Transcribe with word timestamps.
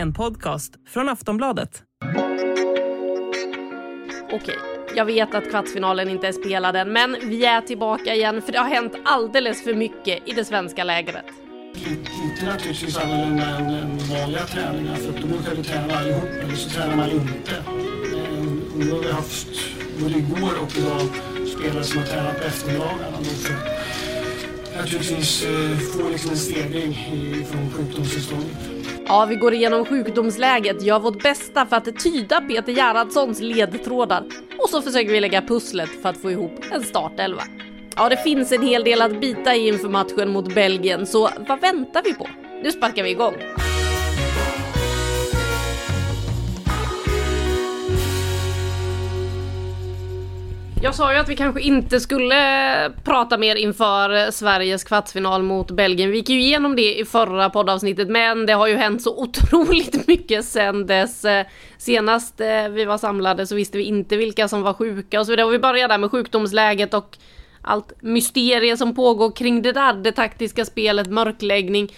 En 0.00 0.12
podcast 0.12 0.72
från 0.88 1.08
Aftonbladet. 1.08 1.82
Okej, 4.32 4.56
jag 4.96 5.04
vet 5.04 5.34
att 5.34 5.50
kvartsfinalen 5.50 6.08
inte 6.08 6.28
är 6.28 6.32
spelad 6.32 6.76
än, 6.76 6.92
men 6.92 7.16
vi 7.22 7.44
är 7.44 7.60
tillbaka 7.60 8.14
igen 8.14 8.42
för 8.42 8.52
det 8.52 8.58
har 8.58 8.68
hänt 8.68 8.92
alldeles 9.04 9.64
för 9.64 9.74
mycket 9.74 10.28
i 10.28 10.32
det 10.32 10.44
svenska 10.44 10.84
lägret. 10.84 11.24
Inte 12.22 12.46
naturligtvis 12.46 12.98
annorlunda 12.98 13.46
än 13.46 13.98
vanliga 13.98 14.46
träningar 14.46 14.94
för 14.94 15.08
att 15.08 15.20
då 15.20 15.26
brukar 15.26 15.54
vi 15.54 15.62
träna 15.62 15.94
allihop 15.94 16.28
eller 16.42 16.54
så 16.54 16.70
tränar 16.70 16.96
man 16.96 17.10
inte. 17.10 17.56
Eh, 17.56 18.44
Nu 18.76 18.90
har 18.90 18.98
vi 18.98 19.12
haft 19.12 19.48
både 20.02 20.18
igår 20.18 20.52
och 20.62 20.78
idag 20.78 21.08
spelare 21.58 21.84
som 21.84 21.98
har 21.98 22.06
tränat 22.06 22.40
på 22.40 22.44
eftermiddagarna 22.46 23.18
naturligtvis 24.76 25.44
eh, 25.44 25.78
få 25.78 26.08
liksom 26.08 26.30
en 26.30 26.36
stegring 26.36 26.94
från 27.50 27.70
sjukdomstillståndet. 27.70 28.79
Ja, 29.12 29.26
vi 29.28 29.36
går 29.36 29.54
igenom 29.54 29.84
sjukdomsläget, 29.84 30.82
gör 30.82 30.98
vårt 30.98 31.22
bästa 31.22 31.66
för 31.66 31.76
att 31.76 31.98
tyda 31.98 32.40
Peter 32.40 32.72
Gerhardssons 32.72 33.40
ledtrådar 33.40 34.24
och 34.58 34.68
så 34.70 34.82
försöker 34.82 35.12
vi 35.12 35.20
lägga 35.20 35.42
pusslet 35.42 36.02
för 36.02 36.08
att 36.08 36.16
få 36.16 36.30
ihop 36.30 36.52
en 36.72 36.82
startelva. 36.82 37.42
Ja, 37.96 38.08
det 38.08 38.16
finns 38.16 38.52
en 38.52 38.62
hel 38.62 38.84
del 38.84 39.02
att 39.02 39.20
bita 39.20 39.56
i 39.56 39.68
inför 39.68 39.88
matchen 39.88 40.30
mot 40.30 40.54
Belgien, 40.54 41.06
så 41.06 41.30
vad 41.48 41.60
väntar 41.60 42.02
vi 42.04 42.14
på? 42.14 42.28
Nu 42.62 42.72
sparkar 42.72 43.02
vi 43.02 43.10
igång. 43.10 43.34
Jag 50.82 50.94
sa 50.94 51.12
ju 51.12 51.18
att 51.18 51.28
vi 51.28 51.36
kanske 51.36 51.60
inte 51.60 52.00
skulle 52.00 52.92
prata 53.04 53.38
mer 53.38 53.56
inför 53.56 54.30
Sveriges 54.30 54.84
kvartsfinal 54.84 55.42
mot 55.42 55.70
Belgien. 55.70 56.10
Vi 56.10 56.16
gick 56.16 56.28
ju 56.28 56.40
igenom 56.40 56.76
det 56.76 56.98
i 56.98 57.04
förra 57.04 57.50
poddavsnittet 57.50 58.08
men 58.08 58.46
det 58.46 58.52
har 58.52 58.66
ju 58.66 58.76
hänt 58.76 59.02
så 59.02 59.16
otroligt 59.22 60.06
mycket 60.06 60.44
sen 60.44 60.86
dess. 60.86 61.24
Senast 61.78 62.40
eh, 62.40 62.68
vi 62.68 62.84
var 62.84 62.98
samlade 62.98 63.46
så 63.46 63.54
visste 63.54 63.78
vi 63.78 63.84
inte 63.84 64.16
vilka 64.16 64.48
som 64.48 64.62
var 64.62 64.72
sjuka 64.72 65.20
och 65.20 65.26
så 65.26 65.32
vidare. 65.32 65.46
Och 65.46 65.52
vi 65.52 65.58
börjar 65.58 65.88
där 65.88 65.98
med 65.98 66.10
sjukdomsläget 66.10 66.94
och 66.94 67.18
allt 67.62 67.92
mysterie 68.02 68.76
som 68.76 68.94
pågår 68.94 69.36
kring 69.36 69.62
det 69.62 69.72
där. 69.72 69.92
Det 69.92 70.12
taktiska 70.12 70.64
spelet, 70.64 71.06
mörkläggning. 71.06 71.92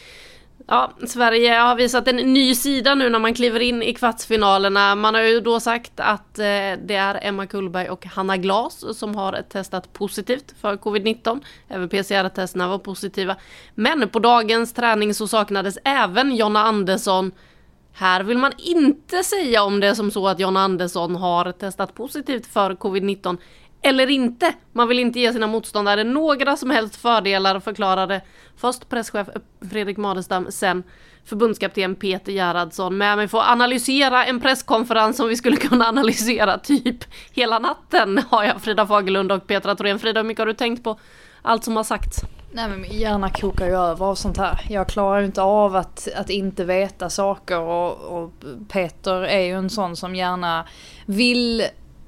Ja, 0.67 0.93
Sverige 1.07 1.55
har 1.55 1.77
visat 1.77 2.09
en 2.09 2.17
ny 2.17 2.55
sida 2.55 2.95
nu 2.95 3.11
när 3.11 3.19
man 3.19 3.35
kliver 3.35 3.61
in 3.61 3.83
i 3.83 3.95
kvartsfinalerna. 3.95 4.95
Man 4.95 5.15
har 5.15 5.23
ju 5.23 5.41
då 5.41 5.61
sagt 5.61 5.93
att 5.97 6.39
eh, 6.39 6.45
det 6.85 6.95
är 6.95 7.19
Emma 7.23 7.47
Kullberg 7.47 7.91
och 7.91 8.07
Hanna 8.07 8.37
Glas 8.37 8.99
som 8.99 9.15
har 9.15 9.43
testat 9.49 9.93
positivt 9.93 10.55
för 10.61 10.77
covid-19. 10.77 11.41
Även 11.69 11.89
PCR-testerna 11.89 12.69
var 12.69 12.79
positiva. 12.79 13.37
Men 13.75 14.09
på 14.09 14.19
dagens 14.19 14.73
träning 14.73 15.15
så 15.15 15.29
saknades 15.29 15.79
även 15.85 16.37
Jonna 16.37 16.61
Andersson. 16.61 17.33
Här 17.95 18.23
vill 18.23 18.39
man 18.39 18.53
inte 18.59 19.23
säga 19.25 19.63
om 19.63 19.81
det 19.81 19.87
är 19.87 19.95
som 19.95 20.11
så 20.11 20.29
att 20.29 20.41
Jonna 20.41 20.61
Andersson 20.61 21.17
har 21.17 21.53
testat 21.53 21.95
positivt 21.95 22.47
för 22.47 22.75
covid-19 22.75 23.39
eller 23.83 24.11
inte. 24.11 24.55
Man 24.73 24.89
vill 24.89 24.99
inte 24.99 25.21
ge 25.21 25.33
sina 25.33 25.47
motståndare 25.47 26.05
några 26.05 26.57
som 26.57 26.71
helst 26.71 26.97
fördelar, 26.97 27.61
förklarade 27.61 28.21
först 28.57 28.89
presschef 28.89 29.29
Fredrik 29.71 29.97
Madestam, 29.97 30.47
sen 30.51 30.83
förbundskapten 31.25 31.95
Peter 31.95 32.33
Gerhardsson. 32.33 32.99
med 32.99 33.17
mig 33.17 33.29
för 33.29 33.39
får 33.39 33.53
analysera 33.53 34.25
en 34.25 34.41
presskonferens 34.41 35.17
som 35.17 35.29
vi 35.29 35.37
skulle 35.37 35.57
kunna 35.57 35.89
analysera 35.89 36.59
typ 36.59 37.05
hela 37.33 37.59
natten, 37.59 38.21
har 38.31 38.45
jag 38.45 38.63
Frida 38.63 38.87
Fagerlund 38.87 39.33
och 39.33 39.47
Petra 39.47 39.75
Thorén. 39.75 39.99
Frida, 39.99 40.21
hur 40.21 40.29
mycket 40.29 40.41
har 40.41 40.47
du 40.47 40.55
tänkt 40.55 40.85
på 40.85 40.99
allt 41.43 41.65
som 41.65 41.77
har 41.77 41.85
sagts? 41.85 42.19
Nej 42.55 42.69
men 42.69 42.81
min 42.81 43.01
hjärna 43.01 43.31
kokar 43.31 43.67
ju 43.67 43.77
över 43.77 44.07
av 44.07 44.15
sånt 44.15 44.37
här. 44.37 44.67
Jag 44.71 44.89
klarar 44.89 45.21
ju 45.21 45.27
inte 45.27 45.43
av 45.43 45.77
att, 45.77 46.09
att 46.17 46.31
inte 46.31 46.65
veta 46.65 47.11
saker 47.11 47.59
och, 47.59 48.23
och 48.23 48.33
Peter 48.69 49.23
är 49.23 49.41
ju 49.41 49.53
en 49.53 49.71
sån 49.71 49.97
som 49.97 50.15
gärna 50.15 50.67
vill 51.07 51.63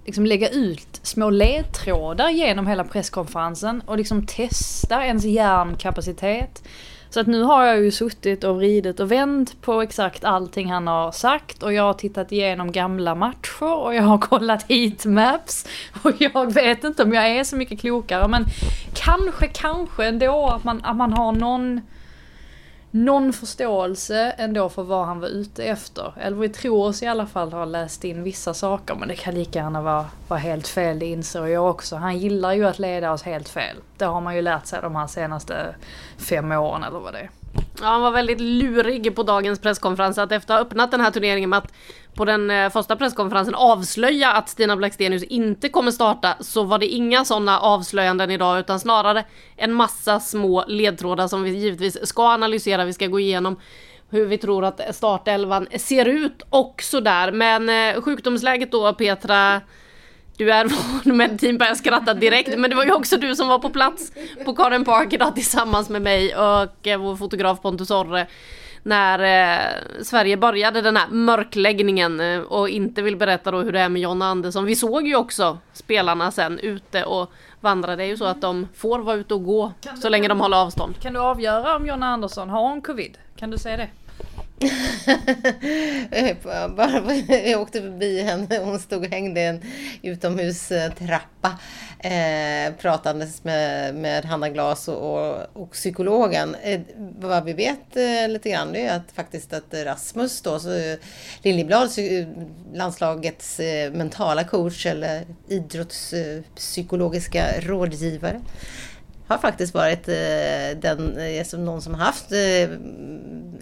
liksom 0.04 0.26
lägga 0.26 0.48
ut 0.48 1.00
små 1.03 1.31
ledtrådar 1.31 2.31
genom 2.31 2.66
hela 2.66 2.84
presskonferensen 2.84 3.82
och 3.87 3.97
liksom 3.97 4.26
testa 4.26 5.04
ens 5.04 5.25
hjärnkapacitet. 5.25 6.62
Så 7.10 7.20
att 7.20 7.26
nu 7.26 7.42
har 7.42 7.65
jag 7.65 7.81
ju 7.81 7.91
suttit 7.91 8.44
och 8.44 8.56
vridit 8.56 9.00
och 9.00 9.12
vänt 9.12 9.60
på 9.62 9.82
exakt 9.82 10.25
allting 10.25 10.72
han 10.72 10.87
har 10.87 11.12
sagt 11.12 11.62
och 11.62 11.72
jag 11.72 11.82
har 11.82 11.94
tittat 11.94 12.32
igenom 12.32 12.72
gamla 12.72 13.14
matcher 13.14 13.75
och 13.75 13.94
jag 13.94 14.03
har 14.03 14.19
kollat 14.19 14.64
heatmaps 14.69 15.66
och 16.03 16.12
jag 16.19 16.54
vet 16.54 16.84
inte 16.84 17.03
om 17.03 17.12
jag 17.12 17.28
är 17.28 17.44
så 17.44 17.56
mycket 17.56 17.81
klokare 17.81 18.28
men 18.28 18.44
kanske, 18.94 19.47
kanske 19.47 20.06
ändå 20.06 20.47
att 20.47 20.64
man, 20.64 20.81
att 20.84 20.97
man 20.97 21.12
har 21.12 21.32
någon 21.32 21.81
någon 22.94 23.32
förståelse 23.32 24.34
ändå 24.38 24.69
för 24.69 24.82
vad 24.82 25.06
han 25.06 25.21
var 25.21 25.28
ute 25.28 25.65
efter. 25.65 26.12
Eller 26.21 26.37
vi 26.37 26.49
tror 26.49 26.87
oss 26.87 27.03
i 27.03 27.06
alla 27.06 27.27
fall 27.27 27.53
ha 27.53 27.65
läst 27.65 28.05
in 28.05 28.22
vissa 28.22 28.55
saker 28.55 28.94
men 28.94 29.09
det 29.09 29.16
kan 29.16 29.34
lika 29.34 29.59
gärna 29.59 29.82
vara, 29.82 30.06
vara 30.28 30.41
helt 30.41 30.69
fel, 30.69 30.99
det 30.99 31.06
inser 31.06 31.47
jag 31.47 31.71
också. 31.71 31.97
Han 31.97 32.19
gillar 32.19 32.53
ju 32.53 32.66
att 32.66 32.78
leda 32.78 33.12
oss 33.12 33.22
helt 33.22 33.49
fel. 33.49 33.77
Det 33.97 34.05
har 34.05 34.21
man 34.21 34.37
ju 34.37 34.43
lärt 34.43 34.66
sig 34.66 34.78
de 34.82 34.97
här 34.97 35.06
senaste 35.06 35.75
fem 36.19 36.53
åren 36.53 36.82
eller 36.82 36.99
vad 36.99 37.12
det 37.12 37.19
är. 37.19 37.31
Ja, 37.80 37.86
han 37.86 38.02
var 38.02 38.10
väldigt 38.10 38.40
lurig 38.40 39.16
på 39.16 39.22
dagens 39.22 39.58
presskonferens 39.58 40.18
att 40.18 40.32
efter 40.32 40.54
att 40.54 40.60
ha 40.60 40.66
öppnat 40.66 40.90
den 40.90 41.00
här 41.00 41.10
turneringen 41.10 41.50
med 41.50 41.56
att 41.56 41.72
på 42.14 42.24
den 42.24 42.50
eh, 42.50 42.70
första 42.70 42.96
presskonferensen 42.96 43.54
avslöja 43.54 44.32
att 44.32 44.48
Stina 44.48 44.76
Blackstenius 44.76 45.22
inte 45.22 45.68
kommer 45.68 45.90
starta 45.90 46.34
så 46.40 46.62
var 46.62 46.78
det 46.78 46.86
inga 46.86 47.24
sådana 47.24 47.60
avslöjanden 47.60 48.30
idag 48.30 48.58
utan 48.58 48.80
snarare 48.80 49.24
en 49.56 49.72
massa 49.72 50.20
små 50.20 50.64
ledtrådar 50.66 51.28
som 51.28 51.42
vi 51.42 51.50
givetvis 51.50 52.06
ska 52.06 52.22
analysera. 52.22 52.84
Vi 52.84 52.92
ska 52.92 53.06
gå 53.06 53.20
igenom 53.20 53.56
hur 54.10 54.26
vi 54.26 54.38
tror 54.38 54.64
att 54.64 54.94
startelvan 54.96 55.66
ser 55.76 56.08
ut 56.08 56.42
och 56.50 56.82
sådär. 56.82 57.32
Men 57.32 57.68
eh, 57.68 58.02
sjukdomsläget 58.02 58.72
då 58.72 58.92
Petra 58.92 59.60
du 60.36 60.52
är 60.52 60.64
van 61.04 61.16
med 61.16 61.40
team 61.40 61.58
börjar 61.58 61.74
skratta 61.74 62.14
direkt 62.14 62.58
men 62.58 62.70
det 62.70 62.76
var 62.76 62.84
ju 62.84 62.92
också 62.92 63.16
du 63.16 63.36
som 63.36 63.48
var 63.48 63.58
på 63.58 63.70
plats 63.70 64.12
på 64.44 64.54
Karin 64.54 64.84
Park 64.84 65.12
idag 65.12 65.34
tillsammans 65.34 65.88
med 65.88 66.02
mig 66.02 66.36
och 66.36 66.86
eh, 66.86 66.98
vår 66.98 67.16
fotograf 67.16 67.60
Pontus 67.62 67.90
Orre 67.90 68.26
när 68.84 69.18
eh, 69.18 70.02
Sverige 70.02 70.36
började 70.36 70.80
den 70.80 70.96
här 70.96 71.08
mörkläggningen 71.08 72.20
eh, 72.20 72.40
och 72.40 72.68
inte 72.68 73.02
vill 73.02 73.16
berätta 73.16 73.50
då 73.50 73.58
hur 73.58 73.72
det 73.72 73.80
är 73.80 73.88
med 73.88 74.02
Jonna 74.02 74.26
Andersson. 74.26 74.64
Vi 74.64 74.76
såg 74.76 75.06
ju 75.06 75.16
också 75.16 75.58
spelarna 75.72 76.30
sen 76.30 76.58
ute 76.58 77.04
och 77.04 77.32
vandrade. 77.60 77.96
Det 77.96 78.04
är 78.04 78.08
ju 78.08 78.16
så 78.16 78.24
att 78.24 78.40
de 78.40 78.68
får 78.74 78.98
vara 78.98 79.16
ute 79.16 79.34
och 79.34 79.44
gå 79.44 79.72
så 80.02 80.08
länge 80.08 80.28
de 80.28 80.40
håller 80.40 80.56
avstånd. 80.56 81.00
Kan 81.00 81.12
du 81.12 81.20
avgöra 81.20 81.76
om 81.76 81.86
Jonna 81.86 82.06
Andersson 82.06 82.50
har 82.50 82.62
hon 82.62 82.82
covid? 82.82 83.18
Kan 83.36 83.50
du 83.50 83.58
säga 83.58 83.76
det? 83.76 83.88
Bara, 86.76 87.14
jag 87.47 87.60
åkte 87.60 87.80
förbi 87.80 88.22
henne, 88.22 88.58
hon 88.58 88.78
stod 88.78 89.04
och 89.04 89.10
hängde 89.10 89.41
i 89.41 89.47
en 89.47 89.62
utomhustrappa 90.02 91.58
eh, 92.04 92.72
pratandes 92.80 93.44
med, 93.44 93.94
med 93.94 94.25
Hanna 94.25 94.48
Glas 94.48 94.88
och, 94.88 94.96
och, 94.96 95.37
och 95.52 95.70
psykologen. 95.70 96.56
Eh, 96.62 96.81
vad 97.19 97.44
vi 97.44 97.52
vet 97.52 97.96
eh, 97.96 98.28
lite 98.28 98.50
grann 98.50 98.72
det 98.72 98.87
är 98.87 98.96
att 98.96 99.12
faktiskt 99.14 99.52
att 99.52 99.75
Rasmus 99.75 100.40
då, 100.40 100.58
så, 100.58 100.96
Liljeblad, 101.43 101.90
landslagets 102.75 103.61
eh, 103.61 103.93
mentala 103.93 104.44
coach 104.44 104.87
eller 104.87 105.25
idrottspsykologiska 105.49 107.61
rådgivare 107.61 108.40
har 109.29 109.38
faktiskt 109.38 109.75
varit 109.75 110.09
eh, 110.09 110.79
den, 110.81 111.19
eh, 111.19 111.44
som 111.44 111.65
någon 111.65 111.82
som 111.82 111.94
har 111.94 112.05
haft 112.05 112.32
eh, 112.32 112.62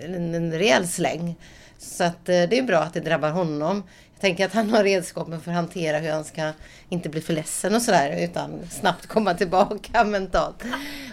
en, 0.04 0.34
en 0.34 0.52
rejäl 0.52 0.88
släng. 0.88 1.36
Så 1.78 2.04
att 2.04 2.28
eh, 2.28 2.42
det 2.42 2.58
är 2.58 2.62
bra 2.62 2.78
att 2.78 2.94
det 2.94 3.00
drabbar 3.00 3.30
honom. 3.30 3.82
Jag 4.14 4.20
tänker 4.20 4.46
att 4.46 4.52
han 4.52 4.70
har 4.70 4.84
redskapen 4.84 5.40
för 5.40 5.50
att 5.50 5.56
hantera 5.56 5.98
hur 5.98 6.10
han 6.10 6.24
ska 6.24 6.52
inte 6.88 7.08
bli 7.08 7.20
för 7.20 7.32
ledsen 7.32 7.74
och 7.74 7.82
sådär 7.82 8.24
utan 8.24 8.50
snabbt 8.70 9.06
komma 9.06 9.34
tillbaka 9.34 10.04
mentalt. 10.06 10.64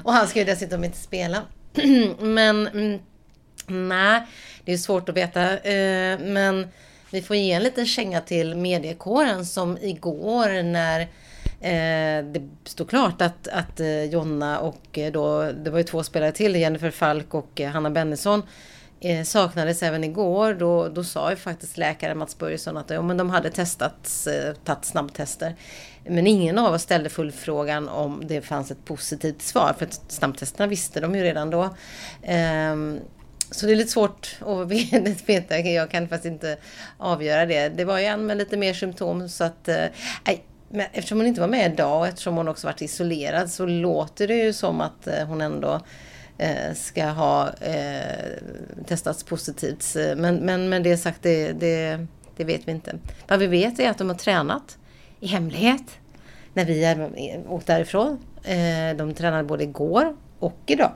Och 0.03 0.13
han 0.13 0.27
ska 0.27 0.39
ju 0.39 0.45
dessutom 0.45 0.83
inte 0.83 0.97
spela. 0.97 1.41
Men 2.19 2.67
mm, 2.67 2.99
nej, 3.67 4.23
det 4.65 4.73
är 4.73 4.77
svårt 4.77 5.09
att 5.09 5.17
veta. 5.17 5.57
Eh, 5.57 6.19
men 6.19 6.67
vi 7.11 7.21
får 7.21 7.35
ge 7.35 7.51
en 7.51 7.63
liten 7.63 7.85
känga 7.85 8.21
till 8.21 8.55
mediekåren 8.55 9.45
som 9.45 9.77
igår 9.81 10.63
när 10.63 11.07
Eh, 11.61 12.23
det 12.23 12.49
stod 12.63 12.89
klart 12.89 13.21
att, 13.21 13.47
att 13.47 13.79
eh, 13.79 14.03
Jonna 14.03 14.59
och 14.59 14.97
eh, 14.97 15.11
då, 15.11 15.51
det 15.51 15.69
var 15.69 15.77
ju 15.77 15.83
två 15.83 16.03
spelare 16.03 16.31
till, 16.31 16.55
Jennifer 16.55 16.91
Falk 16.91 17.33
och 17.33 17.61
eh, 17.61 17.69
Hanna 17.69 17.89
Bennison 17.89 18.43
eh, 18.99 19.23
saknades 19.23 19.83
även 19.83 20.03
igår. 20.03 20.53
Då, 20.53 20.87
då 20.89 21.03
sa 21.03 21.29
ju 21.29 21.35
faktiskt 21.35 21.77
läkaren 21.77 22.17
Mats 22.17 22.37
Börjesson 22.37 22.77
att 22.77 22.89
ja, 22.89 23.01
men 23.01 23.17
de 23.17 23.29
hade 23.29 23.49
testats, 23.49 24.27
eh, 24.27 24.53
tagit 24.53 24.85
snabbtester. 24.85 25.55
Men 26.05 26.27
ingen 26.27 26.57
av 26.57 26.73
oss 26.73 26.81
ställde 26.81 27.09
fullfrågan 27.09 27.89
om 27.89 28.23
det 28.27 28.41
fanns 28.41 28.71
ett 28.71 28.85
positivt 28.85 29.41
svar. 29.41 29.75
För 29.77 29.85
att 29.85 30.01
snabbtesterna 30.07 30.67
visste 30.67 30.99
de 30.99 31.15
ju 31.15 31.23
redan 31.23 31.49
då. 31.49 31.75
Ehm, 32.23 32.99
så 33.51 33.65
det 33.65 33.71
är 33.71 33.75
lite 33.75 33.91
svårt 33.91 34.37
att 34.39 34.67
veta. 35.29 35.59
Jag 35.59 35.91
kan 35.91 36.07
faktiskt 36.07 36.31
inte 36.31 36.57
avgöra 36.97 37.45
det. 37.45 37.69
Det 37.69 37.85
var 37.85 37.99
ju 37.99 38.05
en 38.05 38.25
med 38.25 38.37
lite 38.37 38.57
mer 38.57 38.73
symptom 38.73 39.29
så 39.29 39.43
att... 39.43 39.67
Eh, 39.67 39.85
men 40.69 40.85
eftersom 40.91 41.17
hon 41.17 41.27
inte 41.27 41.41
var 41.41 41.47
med 41.47 41.73
idag 41.73 41.99
och 41.99 42.07
eftersom 42.07 42.37
hon 42.37 42.47
också 42.47 42.67
varit 42.67 42.81
isolerad 42.81 43.49
så 43.49 43.65
låter 43.65 44.27
det 44.27 44.35
ju 44.35 44.53
som 44.53 44.81
att 44.81 45.07
eh, 45.07 45.27
hon 45.27 45.41
ändå 45.41 45.81
eh, 46.37 46.73
ska 46.75 47.05
ha 47.05 47.49
eh, 47.53 48.37
testats 48.87 49.23
positivt. 49.23 49.95
Men, 50.17 50.35
men 50.35 50.69
med 50.69 50.83
det 50.83 50.97
sagt, 50.97 51.23
det, 51.23 51.51
det, 51.51 52.07
det, 52.37 52.43
vet 52.43 52.67
vi 52.67 52.71
inte. 52.71 52.95
Vad 53.27 53.39
vi 53.39 53.47
vet 53.47 53.79
är 53.79 53.89
att 53.89 53.97
de 53.97 54.09
har 54.09 54.15
tränat 54.15 54.77
i 55.19 55.27
hemlighet 55.27 55.99
när 56.53 56.65
vi 56.65 56.85
är, 56.85 56.99
eh, 56.99 57.51
åkt 57.51 57.67
därifrån. 57.67 58.19
Eh, 58.43 58.97
de 58.97 59.13
tränade 59.13 59.43
både 59.43 59.63
igår 59.63 60.15
och 60.39 60.59
idag. 60.65 60.91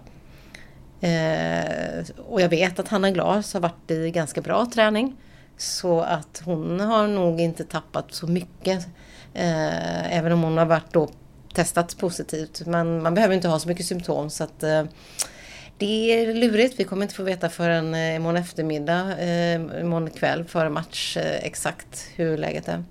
Eh, 1.02 2.06
och 2.28 2.42
jag 2.42 2.50
vet 2.50 2.80
att 2.80 2.88
Hanna 2.88 3.12
Glas 3.12 3.54
har 3.54 3.62
varit 3.62 3.92
i 3.92 4.12
ganska 4.12 4.42
bra 4.42 4.66
träning. 4.74 5.16
Så 5.58 6.02
att 6.02 6.42
hon 6.46 6.80
har 6.80 7.08
nog 7.08 7.42
inte 7.42 7.64
tappat 7.64 8.14
så 8.14 8.28
mycket. 8.28 8.88
Eh, 9.34 10.18
även 10.18 10.32
om 10.32 10.44
hon 10.44 10.58
har 10.58 10.66
varit 10.66 10.94
då 10.94 11.10
testat 11.54 11.98
positivt. 11.98 12.66
Men 12.66 13.04
man 13.04 13.14
behöver 13.14 13.36
inte 13.36 13.48
ha 13.48 13.60
så 13.60 13.68
mycket 13.68 13.86
symptom. 13.86 14.30
Så 14.30 14.44
att, 14.44 14.64
eh, 14.64 14.84
det 15.78 16.14
är 16.14 16.34
lurigt. 16.34 16.80
Vi 16.80 16.84
kommer 16.84 17.04
inte 17.04 17.16
få 17.16 17.24
veta 17.24 17.50
förrän 17.50 17.94
eh, 17.94 18.16
imorgon 18.16 18.38
eftermiddag, 18.38 19.20
eh, 19.20 19.56
imorgon 19.56 20.10
kväll 20.10 20.44
före 20.44 20.70
match 20.70 21.18
eh, 21.18 21.46
exakt 21.46 22.08
hur 22.16 22.38
läget 22.38 22.68
är. 22.68 22.84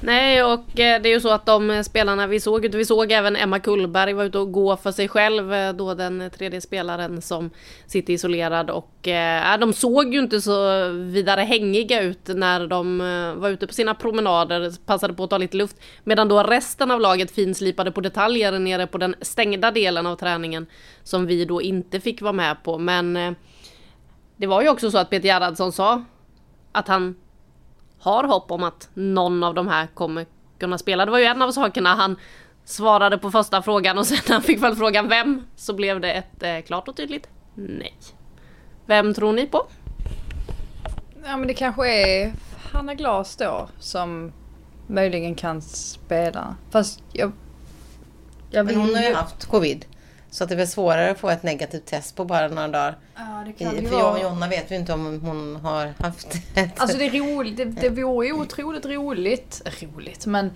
Nej, 0.00 0.44
och 0.44 0.80
eh, 0.80 1.02
det 1.02 1.08
är 1.08 1.12
ju 1.12 1.20
så 1.20 1.30
att 1.30 1.46
de 1.46 1.84
spelarna 1.84 2.26
vi 2.26 2.40
såg, 2.40 2.74
vi 2.74 2.84
såg 2.84 3.12
även 3.12 3.36
Emma 3.36 3.58
Kullberg 3.58 4.12
var 4.12 4.24
ute 4.24 4.38
och 4.38 4.52
gå 4.52 4.76
för 4.76 4.92
sig 4.92 5.08
själv, 5.08 5.52
eh, 5.52 5.72
då 5.72 5.94
den 5.94 6.30
tredje 6.38 6.60
spelaren 6.60 7.22
som 7.22 7.50
sitter 7.86 8.12
isolerad. 8.12 8.70
Och 8.70 9.08
äh, 9.08 9.58
de 9.58 9.72
såg 9.72 10.14
ju 10.14 10.20
inte 10.20 10.40
så 10.40 10.88
vidare 10.88 11.40
hängiga 11.40 12.02
ut 12.02 12.28
när 12.28 12.66
de 12.66 12.98
var 13.36 13.48
ute 13.48 13.66
på 13.66 13.74
sina 13.74 13.94
promenader, 13.94 14.72
passade 14.86 15.14
på 15.14 15.24
att 15.24 15.30
ta 15.30 15.38
lite 15.38 15.56
luft, 15.56 15.76
medan 16.04 16.28
då 16.28 16.42
resten 16.42 16.90
av 16.90 17.00
laget 17.00 17.30
finslipade 17.30 17.92
på 17.92 18.00
detaljer 18.00 18.58
nere 18.58 18.86
på 18.86 18.98
den 18.98 19.14
stängda 19.20 19.70
delen 19.70 20.06
av 20.06 20.16
träningen 20.16 20.66
som 21.02 21.26
vi 21.26 21.44
då 21.44 21.62
inte 21.62 22.00
fick 22.00 22.22
vara 22.22 22.32
med 22.32 22.62
på, 22.62 22.78
men 22.78 23.36
det 24.36 24.46
var 24.46 24.62
ju 24.62 24.68
också 24.68 24.90
så 24.90 24.98
att 24.98 25.10
Peter 25.10 25.28
Gerhardsson 25.28 25.72
sa 25.72 26.04
att 26.72 26.88
han 26.88 27.16
har 28.00 28.24
hopp 28.24 28.50
om 28.50 28.62
att 28.62 28.88
någon 28.94 29.42
av 29.42 29.54
de 29.54 29.68
här 29.68 29.86
kommer 29.86 30.26
kunna 30.58 30.78
spela. 30.78 31.04
Det 31.04 31.10
var 31.10 31.18
ju 31.18 31.24
en 31.24 31.42
av 31.42 31.50
sakerna 31.50 31.94
han 31.94 32.16
svarade 32.64 33.18
på 33.18 33.30
första 33.30 33.62
frågan 33.62 33.98
och 33.98 34.06
sen 34.06 34.18
när 34.28 34.34
han 34.34 34.42
fick 34.42 34.62
väl 34.62 34.76
frågan 34.76 35.08
vem 35.08 35.42
så 35.56 35.74
blev 35.74 36.00
det 36.00 36.12
ett 36.12 36.42
eh, 36.42 36.60
klart 36.66 36.88
och 36.88 36.96
tydligt 36.96 37.28
nej. 37.54 37.94
Vem 38.86 39.14
tror 39.14 39.32
ni 39.32 39.46
på? 39.46 39.66
Ja 41.24 41.36
men 41.36 41.48
det 41.48 41.54
kanske 41.54 41.88
är 41.88 42.32
Hanna 42.72 42.94
Glas 42.94 43.36
då 43.36 43.68
som 43.78 44.32
möjligen 44.86 45.34
kan 45.34 45.62
spela. 45.62 46.56
Fast 46.70 47.02
jag... 47.12 47.32
jag 48.50 48.66
men 48.66 48.76
hon 48.76 48.94
har 48.94 49.02
ju 49.02 49.14
haft 49.14 49.46
covid. 49.46 49.84
Så 50.30 50.44
att 50.44 50.50
det 50.50 50.54
är 50.54 50.56
väl 50.56 50.68
svårare 50.68 51.10
att 51.10 51.18
få 51.18 51.28
ett 51.30 51.42
negativt 51.42 51.86
test 51.86 52.16
på 52.16 52.24
bara 52.24 52.48
några 52.48 52.68
dagar. 52.68 52.96
Ja, 53.16 53.42
det 53.46 53.52
kan 53.52 53.76
I, 53.76 53.80
det 53.80 53.88
för 53.88 53.98
jag 53.98 54.12
och 54.12 54.22
Jonna 54.22 54.48
vet 54.48 54.70
ju 54.70 54.76
inte 54.76 54.92
om 54.92 55.20
hon 55.20 55.56
har 55.56 55.92
haft 55.98 56.34
ett... 56.54 56.80
Alltså 56.80 56.98
det 56.98 57.04
är 57.04 57.36
roligt, 57.36 57.56
det, 57.56 57.64
det 57.64 57.90
vore 57.90 58.26
ju 58.26 58.32
otroligt 58.32 58.86
roligt, 58.86 59.62
roligt 59.82 60.26
men 60.26 60.50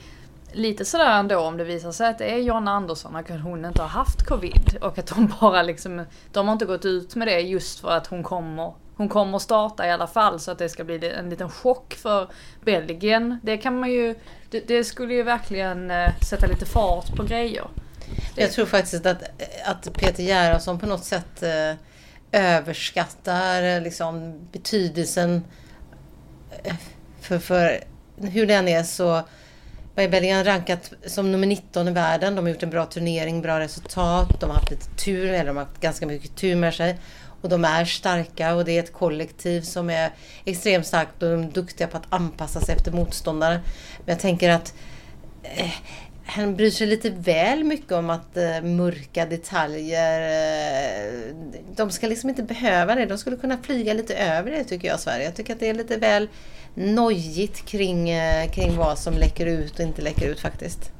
lite 0.52 0.84
sådär 0.84 1.18
ändå 1.18 1.38
om 1.38 1.56
det 1.56 1.64
visar 1.64 1.92
sig 1.92 2.08
att 2.08 2.18
det 2.18 2.32
är 2.32 2.38
Jonna 2.38 2.70
Andersson 2.70 3.14
och 3.14 3.30
att 3.30 3.40
hon 3.40 3.64
inte 3.64 3.82
har 3.82 3.88
haft 3.88 4.26
covid 4.26 4.78
och 4.80 4.98
att 4.98 5.10
hon 5.10 5.34
bara 5.40 5.62
liksom, 5.62 6.04
de 6.32 6.48
har 6.48 6.52
inte 6.52 6.64
gått 6.64 6.84
ut 6.84 7.14
med 7.14 7.28
det 7.28 7.40
just 7.40 7.80
för 7.80 7.90
att 7.90 8.06
hon 8.06 8.22
kommer 8.22 8.74
hon 8.96 9.08
kommer 9.08 9.38
starta 9.38 9.86
i 9.86 9.90
alla 9.90 10.06
fall 10.06 10.40
så 10.40 10.50
att 10.50 10.58
det 10.58 10.68
ska 10.68 10.84
bli 10.84 11.10
en 11.10 11.30
liten 11.30 11.50
chock 11.50 11.94
för 11.94 12.28
Belgien. 12.64 13.38
Det 13.42 13.56
kan 13.56 13.80
man 13.80 13.90
ju, 13.90 14.14
det, 14.50 14.68
det 14.68 14.84
skulle 14.84 15.14
ju 15.14 15.22
verkligen 15.22 15.90
eh, 15.90 16.10
sätta 16.28 16.46
lite 16.46 16.66
fart 16.66 17.16
på 17.16 17.22
grejer. 17.22 17.66
Jag 18.36 18.52
tror 18.52 18.66
faktiskt 18.66 19.06
att, 19.06 19.22
att 19.64 19.94
Peter 19.94 20.22
Gerhardsson 20.22 20.78
på 20.78 20.86
något 20.86 21.04
sätt 21.04 21.42
eh, 21.42 21.74
överskattar 22.32 23.62
eh, 23.62 23.80
liksom, 23.80 24.40
betydelsen 24.52 25.44
eh, 26.64 26.74
för, 27.20 27.38
för 27.38 27.84
hur 28.16 28.46
den 28.46 28.68
är 28.68 28.82
så 28.82 29.22
Belgien 29.94 30.44
rankat 30.44 30.92
som 31.06 31.32
nummer 31.32 31.46
19 31.46 31.88
i 31.88 31.90
världen. 31.90 32.34
De 32.34 32.44
har 32.44 32.52
gjort 32.52 32.62
en 32.62 32.70
bra 32.70 32.86
turnering, 32.86 33.42
bra 33.42 33.60
resultat. 33.60 34.40
De 34.40 34.50
har 34.50 34.56
haft 34.56 34.70
lite 34.70 34.86
tur, 35.04 35.32
eller 35.32 35.46
de 35.46 35.56
har 35.56 35.64
haft 35.64 35.80
ganska 35.80 36.06
mycket 36.06 36.36
tur 36.36 36.56
med 36.56 36.74
sig. 36.74 36.98
Och 37.42 37.48
de 37.48 37.64
är 37.64 37.84
starka 37.84 38.54
och 38.54 38.64
det 38.64 38.72
är 38.72 38.82
ett 38.82 38.92
kollektiv 38.92 39.60
som 39.60 39.90
är 39.90 40.10
extremt 40.44 40.86
starkt 40.86 41.22
och 41.22 41.30
de 41.30 41.42
är 41.42 41.50
duktiga 41.50 41.86
på 41.86 41.96
att 41.96 42.06
anpassa 42.08 42.60
sig 42.60 42.74
efter 42.74 42.92
motståndare. 42.92 43.60
Men 43.98 44.12
jag 44.12 44.20
tänker 44.20 44.50
att 44.50 44.74
eh, 45.42 45.70
han 46.26 46.56
bryr 46.56 46.70
sig 46.70 46.86
lite 46.86 47.10
väl 47.10 47.64
mycket 47.64 47.92
om 47.92 48.10
att 48.10 48.36
uh, 48.36 48.64
mörka 48.64 49.26
detaljer. 49.26 50.20
Uh, 50.20 51.34
de 51.76 51.90
ska 51.90 52.06
liksom 52.06 52.30
inte 52.30 52.42
behöva 52.42 52.94
det. 52.94 53.06
De 53.06 53.18
skulle 53.18 53.36
kunna 53.36 53.58
flyga 53.62 53.94
lite 53.94 54.14
över 54.14 54.50
det 54.50 54.64
tycker 54.64 54.88
jag, 54.88 55.00
Sverige. 55.00 55.24
Jag 55.24 55.34
tycker 55.34 55.52
att 55.52 55.60
det 55.60 55.68
är 55.68 55.74
lite 55.74 55.96
väl 55.96 56.28
nojigt 56.74 57.66
kring, 57.66 58.14
uh, 58.14 58.50
kring 58.52 58.76
vad 58.76 58.98
som 58.98 59.14
läcker 59.14 59.46
ut 59.46 59.72
och 59.72 59.80
inte 59.80 60.02
läcker 60.02 60.26
ut 60.28 60.40
faktiskt. 60.40 60.90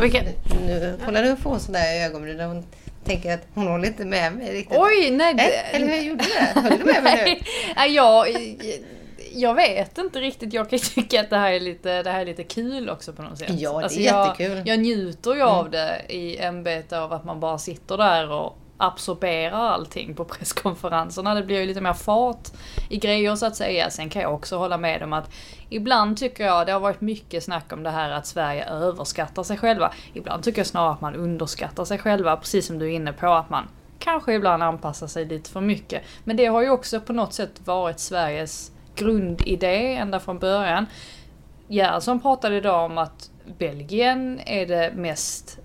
Vilka? 0.00 0.22
Nu, 0.66 0.98
kolla 1.04 1.20
nu 1.20 1.36
får 1.36 1.50
hon 1.50 1.60
sådär 1.60 1.94
i 1.94 2.04
ögonbrynen. 2.04 2.48
Hon 2.48 2.64
tänker 3.04 3.34
att 3.34 3.46
hon 3.54 3.66
håller 3.66 3.88
inte 3.88 4.04
med 4.04 4.32
mig 4.32 4.52
riktigt. 4.52 4.78
Oj, 4.78 5.10
nej! 5.10 5.34
Det... 5.34 5.42
Eller 5.42 5.86
hur 5.86 6.02
gjorde 6.02 6.24
du? 6.24 6.60
Höll 6.60 6.78
du 6.78 6.84
med 6.84 7.02
mig 7.02 7.42
nu? 7.76 8.84
jag 9.34 9.52
jag 9.52 9.56
vet 9.56 9.98
inte 9.98 10.20
riktigt. 10.20 10.52
Jag 10.52 10.70
kan 10.70 10.78
tycka 10.78 11.20
att 11.20 11.30
det 11.30 11.36
här 11.36 11.52
är 11.52 11.60
lite, 11.60 12.02
det 12.02 12.10
här 12.10 12.20
är 12.20 12.26
lite 12.26 12.44
kul 12.44 12.90
också 12.90 13.12
på 13.12 13.22
något 13.22 13.38
sätt. 13.38 13.50
Ja, 13.50 13.70
det 13.70 13.78
är 13.78 13.82
alltså 13.82 14.00
jättekul. 14.00 14.56
Jag, 14.56 14.68
jag 14.68 14.80
njuter 14.80 15.30
ju 15.30 15.40
mm. 15.40 15.48
av 15.48 15.70
det 15.70 16.02
i 16.08 16.38
ämbete 16.38 17.00
av 17.00 17.12
att 17.12 17.24
man 17.24 17.40
bara 17.40 17.58
sitter 17.58 17.96
där 17.96 18.30
och 18.30 18.58
absorberar 18.76 19.70
allting 19.70 20.14
på 20.14 20.24
presskonferenserna. 20.24 21.34
Det 21.34 21.42
blir 21.42 21.60
ju 21.60 21.66
lite 21.66 21.80
mer 21.80 21.92
fart 21.92 22.48
i 22.90 22.96
grejer 22.96 23.36
så 23.36 23.46
att 23.46 23.56
säga. 23.56 23.90
Sen 23.90 24.10
kan 24.10 24.22
jag 24.22 24.34
också 24.34 24.56
hålla 24.56 24.78
med 24.78 25.02
om 25.02 25.12
att 25.12 25.30
ibland 25.68 26.16
tycker 26.16 26.44
jag 26.44 26.66
det 26.66 26.72
har 26.72 26.80
varit 26.80 27.00
mycket 27.00 27.44
snack 27.44 27.72
om 27.72 27.82
det 27.82 27.90
här 27.90 28.10
att 28.10 28.26
Sverige 28.26 28.64
överskattar 28.64 29.42
sig 29.42 29.56
själva. 29.56 29.92
Ibland 30.12 30.42
tycker 30.42 30.58
jag 30.58 30.66
snarare 30.66 30.92
att 30.92 31.00
man 31.00 31.14
underskattar 31.14 31.84
sig 31.84 31.98
själva, 31.98 32.36
precis 32.36 32.66
som 32.66 32.78
du 32.78 32.86
är 32.86 32.96
inne 32.96 33.12
på 33.12 33.32
att 33.32 33.50
man 33.50 33.68
kanske 33.98 34.32
ibland 34.34 34.62
anpassar 34.62 35.06
sig 35.06 35.24
lite 35.24 35.50
för 35.50 35.60
mycket. 35.60 36.02
Men 36.24 36.36
det 36.36 36.46
har 36.46 36.62
ju 36.62 36.70
också 36.70 37.00
på 37.00 37.12
något 37.12 37.32
sätt 37.32 37.60
varit 37.64 38.00
Sveriges 38.00 38.72
grundidé 38.94 39.94
ända 39.94 40.20
från 40.20 40.38
början. 40.38 40.86
Gerhardsson 41.68 42.20
pratade 42.20 42.56
idag 42.56 42.90
om 42.90 42.98
att 42.98 43.30
Belgien 43.58 44.40
är 44.46 44.66
det 44.66 44.92
mest 44.94 45.58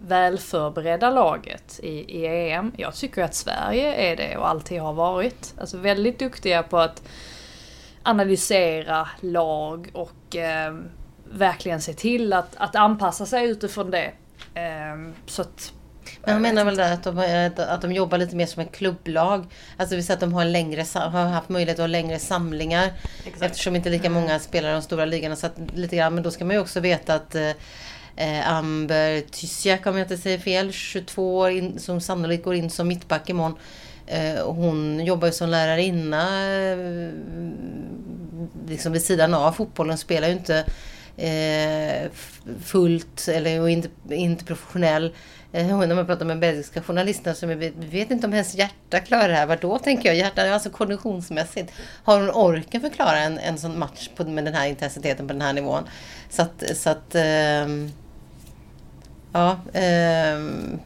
välförberedda 0.00 1.10
laget 1.10 1.80
i, 1.82 1.88
i 1.88 2.26
EM. 2.26 2.72
Jag 2.76 2.94
tycker 2.94 3.22
att 3.22 3.34
Sverige 3.34 3.94
är 3.94 4.16
det 4.16 4.36
och 4.36 4.48
alltid 4.48 4.80
har 4.80 4.92
varit. 4.92 5.54
Alltså 5.60 5.78
väldigt 5.78 6.18
duktiga 6.18 6.62
på 6.62 6.78
att 6.78 7.02
analysera 8.02 9.08
lag 9.20 9.90
och 9.92 10.36
eh, 10.36 10.76
verkligen 11.24 11.80
se 11.80 11.92
till 11.92 12.32
att, 12.32 12.56
att 12.56 12.76
anpassa 12.76 13.26
sig 13.26 13.50
utifrån 13.50 13.90
det. 13.90 14.12
Eh, 14.54 15.12
så 15.26 15.42
att 15.42 15.72
men 16.24 16.32
han 16.32 16.42
menar 16.42 16.64
väl 16.64 16.76
där 16.76 16.92
att 16.92 17.02
de, 17.02 17.50
att 17.56 17.82
de 17.82 17.92
jobbar 17.92 18.18
lite 18.18 18.36
mer 18.36 18.46
som 18.46 18.62
ett 18.62 18.72
klubblag. 18.72 19.46
Alltså 19.76 19.90
det 19.90 19.96
vill 19.96 20.06
säga 20.06 20.14
att 20.14 20.20
de 20.20 20.32
har, 20.32 20.44
längre, 20.44 20.84
har 20.94 21.26
haft 21.26 21.48
möjlighet 21.48 21.78
att 21.78 21.82
ha 21.82 21.86
längre 21.86 22.18
samlingar. 22.18 22.92
Exakt. 23.26 23.42
Eftersom 23.42 23.76
inte 23.76 23.90
lika 23.90 24.10
många 24.10 24.30
mm. 24.30 24.40
spelar 24.40 24.70
i 24.70 24.72
de 24.72 24.82
stora 24.82 25.04
ligorna. 25.04 25.36
Så 25.36 25.48
lite 25.74 25.96
grann, 25.96 26.14
men 26.14 26.22
då 26.22 26.30
ska 26.30 26.44
man 26.44 26.56
ju 26.56 26.62
också 26.62 26.80
veta 26.80 27.14
att 27.14 27.34
eh, 27.34 28.52
Amber 28.52 29.20
Tysiak, 29.20 29.86
om 29.86 29.96
jag 29.96 30.04
inte 30.04 30.16
säger 30.16 30.38
fel, 30.38 30.72
22 30.72 31.38
år, 31.38 31.50
in, 31.50 31.78
som 31.78 32.00
sannolikt 32.00 32.44
går 32.44 32.54
in 32.54 32.70
som 32.70 32.88
mittback 32.88 33.30
imorgon. 33.30 33.58
Eh, 34.06 34.46
hon 34.46 35.04
jobbar 35.04 35.26
ju 35.26 35.32
som 35.32 35.48
lärarinna 35.48 36.46
eh, 36.52 37.10
liksom 38.68 38.92
vid 38.92 39.02
sidan 39.02 39.34
av 39.34 39.52
fotbollen. 39.52 39.98
Spelar 39.98 40.28
ju 40.28 40.34
inte 40.34 40.64
eh, 41.16 42.10
fullt 42.64 43.28
eller 43.28 43.68
inte, 43.68 43.88
inte 44.10 44.44
professionell. 44.44 45.14
Eh, 45.52 45.78
när 45.78 45.94
man 45.94 46.06
pratar 46.06 46.26
med 46.26 46.38
belgiska 46.38 46.82
journalister 46.82 47.34
som 47.34 47.48
vi 47.48 47.72
vet 47.76 48.10
inte 48.10 48.26
om 48.26 48.32
hennes 48.32 48.54
hjärta 48.54 49.00
klarar 49.00 49.28
det 49.28 49.34
här. 49.34 49.46
Vadå 49.46 49.68
då 49.68 49.78
tänker 49.78 50.08
jag? 50.08 50.16
Hjärta, 50.16 50.50
alltså 50.52 50.70
konditionsmässigt. 50.70 51.72
Har 52.04 52.20
hon 52.20 52.30
orken 52.30 52.80
för 52.80 52.88
att 52.88 52.94
klara 52.94 53.18
en, 53.18 53.38
en 53.38 53.58
sån 53.58 53.78
match 53.78 54.08
på, 54.16 54.24
med 54.24 54.44
den 54.44 54.54
här 54.54 54.66
intensiteten 54.66 55.26
på 55.26 55.32
den 55.32 55.42
här 55.42 55.52
nivån? 55.52 55.84
Så 56.30 56.42
att, 56.42 56.62
så 56.76 56.90
att 56.90 57.14
eh, 57.14 57.68
ja, 59.32 59.60
ehm, 59.72 60.78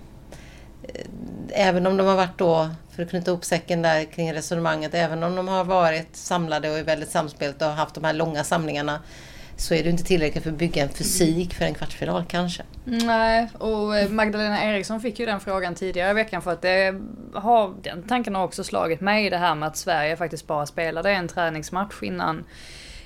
eh, 0.83 1.05
även 1.53 1.87
om 1.87 1.97
de 1.97 2.07
har 2.07 2.17
varit 2.17 2.39
då, 2.39 2.71
för 2.91 3.03
att 3.03 3.11
knyta 3.11 3.31
ihop 3.31 3.45
säcken 3.45 3.83
där 3.83 4.05
kring 4.05 4.35
resonemanget, 4.35 4.95
även 4.95 5.23
om 5.23 5.37
de 5.37 5.49
har 5.49 5.65
varit 5.65 6.17
samlade 6.17 6.71
och 6.71 6.79
är 6.79 6.85
väldigt 6.85 7.11
samspelt 7.11 7.63
och 7.63 7.69
haft 7.69 7.95
de 7.95 8.05
här 8.05 8.13
långa 8.13 8.45
samlingarna 8.45 9.01
så 9.63 9.75
är 9.75 9.83
det 9.83 9.91
inte 9.91 10.05
tillräckligt 10.05 10.45
för 10.45 10.51
att 10.51 10.59
bygga 10.59 10.83
en 10.83 10.89
fysik 10.89 11.55
för 11.55 11.65
en 11.65 11.75
kvartsfinal 11.75 12.25
kanske. 12.29 12.63
Nej, 12.85 13.49
och 13.59 13.97
eh, 13.97 14.09
Magdalena 14.09 14.65
Eriksson 14.65 15.01
fick 15.01 15.19
ju 15.19 15.27
den 15.27 15.41
frågan 15.41 15.75
tidigare 15.75 16.11
i 16.11 16.15
veckan 16.15 16.43
för 16.43 16.53
att 16.53 16.63
det 16.63 17.01
har, 17.35 17.75
den 17.83 18.03
tanken 18.03 18.35
har 18.35 18.45
också 18.45 18.65
slagit 18.65 19.01
mig 19.01 19.31
det 19.31 19.37
här 19.37 19.55
med 19.55 19.69
att 19.69 19.77
Sverige 19.77 20.17
faktiskt 20.17 20.47
bara 20.47 20.67
spelade 20.67 21.11
en 21.11 21.29
träningsmatch 21.29 22.03
innan 22.03 22.45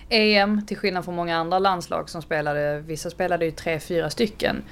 EM 0.08 0.66
till 0.66 0.76
skillnad 0.76 1.04
från 1.04 1.14
många 1.14 1.36
andra 1.36 1.58
landslag 1.58 2.10
som 2.10 2.22
spelade, 2.22 2.80
vissa 2.80 3.10
spelade 3.10 3.44
ju 3.44 3.50
tre, 3.50 3.80
fyra 3.80 4.10
stycken. 4.10 4.62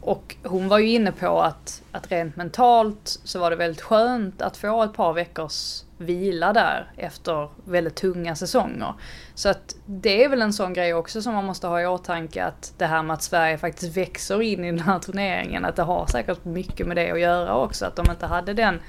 Och 0.00 0.36
hon 0.44 0.68
var 0.68 0.78
ju 0.78 0.90
inne 0.90 1.12
på 1.12 1.42
att, 1.42 1.82
att 1.92 2.12
rent 2.12 2.36
mentalt 2.36 3.20
så 3.24 3.38
var 3.38 3.50
det 3.50 3.56
väldigt 3.56 3.82
skönt 3.82 4.42
att 4.42 4.56
få 4.56 4.82
ett 4.82 4.94
par 4.94 5.12
veckors 5.12 5.82
vila 5.98 6.52
där 6.52 6.90
efter 6.96 7.48
väldigt 7.64 7.94
tunga 7.94 8.34
säsonger. 8.34 8.94
Så 9.34 9.48
att 9.48 9.76
det 9.86 10.24
är 10.24 10.28
väl 10.28 10.42
en 10.42 10.52
sån 10.52 10.72
grej 10.72 10.94
också 10.94 11.22
som 11.22 11.34
man 11.34 11.44
måste 11.44 11.66
ha 11.66 11.80
i 11.80 11.86
åtanke 11.86 12.44
att 12.44 12.74
det 12.78 12.86
här 12.86 13.02
med 13.02 13.14
att 13.14 13.22
Sverige 13.22 13.58
faktiskt 13.58 13.96
växer 13.96 14.42
in 14.42 14.64
i 14.64 14.70
den 14.70 14.80
här 14.80 14.98
turneringen, 14.98 15.64
att 15.64 15.76
det 15.76 15.82
har 15.82 16.06
säkert 16.06 16.44
mycket 16.44 16.86
med 16.86 16.96
det 16.96 17.10
att 17.10 17.20
göra 17.20 17.56
också. 17.56 17.86
Att 17.86 17.96
de 17.96 18.10
inte 18.10 18.26
hade 18.26 18.54
den, 18.54 18.80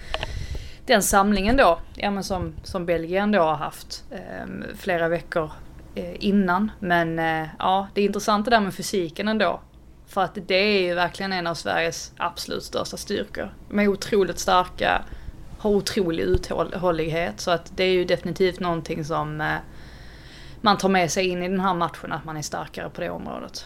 den 0.85 1.03
samlingen 1.03 1.57
då, 1.57 1.79
ja 1.95 2.11
men 2.11 2.23
som, 2.23 2.53
som 2.63 2.85
Belgien 2.85 3.31
då 3.31 3.41
har 3.41 3.55
haft 3.55 4.03
eh, 4.11 4.75
flera 4.77 5.07
veckor 5.07 5.51
eh, 5.95 6.25
innan. 6.25 6.71
Men 6.79 7.19
eh, 7.19 7.47
ja, 7.59 7.87
det 7.93 8.01
är 8.01 8.05
intressant 8.05 8.45
det 8.45 8.51
där 8.51 8.61
med 8.61 8.73
fysiken 8.73 9.27
ändå. 9.27 9.59
För 10.07 10.21
att 10.21 10.37
det 10.47 10.55
är 10.55 10.81
ju 10.81 10.93
verkligen 10.93 11.33
en 11.33 11.47
av 11.47 11.53
Sveriges 11.53 12.13
absolut 12.17 12.63
största 12.63 12.97
styrkor. 12.97 13.53
De 13.69 13.79
är 13.79 13.87
otroligt 13.87 14.39
starka, 14.39 15.01
har 15.59 15.69
otrolig 15.69 16.23
uthållighet. 16.23 17.39
Så 17.39 17.51
att 17.51 17.71
det 17.75 17.83
är 17.83 17.91
ju 17.91 18.05
definitivt 18.05 18.59
någonting 18.59 19.05
som 19.05 19.41
eh, 19.41 19.55
man 20.61 20.77
tar 20.77 20.89
med 20.89 21.11
sig 21.11 21.27
in 21.27 21.43
i 21.43 21.49
den 21.49 21.59
här 21.59 21.73
matchen, 21.73 22.11
att 22.11 22.25
man 22.25 22.37
är 22.37 22.41
starkare 22.41 22.89
på 22.89 23.01
det 23.01 23.09
området. 23.09 23.65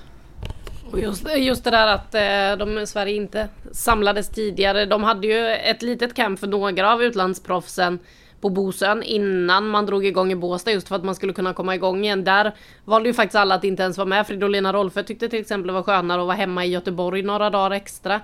Och 0.92 1.00
just, 1.00 1.28
just 1.38 1.64
det 1.64 1.72
där 1.72 1.88
att 1.88 2.16
eh, 2.16 2.66
de, 2.66 2.88
Sverige 2.88 3.16
inte 3.16 3.48
samlades 3.72 4.30
tidigare. 4.30 4.86
De 4.86 5.04
hade 5.04 5.28
ju 5.28 5.48
ett 5.48 5.82
litet 5.82 6.14
camp 6.14 6.40
för 6.40 6.48
några 6.48 6.94
av 6.94 7.04
utlandsproffsen 7.04 8.00
på 8.42 8.50
Bosön 8.50 9.04
innan 9.04 9.68
man 9.68 9.86
drog 9.86 10.06
igång 10.06 10.32
i 10.32 10.36
Båstad 10.36 10.72
just 10.72 10.88
för 10.88 10.96
att 10.96 11.04
man 11.04 11.16
skulle 11.16 11.34
kunna 11.34 11.54
komma 11.54 11.76
igång 11.76 12.04
igen. 12.04 12.24
Där 12.24 12.56
valde 12.86 13.10
ju 13.10 13.14
faktiskt 13.14 13.36
alla 13.36 13.56
att 13.56 13.64
inte 13.64 13.84
ens 13.84 13.98
vara 13.98 14.08
med. 14.08 14.28
Fridolina 14.28 14.74
Rolfö 14.74 15.04
tyckte 15.04 15.30
till 15.30 15.40
exempel 15.40 15.68
det 15.68 15.74
var 15.74 15.84
skönare 15.84 16.22
att 16.22 16.28
vara 16.28 16.38
hemma 16.38 16.66
i 16.66 16.70
Göteborg 16.70 17.22
några 17.22 17.50
dagar 17.50 17.72
extra. 17.72 18.22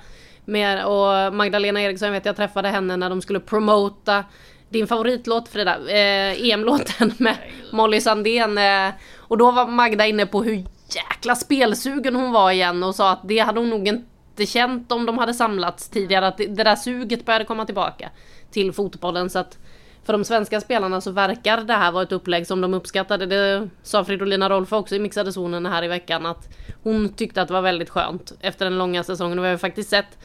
Mer, 0.49 0.85
och 0.85 1.33
Magdalena 1.33 1.81
Eriksson, 1.81 2.11
vet 2.11 2.25
jag 2.25 2.35
träffade 2.35 2.67
henne 2.67 2.97
när 2.97 3.09
de 3.09 3.21
skulle 3.21 3.39
promota 3.39 4.23
din 4.69 4.87
favoritlåt 4.87 5.47
Frida, 5.47 5.75
eh, 5.89 6.51
EM-låten 6.51 7.13
med 7.17 7.37
Molly 7.71 8.01
Sandén. 8.01 8.57
Eh, 8.57 8.93
och 9.17 9.37
då 9.37 9.51
var 9.51 9.67
Magda 9.67 10.05
inne 10.05 10.25
på 10.25 10.43
hur 10.43 10.65
jäkla 10.95 11.35
spelsugen 11.35 12.15
hon 12.15 12.31
var 12.31 12.51
igen 12.51 12.83
och 12.83 12.95
sa 12.95 13.11
att 13.11 13.21
det 13.23 13.39
hade 13.39 13.59
hon 13.59 13.69
nog 13.69 13.87
inte 13.87 14.45
känt 14.45 14.91
om 14.91 15.05
de 15.05 15.17
hade 15.17 15.33
samlats 15.33 15.89
tidigare. 15.89 16.27
Att 16.27 16.37
det, 16.37 16.45
det 16.45 16.63
där 16.63 16.75
suget 16.75 17.25
började 17.25 17.45
komma 17.45 17.65
tillbaka 17.65 18.09
till 18.51 18.73
fotbollen. 18.73 19.29
Så 19.29 19.39
att 19.39 19.57
för 20.03 20.13
de 20.13 20.23
svenska 20.23 20.61
spelarna 20.61 21.01
så 21.01 21.11
verkar 21.11 21.57
det 21.57 21.73
här 21.73 21.91
vara 21.91 22.03
ett 22.03 22.11
upplägg 22.11 22.47
som 22.47 22.61
de 22.61 22.73
uppskattade. 22.73 23.25
Det 23.25 23.69
sa 23.83 24.05
Fridolina 24.05 24.49
Rolfö 24.49 24.75
också 24.75 24.95
i 24.95 24.99
mixade 24.99 25.33
zonen 25.33 25.65
här 25.65 25.83
i 25.83 25.87
veckan 25.87 26.25
att 26.25 26.49
hon 26.83 27.09
tyckte 27.09 27.41
att 27.41 27.47
det 27.47 27.53
var 27.53 27.61
väldigt 27.61 27.89
skönt 27.89 28.33
efter 28.41 28.65
den 28.65 28.77
långa 28.77 29.03
säsongen. 29.03 29.39
Och 29.39 29.43
vi 29.43 29.47
har 29.47 29.53
ju 29.53 29.57
faktiskt 29.57 29.89
sett 29.89 30.17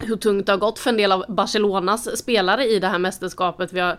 hur 0.00 0.16
tungt 0.16 0.46
det 0.46 0.52
har 0.52 0.58
gått 0.58 0.78
för 0.78 0.90
en 0.90 0.96
del 0.96 1.12
av 1.12 1.24
Barcelonas 1.28 2.18
spelare 2.18 2.64
i 2.64 2.78
det 2.78 2.88
här 2.88 2.98
mästerskapet. 2.98 3.72
Vi 3.72 3.80
har 3.80 3.98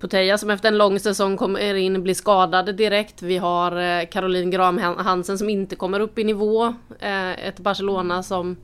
Poteja 0.00 0.38
som 0.38 0.50
efter 0.50 0.68
en 0.68 0.78
lång 0.78 1.00
säsong 1.00 1.36
kommer 1.36 1.74
in 1.74 2.02
blir 2.02 2.14
skadad 2.14 2.76
direkt. 2.76 3.22
Vi 3.22 3.36
har 3.36 3.76
eh, 3.76 4.06
Caroline 4.06 4.50
Graham 4.50 4.78
Hansen 4.78 5.38
som 5.38 5.50
inte 5.50 5.76
kommer 5.76 6.00
upp 6.00 6.18
i 6.18 6.24
nivå. 6.24 6.74
Eh, 6.98 7.46
ett 7.46 7.58
Barcelona 7.58 8.22
som... 8.22 8.56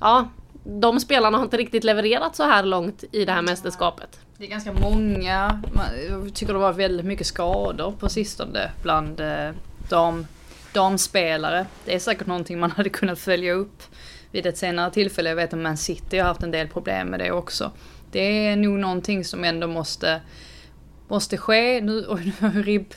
Ja, 0.00 0.28
de 0.64 1.00
spelarna 1.00 1.38
har 1.38 1.44
inte 1.44 1.56
riktigt 1.56 1.84
levererat 1.84 2.36
så 2.36 2.42
här 2.42 2.64
långt 2.64 3.04
i 3.12 3.24
det 3.24 3.32
här 3.32 3.42
mästerskapet. 3.42 4.20
Det 4.40 4.46
är 4.46 4.50
ganska 4.50 4.72
många, 4.72 5.62
jag 6.08 6.34
tycker 6.34 6.52
det 6.52 6.58
var 6.58 6.72
väldigt 6.72 7.06
mycket 7.06 7.26
skador 7.26 7.92
på 7.92 8.08
sistone 8.08 8.70
bland 8.82 9.20
eh, 9.20 9.50
dam, 9.88 10.26
damspelare. 10.72 11.66
Det 11.84 11.94
är 11.94 11.98
säkert 11.98 12.26
någonting 12.26 12.60
man 12.60 12.70
hade 12.76 12.88
kunnat 12.88 13.18
följa 13.18 13.52
upp 13.52 13.82
vid 14.30 14.46
ett 14.46 14.58
senare 14.58 14.90
tillfälle. 14.90 15.28
Jag 15.28 15.36
vet 15.36 15.52
att 15.52 15.58
Man 15.58 15.76
City 15.76 16.18
har 16.18 16.26
haft 16.26 16.42
en 16.42 16.50
del 16.50 16.68
problem 16.68 17.08
med 17.08 17.20
det 17.20 17.30
också. 17.30 17.70
Det 18.12 18.46
är 18.48 18.56
nog 18.56 18.78
någonting 18.78 19.24
som 19.24 19.44
ändå 19.44 19.66
måste, 19.66 20.20
måste 21.08 21.36
ske. 21.36 21.80
Nu, 21.80 22.06
oj, 22.08 22.32
nu 22.38 22.62
ribb. 22.62 22.94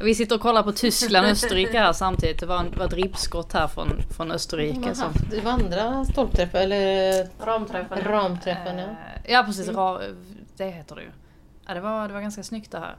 Vi 0.00 0.14
sitter 0.14 0.34
och 0.34 0.42
kollar 0.42 0.62
på 0.62 0.72
Tyskland 0.72 1.26
och 1.26 1.32
Österrike 1.32 1.78
här 1.78 1.92
samtidigt. 1.92 2.40
Det 2.40 2.46
var, 2.46 2.58
en, 2.58 2.74
var 2.78 2.86
ett 2.86 2.92
ribbskott 2.92 3.52
här 3.52 3.66
från, 3.66 4.02
från 4.16 4.30
Österrike. 4.30 4.94
Som... 4.94 5.12
Det 5.30 5.40
var 5.40 5.52
andra 5.52 6.04
stolpträffar 6.04 6.58
eller 6.58 7.28
ramträffen. 7.44 8.04
ramträffen 8.04 8.78
ja. 8.78 8.84
Eh, 8.84 9.32
ja 9.32 9.42
precis, 9.46 9.68
mm. 9.68 9.76
Det 10.56 10.70
heter 10.70 10.96
det 10.96 11.02
ju. 11.02 11.10
Ja, 11.66 11.74
det, 11.74 11.80
var, 11.80 12.08
det 12.08 12.14
var 12.14 12.20
ganska 12.20 12.42
snyggt 12.42 12.70
det 12.70 12.78
här. 12.78 12.96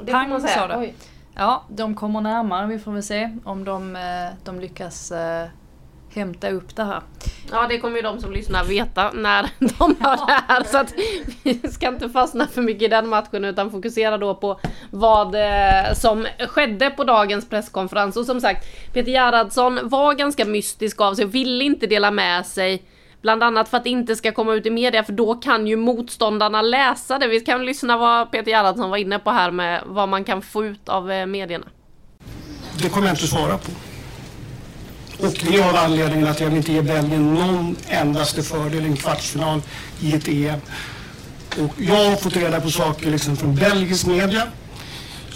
Det 0.00 0.12
Pang, 0.12 0.30
man 0.30 0.40
säga. 0.40 0.54
sa 0.54 0.66
det. 0.66 0.92
Ja, 1.34 1.64
de 1.68 1.94
kommer 1.94 2.20
närmare. 2.20 2.66
Vi 2.66 2.78
får 2.78 2.92
väl 2.92 3.02
se 3.02 3.36
om 3.44 3.64
de, 3.64 3.96
eh, 3.96 4.36
de 4.44 4.60
lyckas 4.60 5.12
eh, 5.12 5.48
hämta 6.14 6.50
upp 6.50 6.76
det 6.76 6.84
här. 6.84 7.00
Ja 7.50 7.66
det 7.68 7.78
kommer 7.78 7.96
ju 7.96 8.02
de 8.02 8.20
som 8.20 8.32
lyssnar 8.32 8.64
veta 8.64 9.10
när 9.12 9.42
de 9.58 9.96
hör 10.00 10.26
det 10.26 10.42
här 10.48 10.64
så 10.64 10.78
att 10.78 10.94
vi 11.42 11.54
ska 11.54 11.88
inte 11.88 12.08
fastna 12.08 12.46
för 12.46 12.62
mycket 12.62 12.82
i 12.82 12.88
den 12.88 13.08
matchen 13.08 13.44
utan 13.44 13.70
fokusera 13.70 14.18
då 14.18 14.34
på 14.34 14.60
vad 14.90 15.34
eh, 15.34 15.94
som 15.94 16.26
skedde 16.48 16.90
på 16.90 17.04
dagens 17.04 17.48
presskonferens 17.48 18.16
och 18.16 18.26
som 18.26 18.40
sagt 18.40 18.66
Peter 18.92 19.12
Gerhardsson 19.12 19.78
var 19.82 20.14
ganska 20.14 20.44
mystisk 20.44 21.00
av 21.00 21.14
sig 21.14 21.24
och 21.24 21.34
ville 21.34 21.64
inte 21.64 21.86
dela 21.86 22.10
med 22.10 22.46
sig 22.46 22.82
Bland 23.22 23.42
annat 23.42 23.68
för 23.68 23.76
att 23.76 23.84
det 23.84 23.90
inte 23.90 24.16
ska 24.16 24.32
komma 24.32 24.54
ut 24.54 24.66
i 24.66 24.70
media 24.70 25.04
för 25.04 25.12
då 25.12 25.34
kan 25.34 25.66
ju 25.66 25.76
motståndarna 25.76 26.62
läsa 26.62 27.18
det. 27.18 27.28
Vi 27.28 27.40
kan 27.40 27.64
lyssna 27.64 27.96
vad 27.96 28.30
Peter 28.30 28.50
Gerhardsson 28.50 28.90
var 28.90 28.96
inne 28.96 29.18
på 29.18 29.30
här 29.30 29.50
med 29.50 29.82
vad 29.86 30.08
man 30.08 30.24
kan 30.24 30.42
få 30.42 30.64
ut 30.64 30.88
av 30.88 31.10
eh, 31.10 31.26
medierna. 31.26 31.66
Det 32.82 32.88
kommer 32.88 33.06
jag 33.06 33.12
inte 33.12 33.26
svara 33.26 33.58
på. 33.58 33.70
Och 35.26 35.32
det 35.42 35.56
är 35.56 35.68
av 35.68 35.76
anledningen 35.76 36.28
att 36.28 36.40
jag 36.40 36.48
vill 36.48 36.56
inte 36.56 36.72
ge 36.72 36.82
Belgien 36.82 37.34
någon 37.34 37.76
endaste 37.88 38.42
fördel 38.42 38.84
i 38.84 38.88
en 38.88 38.96
kvartsfinal 38.96 39.62
i 40.00 40.14
ett 40.14 40.28
EM. 40.28 40.60
Och 41.58 41.74
jag 41.80 42.10
har 42.10 42.16
fått 42.16 42.36
reda 42.36 42.60
på 42.60 42.70
saker 42.70 43.10
liksom 43.10 43.36
från 43.36 43.54
belgisk 43.54 44.06
media 44.06 44.42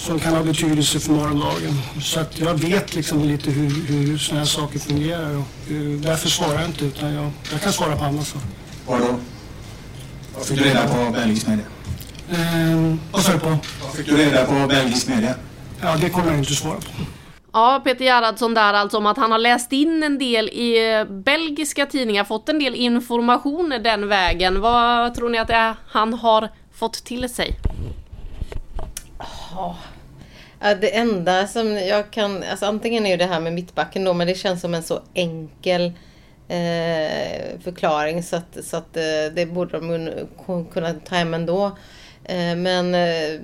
som 0.04 0.18
kan 0.18 0.34
ha 0.34 0.42
betydelse 0.42 1.00
för 1.00 1.12
morgondagen. 1.12 1.72
Så 2.02 2.20
att 2.20 2.38
jag 2.38 2.54
vet 2.54 2.94
liksom 2.94 3.24
lite 3.24 3.50
hur, 3.50 3.70
hur 3.86 4.18
sådana 4.18 4.40
här 4.40 4.46
saker 4.46 4.78
fungerar. 4.78 5.36
Och, 5.36 5.70
uh, 5.70 6.00
därför 6.00 6.28
svarar 6.28 6.60
jag 6.60 6.64
inte 6.64 6.84
utan 6.84 7.14
jag, 7.14 7.30
jag 7.52 7.60
kan 7.60 7.72
svara 7.72 7.96
på 7.96 8.04
andra 8.04 8.24
saker. 8.24 8.48
Vadå? 8.86 9.18
Vad 10.34 10.46
fick 10.46 10.58
du 10.58 10.64
reda 10.64 10.88
på 10.88 11.10
belgisk 11.12 11.46
media? 11.46 11.64
Uh, 12.32 12.96
vad 13.12 13.22
sa 13.22 13.32
du 13.32 13.38
på? 13.38 13.48
Vad 13.82 13.92
fick 13.96 14.06
du 14.06 14.16
reda 14.16 14.44
på 14.44 14.66
belgisk 14.68 15.08
media? 15.08 15.34
Ja, 15.80 15.96
det 16.00 16.10
kommer 16.10 16.30
jag 16.30 16.38
inte 16.38 16.54
svara 16.54 16.76
på. 16.76 17.04
Ja, 17.52 17.80
Peter 17.84 18.04
Gerhardsson 18.04 18.54
där 18.54 18.74
alltså 18.74 18.98
om 18.98 19.06
att 19.06 19.16
han 19.16 19.32
har 19.32 19.38
läst 19.38 19.72
in 19.72 20.02
en 20.02 20.18
del 20.18 20.48
i 20.48 20.94
eh, 20.94 21.04
belgiska 21.04 21.86
tidningar, 21.86 22.24
fått 22.24 22.48
en 22.48 22.58
del 22.58 22.74
information 22.74 23.68
den 23.84 24.08
vägen. 24.08 24.60
Vad 24.60 25.14
tror 25.14 25.28
ni 25.28 25.38
att 25.38 25.48
det 25.48 25.54
är 25.54 25.74
han 25.86 26.14
har 26.14 26.48
fått 26.72 27.04
till 27.04 27.28
sig? 27.28 27.56
Ja, 30.60 30.74
det 30.74 30.96
enda 30.96 31.46
som 31.46 31.72
jag 31.72 32.10
kan, 32.10 32.42
alltså 32.42 32.66
antingen 32.66 33.06
är 33.06 33.16
det 33.16 33.24
det 33.24 33.32
här 33.32 33.40
med 33.40 33.52
mittbacken 33.52 34.04
då, 34.04 34.14
men 34.14 34.26
det 34.26 34.34
känns 34.34 34.60
som 34.60 34.74
en 34.74 34.82
så 34.82 35.00
enkel 35.14 35.92
eh, 36.48 37.60
förklaring 37.64 38.22
så 38.22 38.36
att, 38.36 38.58
så 38.64 38.76
att 38.76 38.96
eh, 38.96 39.02
det 39.34 39.46
borde 39.46 39.80
de 39.80 40.10
kunna 40.72 40.94
ta 40.94 41.14
hem 41.14 41.34
ändå. 41.34 41.66
Eh, 42.24 42.56
men 42.56 42.94
eh, 42.94 43.40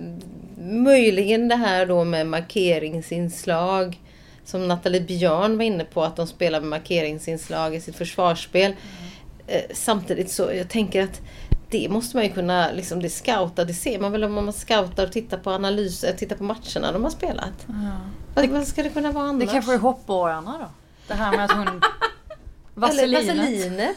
möjligen 0.60 1.48
det 1.48 1.56
här 1.56 1.86
då 1.86 2.04
med 2.04 2.26
markeringsinslag. 2.26 4.00
Som 4.44 4.68
Nathalie 4.68 5.00
Björn 5.00 5.56
var 5.56 5.64
inne 5.64 5.84
på, 5.84 6.02
att 6.02 6.16
de 6.16 6.26
spelar 6.26 6.60
med 6.60 6.68
markeringsinslag 6.68 7.74
i 7.74 7.80
sitt 7.80 7.96
försvarsspel. 7.96 8.72
Mm. 8.72 9.62
Samtidigt 9.72 10.30
så, 10.30 10.52
jag 10.54 10.68
tänker 10.68 11.02
att 11.02 11.20
det 11.70 11.88
måste 11.88 12.16
man 12.16 12.24
ju 12.24 12.32
kunna, 12.32 12.72
liksom 12.72 13.02
det 13.02 13.10
scouta, 13.10 13.64
det 13.64 13.74
ser 13.74 13.98
man 13.98 14.12
väl 14.12 14.24
om 14.24 14.34
man 14.34 14.52
scoutar 14.52 15.06
och 15.06 15.12
tittar 15.12 15.38
på 15.38 15.50
analyser, 15.50 16.12
tittar 16.12 16.36
på 16.36 16.44
matcherna 16.44 16.92
de 16.92 17.02
har 17.02 17.10
spelat. 17.10 17.66
Ja. 17.66 17.74
Vad, 18.34 18.48
vad 18.48 18.66
ska 18.66 18.82
det 18.82 18.90
kunna 18.90 19.12
vara 19.12 19.24
annars? 19.24 19.44
Det 19.44 19.52
kanske 19.52 19.74
är 19.74 19.78
hoppborgarna 19.78 20.58
då? 20.58 20.66
Det 21.08 21.14
här 21.14 21.36
med 21.36 21.44
att 21.44 21.52
hon... 21.52 21.80
Vaselinet. 22.74 23.22
Eller 23.28 23.36
vaselinet. 23.36 23.96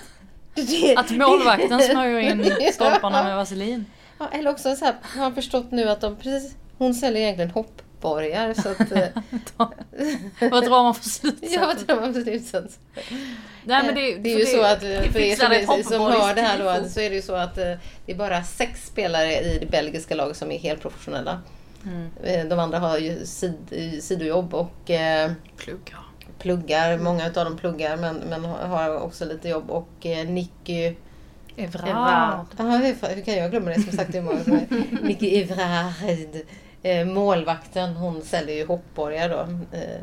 Att 0.97 1.11
målvakten 1.11 1.81
smörjer 1.91 2.19
in 2.19 2.73
stolparna 2.73 3.23
med 3.23 3.35
vaselin. 3.35 3.85
Ja, 4.19 4.27
eller 4.31 4.51
också 4.51 4.75
så 4.75 4.85
här, 4.85 4.95
har 5.01 5.23
han 5.23 5.35
förstått 5.35 5.71
nu 5.71 5.89
att 5.89 6.01
de 6.01 6.15
precis, 6.15 6.55
hon 6.77 6.93
säljer 6.93 7.21
egentligen 7.21 7.51
hopp 7.51 7.81
hoppborgar. 8.03 8.53
Så 8.53 8.69
att, 8.69 8.91
eh, 8.91 9.07
Vad 10.51 10.63
drar 10.63 10.83
man 10.83 10.95
för 10.95 11.09
slutsats? 11.09 11.53
ja, 11.55 11.65
vad 11.65 11.87
tror 11.87 12.01
man 12.01 12.13
för 12.13 12.21
slutsats? 12.21 12.79
Nej, 13.63 13.83
men 13.85 13.95
det, 13.95 14.17
det 14.17 14.33
är 14.33 14.39
ju 14.39 14.45
så 14.45 14.61
att 14.61 14.83
eh, 14.83 15.11
för 15.11 15.19
er 15.19 15.35
som, 15.35 15.51
är, 15.51 15.83
som 15.83 16.01
hör 16.01 16.35
det 16.35 16.41
här 16.41 16.59
då 16.83 16.89
så 16.89 16.99
är 16.99 17.09
det 17.09 17.15
ju 17.15 17.21
så 17.21 17.35
att 17.35 17.57
eh, 17.57 17.73
det 18.05 18.11
är 18.11 18.15
bara 18.15 18.43
sex 18.43 18.85
spelare 18.87 19.41
i 19.41 19.57
det 19.59 19.65
belgiska 19.71 20.15
laget 20.15 20.37
som 20.37 20.51
är 20.51 20.59
helt 20.59 20.81
professionella. 20.81 21.41
Mm. 21.85 22.09
Eh, 22.23 22.45
De 22.45 22.59
andra 22.59 22.79
har 22.79 22.97
ju 22.97 23.25
sid, 23.25 23.99
sidojobb 24.01 24.53
och 24.53 24.89
eh, 24.89 25.31
Pluggar. 25.57 26.03
pluggar. 26.39 26.97
Många 26.97 27.27
utav 27.27 27.45
dem 27.45 27.57
pluggar 27.57 27.97
men, 27.97 28.15
men 28.15 28.45
har 28.45 28.99
också 28.99 29.25
lite 29.25 29.49
jobb. 29.49 29.71
Och 29.71 30.05
eh, 30.05 30.27
Nicky 30.27 30.95
Evrard. 31.55 31.87
Ja, 31.87 32.45
hur, 32.57 33.15
hur 33.15 33.21
kan 33.21 33.33
jag 33.33 33.51
glömma 33.51 33.69
det 33.69 33.81
som 33.81 33.91
sagt 33.91 34.15
hur 34.15 34.21
många 34.21 34.39
är? 34.39 34.67
Nicky 35.03 35.41
Evrard. 35.41 36.45
Eh, 36.83 37.05
målvakten, 37.05 37.93
hon 37.95 38.21
säljer 38.21 38.55
ju 38.55 38.65
hoppborgar 38.65 39.29
då. 39.29 39.39
Eh, 39.77 40.01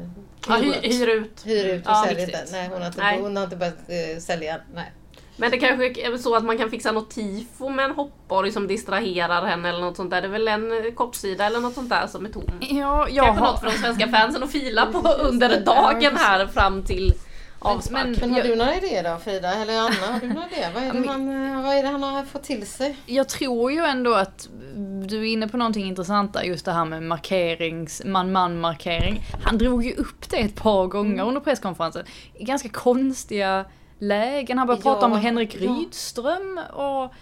Ja, 0.49 0.55
hyr, 0.55 0.73
hyr 0.83 1.07
ut. 1.09 1.43
hyr 1.47 1.65
ut 1.65 1.87
och 1.87 1.93
Ja, 1.93 2.05
säljer 2.07 2.27
inte. 2.27 2.45
Nej, 2.53 2.69
hon 2.73 2.81
har 2.81 2.87
inte, 2.87 3.01
Nej. 3.03 3.21
Hon 3.21 3.37
har 3.37 3.45
inte 3.45 3.57
börjat 3.57 3.75
eh, 3.89 4.21
sälja. 4.21 4.57
Nej. 4.75 4.93
Men 5.37 5.51
det 5.51 5.59
kanske 5.59 5.87
är 5.87 6.17
så 6.19 6.35
att 6.37 6.45
man 6.45 6.59
kan 6.59 6.71
fixa 6.71 6.93
något 6.93 7.11
tifo 7.11 7.69
med 7.69 7.85
en 7.85 7.91
hoppborg 7.91 8.53
som 8.53 8.67
distraherar 8.67 9.47
henne 9.47 9.69
eller 9.69 9.81
något 9.81 9.97
sånt 9.97 10.11
där. 10.11 10.21
Det 10.21 10.27
är 10.27 10.31
väl 10.33 10.49
en 10.49 10.73
eh, 10.87 10.93
kortsida 10.95 11.47
eller 11.47 11.61
något 11.61 11.75
sånt 11.75 11.91
där 11.91 12.07
som 12.07 12.27
är 12.27 12.31
tom. 12.31 12.43
Ja, 12.61 13.09
jag 13.11 13.27
Kanske 13.27 13.45
har... 13.45 13.53
något 13.53 13.61
för 13.61 13.67
de 13.67 13.73
svenska 13.73 14.09
fansen 14.09 14.43
att 14.43 14.53
fila 14.53 14.87
på 14.87 15.09
under 15.19 15.61
dagen 15.61 16.17
här 16.17 16.47
fram 16.47 16.83
till 16.83 17.13
avspark. 17.61 18.05
men- 18.05 18.17
Men 18.21 18.31
har 18.31 18.39
Jag- 18.39 18.47
du 18.49 18.57
några 18.57 18.75
idéer 18.77 19.03
då 19.13 19.19
Frida? 19.19 19.55
Eller 19.55 19.79
Anna, 19.79 20.13
har 20.13 20.21
du 20.21 20.29
några 20.29 20.47
idéer? 20.49 20.71
Vad 20.75 20.83
är, 20.83 20.93
det 20.93 21.09
han, 21.09 21.57
eh, 21.57 21.63
vad 21.63 21.75
är 21.77 21.83
det 21.83 21.89
han 21.89 22.03
har 22.03 22.25
fått 22.25 22.43
till 22.43 22.67
sig? 22.67 22.97
Jag 23.07 23.29
tror 23.29 23.73
ju 23.73 23.79
ändå 23.85 24.15
att 24.15 24.49
du 25.07 25.17
är 25.21 25.33
inne 25.33 25.49
på 25.49 25.57
någonting 25.57 25.87
intressant 25.89 26.33
där, 26.33 26.43
just 26.43 26.65
det 26.65 26.73
här 26.73 26.85
med 26.85 27.03
markerings, 27.03 28.03
man-man 28.05 28.61
markering. 28.61 29.23
Han 29.45 29.59
drog 29.59 29.85
ju 29.85 29.95
upp 29.95 30.31
det 30.31 30.37
ett 30.37 30.55
par 30.57 30.87
gånger 30.87 31.15
Mm. 31.15 31.29
under 31.29 31.41
presskonferensen. 31.41 32.05
I 32.35 32.45
ganska 32.45 32.69
konstiga 32.69 33.65
lägen. 33.99 34.59
Han 34.59 34.67
började 34.67 34.83
Ja, 34.89 34.93
prata 34.95 35.07
om 35.07 35.13
Henrik 35.13 35.57
ja. 35.61 35.71
Rydström 35.71 36.61
och... 36.73 37.13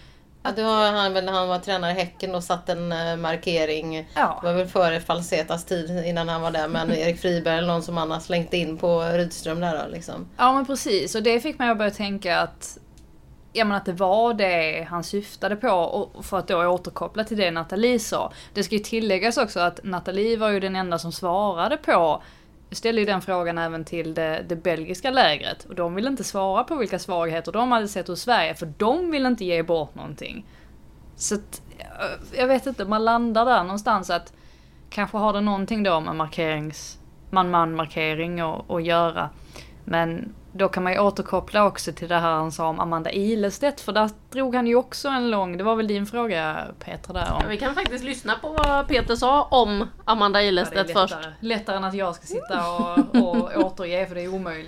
Ja, 0.43 0.53
det 0.57 0.63
har 0.63 0.93
han 0.93 1.15
väl 1.15 1.25
när 1.25 1.33
han 1.33 1.49
var 1.49 1.59
tränare 1.59 1.91
i 1.91 1.95
Häcken 1.95 2.35
och 2.35 2.45
satt 2.45 2.69
en 2.69 2.93
eh, 2.93 3.17
markering. 3.17 4.09
Ja. 4.15 4.39
Det 4.43 4.47
var 4.47 4.55
väl 4.55 4.67
före 4.67 5.01
Falsetas 5.01 5.65
tid 5.65 6.05
innan 6.07 6.29
han 6.29 6.43
var 6.43 6.51
där. 6.51 6.69
Men 6.69 6.93
Erik 6.93 7.21
Friberg 7.21 7.59
eller 7.59 7.69
någon 7.69 7.83
som 7.83 7.97
han 7.97 8.11
har 8.11 8.21
slängt 8.21 8.55
in 8.55 8.77
på 8.77 9.03
Rydström 9.03 9.61
där 9.61 9.85
då 9.85 9.91
liksom. 9.93 10.29
Ja 10.37 10.53
men 10.53 10.67
precis, 10.67 11.15
och 11.15 11.23
det 11.23 11.41
fick 11.41 11.59
mig 11.59 11.71
att 11.71 11.79
börja 11.79 11.91
tänka 11.91 12.41
att 12.41 12.79
Ja 13.53 13.65
men 13.65 13.77
att 13.77 13.85
det 13.85 13.93
var 13.93 14.35
det 14.35 14.87
han 14.91 15.05
syftade 15.05 15.57
på 15.57 15.69
och 15.69 16.25
för 16.25 16.39
att 16.39 16.49
då 16.49 16.67
återkoppla 16.67 17.25
till 17.25 17.37
det 17.37 17.51
Nathalie 17.51 17.99
sa. 17.99 18.33
Det 18.55 18.65
ska 18.65 18.75
ju 18.75 18.83
tilläggas 18.83 19.37
också 19.37 19.61
att 19.61 19.81
Nathalie 19.85 20.37
var 20.37 20.51
ju 20.51 20.61
den 20.61 20.77
enda 20.77 20.99
som 20.99 21.13
svarade 21.13 21.77
på 21.77 22.23
ställde 22.71 23.01
ju 23.01 23.07
den 23.07 23.21
frågan 23.23 23.59
även 23.59 23.85
till 23.85 24.15
det, 24.15 24.45
det 24.49 24.57
belgiska 24.57 25.11
lägret 25.11 25.65
och 25.65 25.75
de 25.75 25.95
ville 25.95 26.09
inte 26.09 26.25
svara 26.25 26.65
på 26.65 26.75
vilka 26.77 26.99
svagheter 26.99 27.53
de 27.53 27.73
hade 27.73 27.89
sett 27.89 28.09
hos 28.09 28.21
Sverige 28.23 28.55
för 28.55 28.73
de 28.79 29.11
ville 29.11 29.29
inte 29.29 29.45
ge 29.45 29.63
bort 29.63 29.95
någonting. 29.95 30.47
Så 31.17 31.35
att, 31.35 31.63
eh, 31.79 32.39
jag- 32.39 32.47
vet 32.47 32.67
inte, 32.67 32.85
man 32.85 33.05
landar 33.05 33.45
där 33.45 33.63
någonstans 33.63 34.11
att 34.11 34.33
kanske 34.91 35.17
har 35.19 35.33
det 35.33 35.41
någonting 35.41 35.83
då 35.83 36.01
med 36.01 36.17
markerings, 36.17 36.99
man-man 37.31 37.75
markering 37.75 38.45
och 38.45 38.79
att 38.79 38.85
göra. 38.85 39.31
Men 39.85 40.35
då 40.53 40.69
kan 40.69 40.83
man 40.83 40.93
ju 40.93 40.99
återkoppla 40.99 41.65
också 41.67 41.93
till 41.93 42.09
det 42.09 42.15
här 42.15 42.31
han 42.31 42.53
sa 42.53 42.69
om 42.69 42.81
Amanda 42.81 43.13
Ilestedt 43.13 43.81
för 43.81 43.93
där 43.93 44.11
drog 44.31 44.55
han 44.55 44.67
ju 44.67 44.75
också 44.75 45.09
en 45.09 45.31
lång, 45.31 45.57
det 45.59 45.65
var 45.65 45.77
väl 45.77 45.87
din 45.87 46.07
fråga 46.07 46.57
Petra 46.79 47.13
där 47.13 47.33
om. 47.33 47.41
Ja, 47.43 47.49
vi 47.49 47.57
kan 47.57 47.75
faktiskt 47.75 48.05
lyssna 48.05 48.35
på 48.43 48.49
vad 48.49 48.89
Peter 48.89 49.17
sa 49.17 49.43
om 49.43 49.89
Amanda 50.05 50.43
Ja, 50.43 50.49
Ilestedt 50.49 50.93
först. 50.93 51.15
lättare, 51.15 51.33
lättare 51.41 51.77
än 51.77 51.85
att 51.85 51.95
jag 51.95 52.15
ska 52.15 52.27
sitta 52.27 52.71
och, 52.71 52.99
och 53.17 53.65
återge 53.65 54.07
för 54.07 54.15
det 54.15 54.23
är 54.25 54.35
omöjligt. 54.35 54.68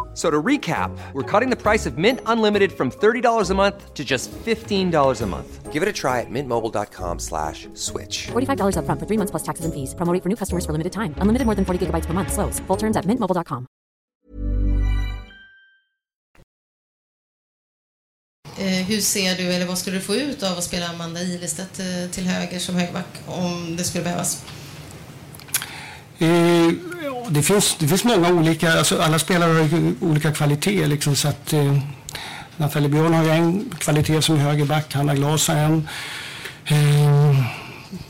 So 0.13 0.29
to 0.29 0.41
recap, 0.41 0.91
we're 1.13 1.23
cutting 1.23 1.49
the 1.49 1.55
price 1.55 1.85
of 1.85 1.97
Mint 1.97 2.19
Unlimited 2.25 2.73
from 2.73 2.91
$30 2.91 3.49
a 3.49 3.53
month 3.53 3.93
to 3.93 4.03
just 4.03 4.29
$15 4.31 5.21
a 5.21 5.25
month. 5.25 5.71
Give 5.71 5.81
it 5.81 5.87
a 5.87 5.93
try 5.93 6.19
at 6.19 6.29
mintmobile.com 6.29 7.19
slash 7.19 7.69
switch. 7.75 8.27
$45 8.33 8.75
upfront 8.75 8.99
for 8.99 9.07
three 9.07 9.17
months 9.17 9.31
plus 9.31 9.43
taxes 9.43 9.63
and 9.63 9.73
fees. 9.73 9.95
Promo 9.95 10.11
rate 10.13 10.21
for 10.21 10.27
new 10.27 10.35
customers 10.35 10.65
for 10.65 10.73
limited 10.73 10.91
time. 10.91 11.15
Unlimited 11.21 11.45
more 11.45 11.55
than 11.55 11.63
40 11.63 11.85
gigabytes 11.85 12.07
per 12.07 12.13
month. 12.13 12.33
Slows. 12.33 12.59
Full 12.67 12.77
terms 12.77 12.97
at 12.97 13.05
mintmobile.com. 13.05 13.67
Eh, 18.57 18.85
hur 18.85 19.01
ser 19.01 19.35
du, 19.35 19.43
eller 19.53 19.65
vad 19.65 19.77
skulle 19.77 19.97
du 19.97 20.01
få 20.01 20.15
ut 20.15 20.43
av 20.43 20.57
att 20.57 20.63
spela 20.63 20.87
Amanda 20.87 21.21
Ilestedt 21.21 21.79
eh, 21.79 22.11
till 22.11 22.27
höger 22.27 22.59
som 22.59 22.75
högerback 22.75 23.07
om 23.27 23.75
det 23.77 23.83
skulle 23.83 24.03
behövas? 24.03 24.43
Eh, 26.21 26.73
det, 27.29 27.43
finns, 27.43 27.75
det 27.79 27.87
finns 27.87 28.03
många 28.03 28.33
olika, 28.33 28.73
alltså 28.73 29.01
alla 29.01 29.19
spelare 29.19 29.51
har 29.51 29.93
olika 30.01 30.31
kvaliteter 30.31 30.87
liksom, 30.87 31.15
så 31.15 31.27
att 31.27 31.53
eh, 31.53 31.77
Nathalie 32.57 32.89
Björn 32.89 33.13
har 33.13 33.29
en 33.29 33.69
kvalitet 33.79 34.21
som 34.21 34.37
högerback, 34.37 34.93
Hanna 34.93 35.15
Glas 35.15 35.47
har 35.47 35.55
en. 35.55 35.87
Eh, 36.65 37.35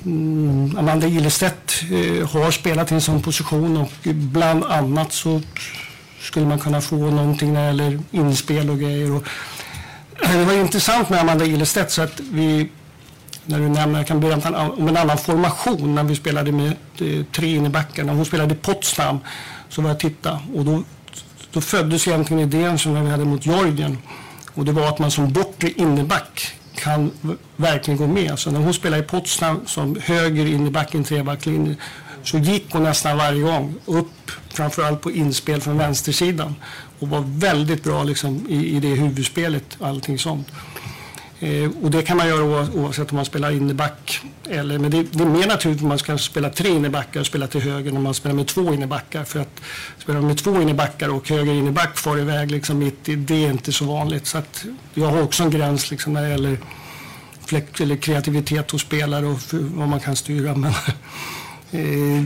mm, 0.05 0.77
Amanda 0.77 1.07
Ilestedt 1.07 1.83
eh, 1.91 2.29
har 2.29 2.51
spelat 2.51 2.91
i 2.91 2.95
en 2.95 3.01
sån 3.01 3.21
position 3.21 3.77
och 3.77 3.91
bland 4.13 4.63
annat 4.63 5.13
så 5.13 5.41
skulle 6.19 6.45
man 6.45 6.59
kunna 6.59 6.81
få 6.81 6.95
någonting 6.95 7.53
när 7.53 7.61
det 7.61 7.67
gäller 7.67 7.99
inspel 8.11 8.69
och 8.69 8.79
grejer. 8.79 9.11
Och, 9.11 9.23
det 10.21 10.45
var 10.45 10.53
intressant 10.53 11.09
med 11.09 11.19
Amanda 11.19 11.45
Ilestedt 11.45 11.91
så 11.91 12.01
att 12.01 12.19
vi 12.19 12.69
när 13.45 13.59
du 13.59 13.69
nämner, 13.69 13.99
jag 13.99 14.07
kan 14.07 14.19
berätta 14.19 14.67
om 14.67 14.87
en 14.87 14.97
annan 14.97 15.17
formation 15.17 15.95
när 15.95 16.03
vi 16.03 16.15
spelade 16.15 16.51
med 16.51 16.73
eh, 16.99 17.25
tre 17.31 17.55
innebackar. 17.55 18.03
När 18.03 18.13
hon 18.13 18.25
spelade 18.25 18.53
i 18.53 18.57
Potsdam 18.57 19.19
så 19.69 19.81
var 19.81 19.89
jag 19.89 19.99
titta 19.99 20.39
och 20.55 20.65
då, 20.65 20.83
då 21.51 21.61
föddes 21.61 22.07
egentligen 22.07 22.43
idén 22.43 22.79
som 22.79 22.93
när 22.93 23.03
vi 23.03 23.09
hade 23.09 23.25
mot 23.25 23.45
Georgien. 23.45 23.97
Och 24.53 24.65
det 24.65 24.71
var 24.71 24.87
att 24.87 24.99
man 24.99 25.11
som 25.11 25.33
bortre 25.33 25.69
inneback 25.69 26.55
kan 26.75 27.11
verkligen 27.55 27.97
gå 27.97 28.07
med. 28.07 28.39
Så 28.39 28.51
när 28.51 28.59
hon 28.59 28.73
spelade 28.73 29.03
i 29.03 29.05
Potsdam 29.05 29.61
som 29.65 29.97
höger 30.03 30.45
inneback 30.45 30.95
i 30.95 30.97
en 30.97 31.03
trebacklinje 31.03 31.75
så 32.23 32.37
gick 32.37 32.73
hon 32.73 32.83
nästan 32.83 33.17
varje 33.17 33.41
gång 33.41 33.75
upp, 33.85 34.31
framförallt 34.49 35.01
på 35.01 35.11
inspel 35.11 35.61
från 35.61 35.77
vänstersidan. 35.77 36.55
Och 36.99 37.09
var 37.09 37.23
väldigt 37.25 37.83
bra 37.83 38.03
liksom, 38.03 38.45
i, 38.49 38.75
i 38.75 38.79
det 38.79 38.87
huvudspelet, 38.87 39.75
och 39.79 39.87
allting 39.87 40.19
sånt. 40.19 40.47
Eh, 41.41 41.69
och 41.83 41.91
det 41.91 42.01
kan 42.01 42.17
man 42.17 42.27
göra 42.27 42.67
oavsett 42.73 43.11
om 43.11 43.15
man 43.15 43.25
spelar 43.25 43.51
inneback 43.51 44.21
eller, 44.49 44.79
men 44.79 44.91
det, 44.91 45.03
det 45.03 45.23
är 45.23 45.27
mer 45.27 45.47
naturligt 45.47 45.81
om 45.81 45.87
man 45.87 45.99
ska 45.99 46.17
spela 46.17 46.49
tre 46.49 46.69
innebackar 46.69 47.19
och 47.19 47.25
spela 47.25 47.47
till 47.47 47.61
höger 47.61 47.91
när 47.91 47.99
man 47.99 48.13
spelar 48.13 48.35
med 48.35 48.47
två 48.47 48.73
innebackar. 48.73 49.23
För 49.23 49.39
att 49.39 49.61
spela 49.97 50.21
med 50.21 50.37
två 50.37 50.61
innebackar 50.61 51.09
och 51.09 51.29
höger 51.29 51.53
inneback 51.53 51.97
far 51.97 52.19
iväg 52.19 52.51
liksom 52.51 52.79
mitt 52.79 53.09
i, 53.09 53.15
det 53.15 53.45
är 53.45 53.49
inte 53.49 53.71
så 53.71 53.85
vanligt. 53.85 54.27
Så 54.27 54.37
att 54.37 54.65
jag 54.93 55.07
har 55.07 55.21
också 55.21 55.43
en 55.43 55.49
gräns 55.49 55.91
liksom 55.91 56.13
när 56.13 56.21
det 56.21 56.29
gäller 56.29 56.57
fläkt, 57.45 57.81
eller 57.81 57.95
kreativitet 57.95 58.71
hos 58.71 58.81
spelare 58.81 59.25
och 59.25 59.41
för, 59.41 59.57
vad 59.57 59.87
man 59.87 59.99
kan 59.99 60.15
styra. 60.15 60.55
Men, 60.55 60.73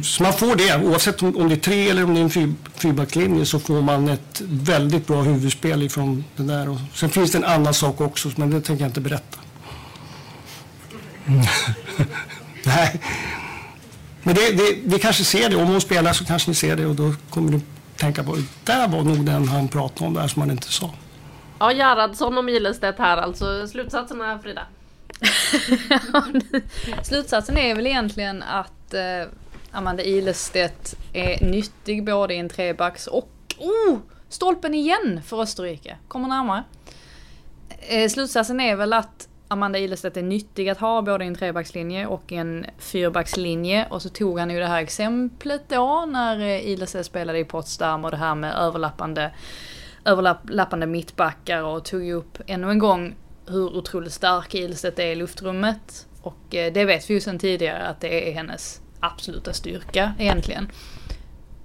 så 0.03 0.23
man 0.23 0.33
får 0.33 0.55
det, 0.55 0.85
oavsett 0.85 1.23
om, 1.23 1.49
det 1.49 1.55
är 1.55 1.59
tre 1.59 1.89
eller 1.89 2.03
om 2.03 2.13
det 2.13 2.19
är 2.19 2.23
en 2.23 2.29
fyr, 2.29 2.53
fyrbacklinje 2.75 3.45
så 3.45 3.59
får 3.59 3.81
man 3.81 4.09
ett 4.09 4.41
väldigt 4.45 5.07
bra 5.07 5.21
huvudspel 5.21 5.83
ifrån 5.83 6.23
det 6.35 6.43
där. 6.43 6.69
Och 6.69 6.77
sen 6.93 7.09
finns 7.09 7.31
det 7.31 7.37
en 7.37 7.43
annan 7.43 7.73
sak 7.73 8.01
också, 8.01 8.31
men 8.35 8.49
det 8.49 8.61
tänker 8.61 8.83
jag 8.83 8.89
inte 8.89 9.01
berätta. 9.01 9.37
Mm. 11.25 11.45
Nej. 12.65 13.01
Men 14.23 14.35
det, 14.35 14.51
det, 14.51 14.77
vi 14.83 14.99
kanske 14.99 15.23
ser 15.23 15.49
det, 15.49 15.55
om 15.55 15.67
hon 15.67 15.81
spelar 15.81 16.13
så 16.13 16.25
kanske 16.25 16.51
ni 16.51 16.55
ser 16.55 16.75
det 16.75 16.85
och 16.85 16.95
då 16.95 17.13
kommer 17.29 17.51
du 17.51 17.61
tänka 17.97 18.23
på, 18.23 18.37
där 18.63 18.87
var 18.87 19.03
nog 19.03 19.25
den 19.25 19.47
han 19.47 19.67
pratade 19.67 20.07
om 20.07 20.13
där 20.13 20.27
som 20.27 20.41
han 20.41 20.51
inte 20.51 20.71
sa. 20.71 20.93
Ja, 21.59 21.71
Gerhardsson 21.71 22.37
och 22.37 22.45
Milestedt 22.45 22.99
här 22.99 23.17
alltså. 23.17 23.67
Slutsatserna 23.67 24.39
Frida? 24.39 24.61
Slutsatsen 27.03 27.57
är 27.57 27.75
väl 27.75 27.87
egentligen 27.87 28.43
att 28.43 28.84
eh, 28.95 29.27
Amanda 29.71 30.03
Ilestedt 30.03 30.95
är 31.13 31.45
nyttig 31.45 32.05
både 32.05 32.33
i 32.33 32.37
en 32.37 32.49
trebacks 32.49 33.07
och... 33.07 33.29
Oh! 33.57 33.97
Stolpen 34.29 34.73
igen 34.73 35.21
för 35.25 35.41
Österrike. 35.41 35.97
Kommer 36.07 36.27
närmare. 36.27 36.63
Eh, 37.79 38.09
slutsatsen 38.09 38.59
är 38.59 38.75
väl 38.75 38.93
att 38.93 39.27
Amanda 39.47 39.79
Ilestedt 39.79 40.17
är 40.17 40.23
nyttig 40.23 40.69
att 40.69 40.77
ha 40.77 41.01
både 41.01 41.23
i 41.23 41.27
en 41.27 41.35
trebackslinje 41.35 42.07
och 42.07 42.31
i 42.31 42.35
en 42.35 42.65
fyrbackslinje. 42.77 43.87
Och 43.89 44.01
så 44.01 44.09
tog 44.09 44.39
han 44.39 44.49
ju 44.49 44.59
det 44.59 44.67
här 44.67 44.81
exemplet 44.81 45.69
då 45.69 46.05
när 46.05 46.39
eh, 46.39 46.67
Ilestedt 46.67 47.05
spelade 47.05 47.39
i 47.39 47.45
Potsdam 47.45 48.05
och 48.05 48.11
det 48.11 48.17
här 48.17 48.35
med 48.35 48.55
överlappande, 48.55 49.31
överlappande 50.05 50.85
mittbackar 50.85 51.63
och 51.63 51.85
tog 51.85 52.05
ju 52.05 52.13
upp 52.13 52.37
ännu 52.47 52.69
en 52.69 52.79
gång 52.79 53.15
hur 53.47 53.77
otroligt 53.77 54.13
stark 54.13 54.55
Ilestedt 54.55 54.99
är 54.99 55.07
i 55.07 55.15
luftrummet. 55.15 56.07
Och 56.21 56.55
eh, 56.55 56.73
det 56.73 56.85
vet 56.85 57.09
vi 57.09 57.13
ju 57.13 57.21
sedan 57.21 57.39
tidigare 57.39 57.87
att 57.87 58.01
det 58.01 58.29
är 58.29 58.33
hennes 58.33 58.81
absoluta 59.05 59.53
styrka 59.53 60.13
egentligen. 60.19 60.71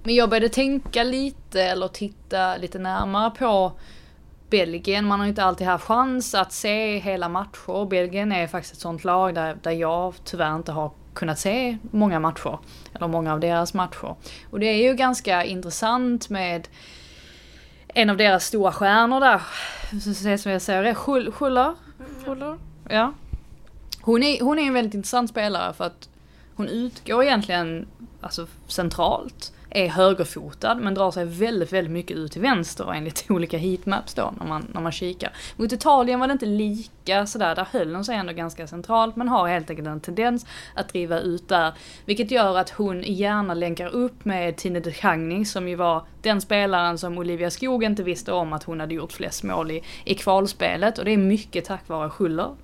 Men 0.03 0.15
jag 0.15 0.29
började 0.29 0.49
tänka 0.49 1.03
lite 1.03 1.63
eller 1.63 1.87
titta 1.87 2.57
lite 2.57 2.79
närmare 2.79 3.31
på 3.31 3.71
Belgien. 4.49 5.05
Man 5.05 5.19
har 5.19 5.27
inte 5.27 5.43
alltid 5.43 5.67
haft 5.67 5.83
chans 5.83 6.35
att 6.35 6.51
se 6.51 6.97
hela 6.97 7.29
matcher. 7.29 7.85
Belgien 7.89 8.31
är 8.31 8.47
faktiskt 8.47 8.73
ett 8.73 8.79
sånt 8.79 9.03
lag 9.03 9.35
där, 9.35 9.57
där 9.61 9.71
jag 9.71 10.13
tyvärr 10.23 10.55
inte 10.55 10.71
har 10.71 10.91
kunnat 11.13 11.39
se 11.39 11.77
många 11.81 12.19
matcher. 12.19 12.59
Eller 12.93 13.07
många 13.07 13.33
av 13.33 13.39
deras 13.39 13.73
matcher. 13.73 14.15
Och 14.49 14.59
det 14.59 14.65
är 14.65 14.89
ju 14.89 14.93
ganska 14.93 15.43
intressant 15.43 16.29
med 16.29 16.67
en 17.87 18.09
av 18.09 18.17
deras 18.17 18.45
stora 18.45 18.71
stjärnor 18.71 19.19
där. 19.19 19.41
Som 20.37 20.51
jag 20.51 20.61
säger, 20.61 20.93
Schuller? 20.93 21.31
Schuller? 22.25 22.57
Ja. 22.89 23.13
Hon 24.01 24.23
är, 24.23 24.41
hon 24.41 24.59
är 24.59 24.63
en 24.63 24.73
väldigt 24.73 24.93
intressant 24.93 25.29
spelare 25.29 25.73
för 25.73 25.85
att 25.85 26.09
hon 26.61 26.69
utgår 26.69 27.23
egentligen 27.23 27.87
alltså, 28.21 28.47
centralt 28.67 29.53
är 29.69 29.87
högerfotad 29.87 30.75
men 30.75 30.93
drar 30.93 31.11
sig 31.11 31.25
väldigt, 31.25 31.73
väldigt 31.73 31.91
mycket 31.91 32.17
ut 32.17 32.31
till 32.31 32.41
vänster 32.41 32.93
enligt 32.93 33.25
olika 33.29 33.57
heatmaps 33.57 34.13
då 34.13 34.33
när 34.39 34.47
man, 34.47 34.67
när 34.73 34.81
man 34.81 34.91
kikar. 34.91 35.33
Mot 35.55 35.71
Italien 35.71 36.19
var 36.19 36.27
det 36.27 36.31
inte 36.31 36.45
lika 36.45 37.25
sådär, 37.25 37.55
där 37.55 37.67
höll 37.71 37.95
hon 37.95 38.05
sig 38.05 38.15
ändå 38.15 38.33
ganska 38.33 38.67
centralt 38.67 39.15
men 39.15 39.27
har 39.27 39.47
helt 39.47 39.69
enkelt 39.69 39.87
en 39.87 39.99
tendens 39.99 40.45
att 40.75 40.89
driva 40.89 41.19
ut 41.19 41.49
där. 41.49 41.73
Vilket 42.05 42.31
gör 42.31 42.57
att 42.57 42.69
hon 42.69 43.03
gärna 43.03 43.53
länkar 43.53 43.87
upp 43.87 44.25
med 44.25 44.57
Tine 44.57 44.79
de 44.79 44.91
Chagny 44.91 45.45
som 45.45 45.67
ju 45.67 45.75
var 45.75 46.05
den 46.21 46.41
spelaren 46.41 46.97
som 46.97 47.17
Olivia 47.17 47.51
Skog 47.51 47.83
inte 47.83 48.03
visste 48.03 48.31
om 48.31 48.53
att 48.53 48.63
hon 48.63 48.79
hade 48.79 48.93
gjort 48.93 49.11
flest 49.11 49.43
mål 49.43 49.71
i, 49.71 49.83
i 50.05 50.15
kvalspelet 50.15 50.97
och 50.97 51.05
det 51.05 51.11
är 51.11 51.17
mycket 51.17 51.65
tack 51.65 51.87
vare 51.87 52.09
Schuller 52.09 52.55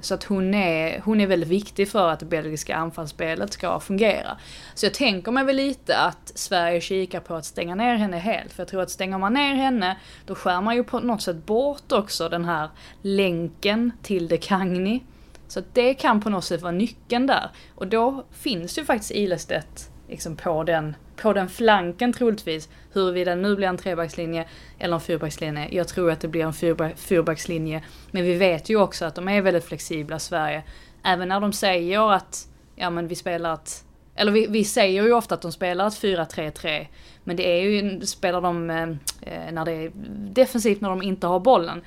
så 0.00 0.14
att 0.14 0.24
hon 0.24 0.54
är, 0.54 1.00
hon 1.04 1.20
är 1.20 1.26
väldigt 1.26 1.48
viktig 1.48 1.88
för 1.88 2.08
att 2.08 2.20
det 2.20 2.26
belgiska 2.26 2.76
anfallsspelet 2.76 3.52
ska 3.52 3.80
fungera. 3.80 4.36
Så 4.74 4.86
jag 4.86 4.94
tänker 4.94 5.32
mig 5.32 5.44
väl 5.44 5.56
lite 5.56 5.98
att 5.98 6.32
Sverige 6.34 6.80
kikar 6.80 7.20
på 7.20 7.34
att 7.34 7.44
stänga 7.44 7.74
ner 7.74 7.94
henne 7.94 8.18
helt. 8.18 8.52
För 8.52 8.60
jag 8.60 8.68
tror 8.68 8.82
att 8.82 8.90
stänger 8.90 9.18
man 9.18 9.34
ner 9.34 9.54
henne, 9.54 9.96
då 10.26 10.34
skär 10.34 10.60
man 10.60 10.76
ju 10.76 10.84
på 10.84 11.00
något 11.00 11.22
sätt 11.22 11.46
bort 11.46 11.92
också 11.92 12.28
den 12.28 12.44
här 12.44 12.68
länken 13.02 13.92
till 14.02 14.28
de 14.28 14.38
Kangni. 14.38 15.04
Så 15.48 15.58
att 15.58 15.74
det 15.74 15.94
kan 15.94 16.20
på 16.20 16.30
något 16.30 16.44
sätt 16.44 16.62
vara 16.62 16.72
nyckeln 16.72 17.26
där. 17.26 17.50
Och 17.74 17.86
då 17.86 18.24
finns 18.30 18.78
ju 18.78 18.84
faktiskt 18.84 19.10
Ilestedt 19.10 19.89
liksom 20.10 20.36
på 20.36 20.64
den 20.64 20.96
på 21.16 21.32
den 21.32 21.48
flanken 21.48 22.12
troligtvis. 22.12 22.68
Huruvida 22.92 23.34
det 23.34 23.40
nu 23.40 23.56
blir 23.56 23.68
en 23.68 23.76
trebackslinje 23.76 24.48
eller 24.78 24.94
en 24.94 25.00
fyrbackslinje. 25.00 25.68
Jag 25.70 25.88
tror 25.88 26.10
att 26.10 26.20
det 26.20 26.28
blir 26.28 26.44
en 26.44 26.96
fyrbackslinje. 26.96 27.82
Men 28.10 28.22
vi 28.22 28.34
vet 28.34 28.70
ju 28.70 28.76
också 28.76 29.04
att 29.04 29.14
de 29.14 29.28
är 29.28 29.42
väldigt 29.42 29.64
flexibla, 29.64 30.18
Sverige. 30.18 30.62
Även 31.04 31.28
när 31.28 31.40
de 31.40 31.52
säger 31.52 32.12
att, 32.12 32.48
ja 32.76 32.90
men 32.90 33.08
vi 33.08 33.14
spelar 33.14 33.54
ett 33.54 33.84
eller 34.14 34.32
vi, 34.32 34.46
vi 34.46 34.64
säger 34.64 35.02
ju 35.02 35.12
ofta 35.12 35.34
att 35.34 35.42
de 35.42 35.52
spelar 35.52 35.86
ett 35.86 36.02
4-3-3. 36.02 36.86
Men 37.24 37.36
det 37.36 37.48
är 37.48 37.62
ju, 37.62 38.00
spelar 38.00 38.40
de 38.40 38.70
eh, 38.70 38.82
eh, 39.22 39.52
när 39.52 39.64
det 39.64 39.72
är 39.72 39.92
defensivt 40.30 40.80
när 40.80 40.88
de 40.88 41.02
inte 41.02 41.26
har 41.26 41.40
bollen. 41.40 41.82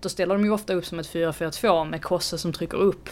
Då 0.00 0.08
ställer 0.08 0.34
de 0.34 0.44
ju 0.44 0.50
ofta 0.50 0.74
upp 0.74 0.86
som 0.86 0.98
ett 0.98 1.12
4-4-2 1.12 1.90
med 1.90 2.02
Kosse 2.02 2.38
som 2.38 2.52
trycker 2.52 2.78
upp. 2.78 3.08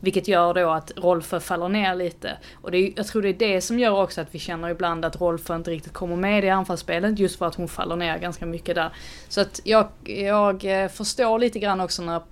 Vilket 0.00 0.28
gör 0.28 0.54
då 0.54 0.70
att 0.70 0.92
Rolfö 0.96 1.40
faller 1.40 1.68
ner 1.68 1.94
lite. 1.94 2.38
Och 2.54 2.70
det 2.70 2.78
är, 2.78 2.92
jag 2.96 3.06
tror 3.06 3.22
det 3.22 3.28
är 3.28 3.34
det 3.54 3.60
som 3.60 3.78
gör 3.78 4.02
också 4.02 4.20
att 4.20 4.34
vi 4.34 4.38
känner 4.38 4.68
ibland 4.68 5.04
att 5.04 5.20
Rolfö 5.20 5.56
inte 5.56 5.70
riktigt 5.70 5.92
kommer 5.92 6.16
med 6.16 6.44
i 6.44 6.48
anfallsspelet. 6.48 7.18
Just 7.18 7.38
för 7.38 7.46
att 7.46 7.54
hon 7.54 7.68
faller 7.68 7.96
ner 7.96 8.18
ganska 8.18 8.46
mycket 8.46 8.74
där. 8.74 8.92
Så 9.28 9.40
att 9.40 9.60
jag, 9.64 9.88
jag 10.04 10.82
eh, 10.82 10.88
förstår 10.88 11.38
lite 11.38 11.58
grann 11.58 11.80
också 11.80 12.02
när 12.02 12.22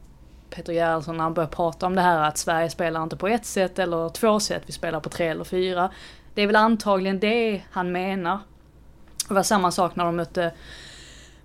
Peter 0.50 0.72
Gerhardsson 0.72 1.16
när 1.16 1.24
han 1.24 1.34
börjar 1.34 1.48
prata 1.48 1.86
om 1.86 1.94
det 1.94 2.02
här 2.02 2.28
att 2.28 2.38
Sverige 2.38 2.70
spelar 2.70 3.02
inte 3.02 3.16
på 3.16 3.28
ett 3.28 3.44
sätt 3.46 3.78
eller 3.78 4.08
två 4.08 4.40
sätt, 4.40 4.62
vi 4.66 4.72
spelar 4.72 5.00
på 5.00 5.08
tre 5.08 5.28
eller 5.28 5.44
fyra. 5.44 5.90
Det 6.34 6.42
är 6.42 6.46
väl 6.46 6.56
antagligen 6.56 7.20
det 7.20 7.62
han 7.70 7.92
menar. 7.92 8.38
Det 9.28 9.34
var 9.34 9.42
samma 9.42 9.70
sak 9.70 9.96
när 9.96 10.04
de 10.04 10.16
mötte 10.16 10.52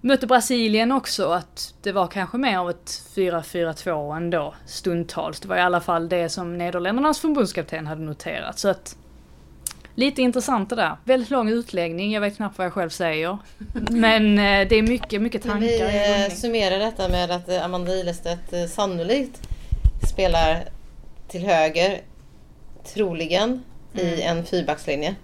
mötte 0.01 0.27
Brasilien 0.27 0.91
också, 0.91 1.29
att 1.29 1.73
det 1.81 1.91
var 1.91 2.07
kanske 2.07 2.37
mer 2.37 2.57
av 2.57 2.69
ett 2.69 3.03
4-4-2 3.15 4.15
ändå 4.15 4.53
stundtals. 4.65 5.39
Det 5.39 5.47
var 5.47 5.57
i 5.57 5.61
alla 5.61 5.81
fall 5.81 6.09
det 6.09 6.29
som 6.29 6.57
Nederländernas 6.57 7.19
förbundskapten 7.19 7.87
hade 7.87 8.01
noterat. 8.01 8.59
Så 8.59 8.69
att 8.69 8.95
Lite 9.95 10.21
intressant 10.21 10.69
det 10.69 10.75
där. 10.75 10.97
Väldigt 11.03 11.29
lång 11.29 11.49
utläggning, 11.49 12.11
jag 12.11 12.21
vet 12.21 12.35
knappt 12.35 12.57
vad 12.57 12.65
jag 12.65 12.73
själv 12.73 12.89
säger. 12.89 13.37
Men 13.89 14.39
eh, 14.39 14.67
det 14.67 14.75
är 14.75 14.81
mycket, 14.81 15.21
mycket 15.21 15.43
tankar 15.43 15.59
Vi 15.59 16.25
eh, 16.25 16.35
summerar 16.35 16.79
detta 16.79 17.09
med 17.09 17.31
att 17.31 17.49
eh, 17.49 17.65
Amanda 17.65 17.95
Ilestedt 17.95 18.53
eh, 18.53 18.65
sannolikt 18.65 19.39
spelar 20.11 20.63
till 21.27 21.41
höger, 21.41 22.01
troligen, 22.93 23.63
mm. 23.93 24.13
i 24.13 24.21
en 24.21 24.45
fyrbackslinje. 24.45 25.15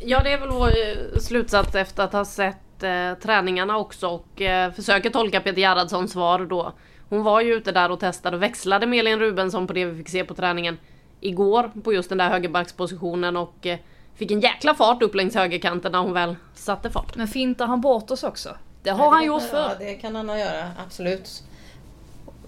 Ja, 0.00 0.22
det 0.22 0.32
är 0.32 0.38
väl 0.38 0.50
vår 0.50 0.72
slutsats 1.20 1.74
efter 1.74 2.02
att 2.02 2.12
ha 2.12 2.24
sett 2.24 2.56
eh, 2.82 3.14
träningarna 3.22 3.78
också 3.78 4.08
och 4.08 4.42
eh, 4.42 4.72
försöker 4.72 5.10
tolka 5.10 5.40
Peter 5.40 5.60
Gerhardssons 5.60 6.12
svar 6.12 6.38
då. 6.38 6.72
Hon 7.08 7.22
var 7.22 7.40
ju 7.40 7.54
ute 7.54 7.72
där 7.72 7.90
och 7.90 8.00
testade 8.00 8.36
och 8.36 8.42
växlade 8.42 8.86
med 8.86 8.98
Elin 8.98 9.18
Rubensson 9.18 9.66
på 9.66 9.72
det 9.72 9.84
vi 9.84 9.96
fick 9.98 10.08
se 10.08 10.24
på 10.24 10.34
träningen 10.34 10.78
igår 11.20 11.70
på 11.84 11.92
just 11.92 12.08
den 12.08 12.18
där 12.18 12.28
högerbackspositionen 12.30 13.36
och 13.36 13.66
eh, 13.66 13.78
fick 14.14 14.30
en 14.30 14.40
jäkla 14.40 14.74
fart 14.74 15.02
upp 15.02 15.14
längs 15.14 15.34
högerkanten 15.34 15.92
när 15.92 15.98
hon 15.98 16.12
väl 16.12 16.36
satte 16.54 16.90
fart. 16.90 17.16
Men 17.16 17.28
fintar 17.28 17.66
han 17.66 17.80
bort 17.80 18.10
oss 18.10 18.22
också? 18.22 18.56
Det 18.82 18.90
har 18.90 19.04
ja, 19.04 19.10
han 19.10 19.24
gjort 19.24 19.42
förr. 19.42 19.58
Ja, 19.58 19.74
det 19.78 19.94
kan 19.94 20.14
han 20.14 20.38
göra, 20.38 20.70
absolut. 20.86 21.42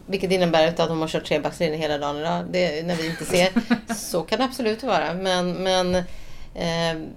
Vilket 0.06 0.30
innebär 0.30 0.68
att 0.68 0.76
de 0.76 1.00
har 1.00 1.08
kört 1.08 1.24
trebackslinje 1.24 1.76
hela 1.76 1.98
dagen 1.98 2.16
idag. 2.16 2.44
Det, 2.50 2.86
när 2.86 2.94
vi 2.94 3.06
inte 3.06 3.24
ser. 3.24 3.52
Så 3.94 4.22
kan 4.22 4.38
det 4.38 4.44
absolut 4.44 4.82
vara. 4.82 5.14
Men, 5.14 5.52
men 5.52 5.94
eh, 6.54 7.08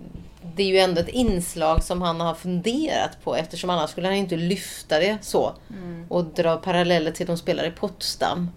det 0.56 0.64
är 0.64 0.68
ju 0.68 0.78
ändå 0.78 1.02
ett 1.02 1.10
inslag 1.10 1.84
som 1.84 2.02
han 2.02 2.22
har 2.22 2.34
funderat 2.34 3.24
på 3.24 3.36
eftersom 3.36 3.70
annars 3.70 3.90
skulle 3.90 4.08
han 4.08 4.16
inte 4.16 4.36
lyfta 4.36 5.00
det 5.00 5.18
så. 5.22 5.54
Mm. 5.70 6.06
Och 6.10 6.26
dra 6.26 6.58
paralleller 6.58 7.12
till 7.12 7.28
de 7.28 7.38
spelar 7.38 7.64
i 7.64 7.72
Potsdam. 7.72 8.50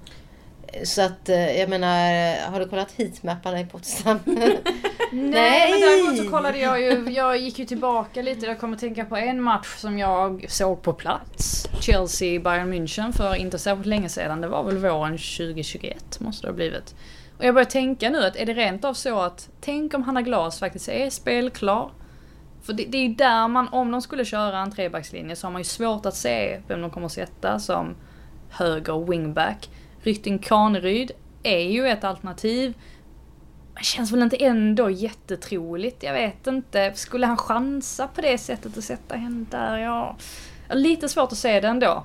Så 0.84 1.02
att 1.02 1.28
eh, 1.28 1.58
jag 1.58 1.68
menar, 1.68 2.50
har 2.50 2.60
du 2.60 2.68
kollat 2.68 2.92
heatmapparna 2.92 3.60
i 3.60 3.66
Potsdam? 3.66 4.18
Nej, 4.24 4.58
Nej, 5.12 5.70
men 5.70 5.80
däremot 5.80 6.24
så 6.24 6.30
kollade 6.30 6.58
jag 6.58 6.80
ju, 6.80 7.10
jag 7.10 7.38
gick 7.38 7.58
ju 7.58 7.64
tillbaka 7.64 8.22
lite. 8.22 8.46
Jag 8.46 8.60
kommer 8.60 8.74
att 8.74 8.80
tänka 8.80 9.04
på 9.04 9.16
en 9.16 9.42
match 9.42 9.76
som 9.76 9.98
jag 9.98 10.46
såg 10.48 10.82
på 10.82 10.92
plats. 10.92 11.68
Chelsea-Bayern 11.80 12.72
München 12.72 13.12
för 13.12 13.34
inte 13.34 13.58
särskilt 13.58 13.86
länge 13.86 14.08
sedan. 14.08 14.40
Det 14.40 14.48
var 14.48 14.64
väl 14.64 14.78
våren 14.78 15.18
2021 15.18 16.20
måste 16.20 16.46
det 16.46 16.50
ha 16.50 16.56
blivit. 16.56 16.94
Och 17.38 17.44
jag 17.44 17.54
börjar 17.54 17.66
tänka 17.66 18.10
nu 18.10 18.24
att 18.24 18.36
är 18.36 18.46
det 18.46 18.54
rent 18.54 18.84
av 18.84 18.94
så 18.94 19.20
att 19.20 19.50
tänk 19.60 19.94
om 19.94 20.02
Hanna 20.02 20.22
Glas 20.22 20.58
faktiskt 20.58 20.88
är 20.88 21.10
spelklar. 21.10 21.90
För 22.62 22.72
det, 22.72 22.84
det 22.84 22.98
är 22.98 23.02
ju 23.02 23.14
där 23.14 23.48
man, 23.48 23.68
om 23.68 23.90
de 23.90 24.02
skulle 24.02 24.24
köra 24.24 24.58
en 24.58 24.70
trebackslinje 24.70 25.36
så 25.36 25.46
har 25.46 25.52
man 25.52 25.60
ju 25.60 25.64
svårt 25.64 26.06
att 26.06 26.16
se 26.16 26.60
vem 26.68 26.80
de 26.80 26.90
kommer 26.90 27.06
att 27.06 27.12
sätta 27.12 27.58
som 27.58 27.94
höger 28.50 29.06
wingback. 29.10 29.70
Rytting 30.02 30.38
Kaneryd 30.38 31.10
är 31.42 31.58
ju 31.58 31.88
ett 31.88 32.04
alternativ. 32.04 32.74
Men 33.74 33.82
känns 33.82 34.12
väl 34.12 34.22
inte 34.22 34.36
ändå 34.36 34.90
jättetroligt. 34.90 36.02
Jag 36.02 36.12
vet 36.12 36.46
inte. 36.46 36.92
Skulle 36.94 37.26
han 37.26 37.36
chansa 37.36 38.08
på 38.08 38.20
det 38.20 38.38
sättet 38.38 38.78
att 38.78 38.84
sätta 38.84 39.16
henne 39.16 39.46
där? 39.50 39.78
Ja, 39.78 40.16
lite 40.70 41.08
svårt 41.08 41.32
att 41.32 41.38
se 41.38 41.60
det 41.60 41.68
ändå. 41.68 42.04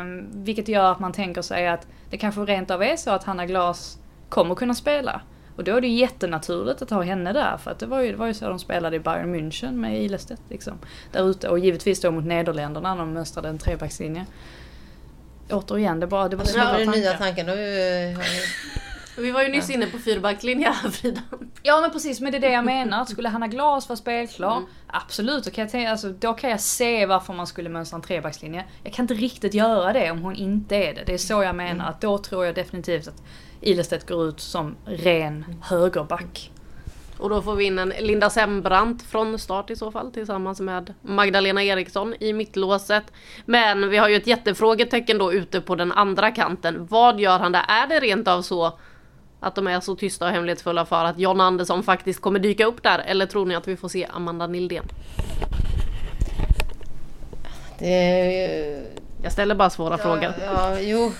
Um, 0.00 0.44
vilket 0.44 0.68
gör 0.68 0.92
att 0.92 1.00
man 1.00 1.12
tänker 1.12 1.42
sig 1.42 1.68
att 1.68 1.86
det 2.10 2.16
kanske 2.16 2.40
rent 2.40 2.70
av 2.70 2.82
är 2.82 2.96
så 2.96 3.10
att 3.10 3.24
Hanna 3.24 3.46
Glas 3.46 3.98
kommer 4.28 4.54
kunna 4.54 4.74
spela. 4.74 5.20
Och 5.56 5.64
då 5.64 5.76
är 5.76 5.80
det 5.80 5.86
ju 5.86 5.94
jättenaturligt 5.94 6.82
att 6.82 6.90
ha 6.90 7.02
henne 7.02 7.32
där 7.32 7.56
för 7.56 7.70
att 7.70 7.78
det 7.78 7.86
var 7.86 8.00
ju, 8.00 8.10
det 8.10 8.16
var 8.16 8.26
ju 8.26 8.34
så 8.34 8.48
de 8.48 8.58
spelade 8.58 8.96
i 8.96 9.00
Bayern 9.00 9.34
München 9.34 9.72
med 9.72 10.02
Ilestedt 10.04 10.42
liksom. 10.48 10.78
Där 11.12 11.30
ute 11.30 11.48
och 11.48 11.58
givetvis 11.58 12.00
då 12.00 12.10
mot 12.10 12.24
Nederländerna 12.24 12.94
när 12.94 13.02
de 13.02 13.12
mönstrade 13.12 13.48
en 13.48 13.58
trebackslinje. 13.58 14.26
Återigen, 15.50 16.00
det 16.00 16.06
bara, 16.06 16.28
det 16.28 16.36
var 16.36 16.44
snabba 16.44 16.72
tankar. 16.72 16.92
nya 16.92 17.12
tankar. 17.12 17.46
Vi 19.18 19.30
var 19.30 19.42
ju 19.42 19.48
nyss 19.48 19.70
inne 19.70 19.86
på 19.86 19.98
fyrbackslinje 19.98 20.70
här 20.70 20.90
Frida. 20.90 21.20
Ja 21.62 21.80
men 21.80 21.90
precis, 21.90 22.20
men 22.20 22.32
det 22.32 22.38
är 22.38 22.40
det 22.40 22.52
jag 22.52 22.64
menar. 22.64 23.04
Skulle 23.04 23.28
Hanna 23.28 23.48
Glas 23.48 23.88
vara 23.88 23.96
spelklar, 23.96 24.56
mm. 24.56 24.68
absolut, 24.86 25.44
då 25.44 25.50
kan, 25.50 25.62
jag 25.62 25.72
tänka, 25.72 25.90
alltså, 25.90 26.08
då 26.08 26.32
kan 26.32 26.50
jag 26.50 26.60
se 26.60 27.06
varför 27.06 27.32
man 27.32 27.46
skulle 27.46 27.68
mönstra 27.68 27.96
en 27.96 28.02
trebackslinje. 28.02 28.64
Jag 28.82 28.92
kan 28.92 29.02
inte 29.02 29.14
riktigt 29.14 29.54
göra 29.54 29.92
det 29.92 30.10
om 30.10 30.22
hon 30.22 30.36
inte 30.36 30.76
är 30.76 30.94
det. 30.94 31.02
Det 31.06 31.14
är 31.14 31.18
så 31.18 31.42
jag 31.42 31.54
menar, 31.54 31.70
mm. 31.70 31.86
att 31.86 32.00
då 32.00 32.18
tror 32.18 32.46
jag 32.46 32.54
definitivt 32.54 33.08
att 33.08 33.22
Ilestedt 33.60 34.08
går 34.08 34.28
ut 34.28 34.40
som 34.40 34.76
ren 34.84 35.44
högerback. 35.62 36.50
Och 37.18 37.30
då 37.30 37.42
får 37.42 37.56
vi 37.56 37.64
in 37.64 37.78
en 37.78 37.88
Linda 38.00 38.30
Sembrant 38.30 39.02
från 39.02 39.38
start 39.38 39.70
i 39.70 39.76
så 39.76 39.90
fall 39.90 40.12
tillsammans 40.12 40.60
med 40.60 40.94
Magdalena 41.02 41.62
Eriksson 41.62 42.14
i 42.20 42.32
mittlåset. 42.32 43.04
Men 43.44 43.88
vi 43.88 43.96
har 43.96 44.08
ju 44.08 44.16
ett 44.16 44.26
jättefrågetecken 44.26 45.18
då 45.18 45.32
ute 45.32 45.60
på 45.60 45.74
den 45.74 45.92
andra 45.92 46.30
kanten. 46.30 46.86
Vad 46.86 47.20
gör 47.20 47.38
han 47.38 47.52
där? 47.52 47.64
Är 47.68 47.86
det 47.86 48.00
rent 48.00 48.28
av 48.28 48.42
så 48.42 48.78
att 49.40 49.54
de 49.54 49.66
är 49.66 49.80
så 49.80 49.96
tysta 49.96 50.26
och 50.26 50.32
hemlighetsfulla 50.32 50.86
för 50.86 51.04
att 51.04 51.18
John 51.18 51.40
Andersson 51.40 51.82
faktiskt 51.82 52.20
kommer 52.20 52.38
dyka 52.38 52.66
upp 52.66 52.82
där? 52.82 52.98
Eller 52.98 53.26
tror 53.26 53.46
ni 53.46 53.54
att 53.54 53.68
vi 53.68 53.76
får 53.76 53.88
se 53.88 54.06
Amanda 54.10 54.46
Nildén? 54.46 54.84
Det. 57.78 59.05
Jag 59.22 59.32
ställer 59.32 59.54
bara 59.54 59.70
svåra 59.70 59.94
ja, 59.94 59.98
frågor. 59.98 60.34
Ja, 60.44 60.80
jo. 60.80 61.12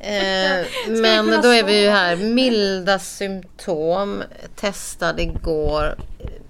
Eh, 0.00 0.66
men 0.88 1.42
då 1.42 1.48
är 1.48 1.64
vi 1.64 1.82
ju 1.82 1.90
här. 1.90 2.16
Milda 2.16 2.98
symptom. 2.98 4.22
Testad 4.56 5.20
igår. 5.20 5.94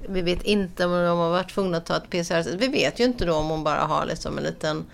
Vi 0.08 0.22
vet 0.22 0.42
inte 0.42 0.84
om 0.84 0.92
de 0.92 1.18
har 1.18 1.30
varit 1.30 1.54
tvungna 1.54 1.76
att 1.76 1.86
ta 1.86 1.96
ett 1.96 2.10
PCR. 2.10 2.56
Vi 2.56 2.68
vet 2.68 3.00
ju 3.00 3.04
inte 3.04 3.24
då 3.24 3.34
om 3.34 3.48
hon 3.48 3.64
bara 3.64 3.80
har 3.80 4.06
liksom 4.06 4.38
en 4.38 4.44
liten, 4.44 4.86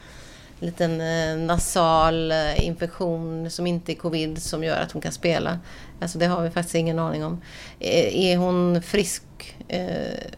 liten 0.61 1.01
eh, 1.01 1.37
nasal 1.37 2.33
eh, 2.33 2.67
infektion 2.67 3.51
som 3.51 3.67
inte 3.67 3.93
är 3.93 3.97
covid 3.97 4.43
som 4.43 4.65
gör 4.65 4.81
att 4.81 4.93
hon 4.93 5.03
kan 5.03 5.13
spela. 5.13 5.59
Alltså 6.01 6.19
det 6.19 6.27
har 6.27 6.43
vi 6.43 6.51
faktiskt 6.51 6.75
ingen 6.75 6.99
aning 6.99 7.25
om. 7.25 7.43
Eh, 7.81 8.31
är 8.31 8.37
hon 8.37 8.83
frisk 8.83 9.23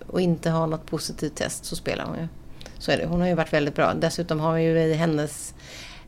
och 0.06 0.20
inte 0.20 0.50
har 0.50 0.66
något 0.66 0.86
positivt 0.86 1.34
test 1.34 1.64
så 1.64 1.76
spelar 1.76 2.04
hon 2.04 2.16
ju. 2.16 2.28
Så 2.78 2.92
är 2.92 2.96
det. 2.96 3.06
Hon 3.06 3.20
har 3.20 3.28
ju 3.28 3.34
varit 3.34 3.52
väldigt 3.52 3.74
bra. 3.74 3.94
Dessutom 3.94 4.40
har 4.40 4.54
vi 4.54 4.62
ju 4.62 4.78
i 4.78 4.94
hennes 4.94 5.54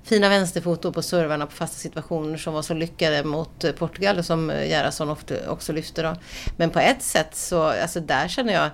fina 0.02 0.28
vänsterfot 0.28 0.94
på 0.94 1.02
servarna 1.02 1.46
på 1.46 1.52
fasta 1.52 1.76
situationer 1.76 2.36
som 2.36 2.54
var 2.54 2.62
så 2.62 2.74
lyckade 2.74 3.24
mot 3.24 3.64
eh, 3.64 3.72
Portugal 3.72 4.24
som 4.24 4.50
eh, 4.50 4.68
Gerhardsson 4.68 5.16
också 5.48 5.72
lyfte. 5.72 6.02
Då. 6.02 6.16
Men 6.56 6.70
på 6.70 6.78
ett 6.78 7.02
sätt 7.02 7.34
så, 7.34 7.62
alltså 7.62 8.00
där 8.00 8.28
känner 8.28 8.52
jag 8.52 8.70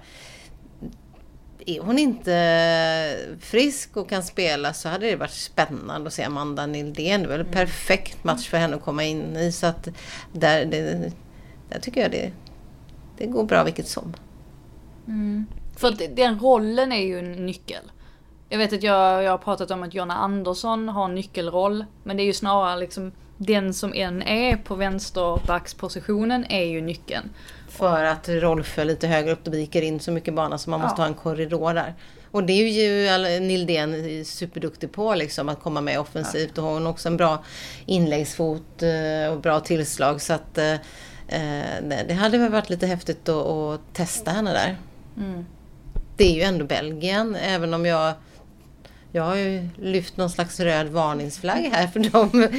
är 1.66 1.80
hon 1.80 1.98
inte 1.98 3.16
frisk 3.40 3.96
och 3.96 4.08
kan 4.08 4.22
spela 4.22 4.72
så 4.72 4.88
hade 4.88 5.06
det 5.06 5.16
varit 5.16 5.30
spännande 5.30 6.08
att 6.08 6.14
se 6.14 6.22
Amanda 6.22 6.66
Nildén. 6.66 7.22
Det 7.22 7.28
var 7.28 7.34
en 7.34 7.40
mm. 7.40 7.52
perfekt 7.52 8.24
match 8.24 8.48
för 8.48 8.58
henne 8.58 8.76
att 8.76 8.82
komma 8.82 9.04
in 9.04 9.36
i. 9.36 9.52
Så 9.52 9.66
att 9.66 9.88
där, 10.32 10.64
det, 10.64 11.12
där 11.68 11.80
tycker 11.80 12.00
jag 12.00 12.10
det, 12.10 12.32
det 13.18 13.26
går 13.26 13.44
bra 13.44 13.64
vilket 13.64 13.88
som. 13.88 14.14
Mm. 15.06 15.46
För 15.76 15.88
att 15.88 16.16
den 16.16 16.40
rollen 16.40 16.92
är 16.92 17.06
ju 17.06 17.18
en 17.18 17.46
nyckel. 17.46 17.82
Jag 18.48 18.58
vet 18.58 18.72
att 18.72 18.82
jag, 18.82 19.22
jag 19.22 19.30
har 19.30 19.38
pratat 19.38 19.70
om 19.70 19.82
att 19.82 19.94
Jonna 19.94 20.14
Andersson 20.14 20.88
har 20.88 21.04
en 21.04 21.14
nyckelroll. 21.14 21.84
Men 22.04 22.16
det 22.16 22.22
är 22.22 22.24
ju 22.24 22.32
snarare 22.32 22.80
liksom 22.80 23.12
den 23.36 23.74
som 23.74 23.94
än 23.94 24.22
är 24.22 24.56
på 24.56 24.74
vänsterbackspositionen 24.74 26.44
är 26.48 26.64
ju 26.64 26.80
nyckeln. 26.80 27.30
För 27.68 28.04
att 28.04 28.28
Rolf 28.28 28.78
är 28.78 28.84
lite 28.84 29.06
högre 29.06 29.32
upp 29.32 29.46
och 29.46 29.54
viker 29.54 29.82
in 29.82 30.00
så 30.00 30.12
mycket 30.12 30.34
bana 30.34 30.58
så 30.58 30.70
man 30.70 30.80
måste 30.80 31.00
ja. 31.00 31.02
ha 31.02 31.08
en 31.08 31.14
korridor 31.14 31.74
där. 31.74 31.94
Och 32.30 32.44
det 32.44 32.52
är 32.52 32.68
ju 32.68 33.40
Nildén 33.40 34.24
superduktig 34.24 34.92
på 34.92 35.14
liksom 35.14 35.48
att 35.48 35.60
komma 35.60 35.80
med 35.80 36.00
offensivt 36.00 36.52
ja. 36.54 36.62
och 36.62 36.68
hon 36.68 36.82
har 36.82 36.92
också 36.92 37.08
en 37.08 37.16
bra 37.16 37.44
inläggsfot 37.86 38.82
eh, 38.82 39.32
och 39.32 39.40
bra 39.40 39.60
tillslag 39.60 40.22
så 40.22 40.32
att 40.32 40.58
eh, 40.58 40.72
eh, 41.28 42.04
det 42.08 42.14
hade 42.14 42.38
väl 42.38 42.52
varit 42.52 42.70
lite 42.70 42.86
häftigt 42.86 43.28
att, 43.28 43.46
att 43.46 43.80
testa 43.92 44.30
henne 44.30 44.52
där. 44.52 44.76
Mm. 45.16 45.46
Det 46.16 46.24
är 46.24 46.34
ju 46.34 46.42
ändå 46.42 46.64
Belgien 46.64 47.34
även 47.34 47.74
om 47.74 47.86
jag 47.86 48.14
jag 49.16 49.22
har 49.22 49.36
ju 49.36 49.68
lyft 49.78 50.16
någon 50.16 50.30
slags 50.30 50.60
röd 50.60 50.86
varningsflagg 50.88 51.70
här 51.72 51.86
för 51.86 52.00
dem. 52.00 52.48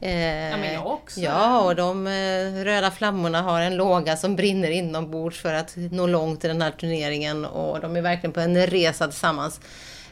Eh, 0.00 0.50
ja, 0.50 0.56
men 0.56 0.74
jag 0.74 0.86
också. 0.86 1.20
Ja, 1.20 1.60
och 1.60 1.76
de 1.76 2.06
eh, 2.06 2.64
röda 2.64 2.90
flammorna 2.90 3.42
har 3.42 3.60
en 3.60 3.76
låga 3.76 4.16
som 4.16 4.36
brinner 4.36 4.70
inombords 4.70 5.40
för 5.40 5.54
att 5.54 5.76
nå 5.76 6.06
långt 6.06 6.44
i 6.44 6.48
den 6.48 6.62
här 6.62 6.70
turneringen 6.70 7.44
och 7.44 7.80
de 7.80 7.96
är 7.96 8.00
verkligen 8.00 8.32
på 8.32 8.40
en 8.40 8.66
resa 8.66 9.06
tillsammans. 9.06 9.60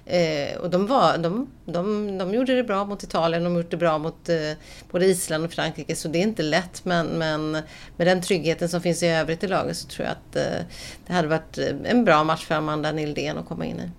Eh, 0.08 0.56
och 0.56 0.70
de, 0.70 0.86
var, 0.86 1.18
de, 1.18 1.50
de, 1.64 2.18
de 2.18 2.34
gjorde 2.34 2.56
det 2.56 2.64
bra 2.64 2.84
mot 2.84 3.02
Italien, 3.02 3.44
de 3.44 3.56
gjorde 3.56 3.68
det 3.68 3.76
bra 3.76 3.98
mot 3.98 4.28
eh, 4.28 4.36
både 4.90 5.06
Island 5.06 5.44
och 5.44 5.52
Frankrike 5.52 5.96
så 5.96 6.08
det 6.08 6.18
är 6.18 6.22
inte 6.22 6.42
lätt 6.42 6.84
men, 6.84 7.06
men 7.06 7.52
med 7.96 8.06
den 8.06 8.22
tryggheten 8.22 8.68
som 8.68 8.80
finns 8.80 9.02
i 9.02 9.06
övrigt 9.06 9.44
i 9.44 9.48
laget 9.48 9.76
så 9.76 9.88
tror 9.88 10.06
jag 10.06 10.12
att 10.12 10.36
eh, 10.36 10.66
det 11.06 11.12
hade 11.12 11.28
varit 11.28 11.58
eh, 11.58 11.90
en 11.90 12.04
bra 12.04 12.24
match 12.24 12.44
för 12.44 12.54
Amanda 12.54 12.92
Nildén 12.92 13.38
att 13.38 13.48
komma 13.48 13.64
in 13.64 13.80
i. 13.80 13.90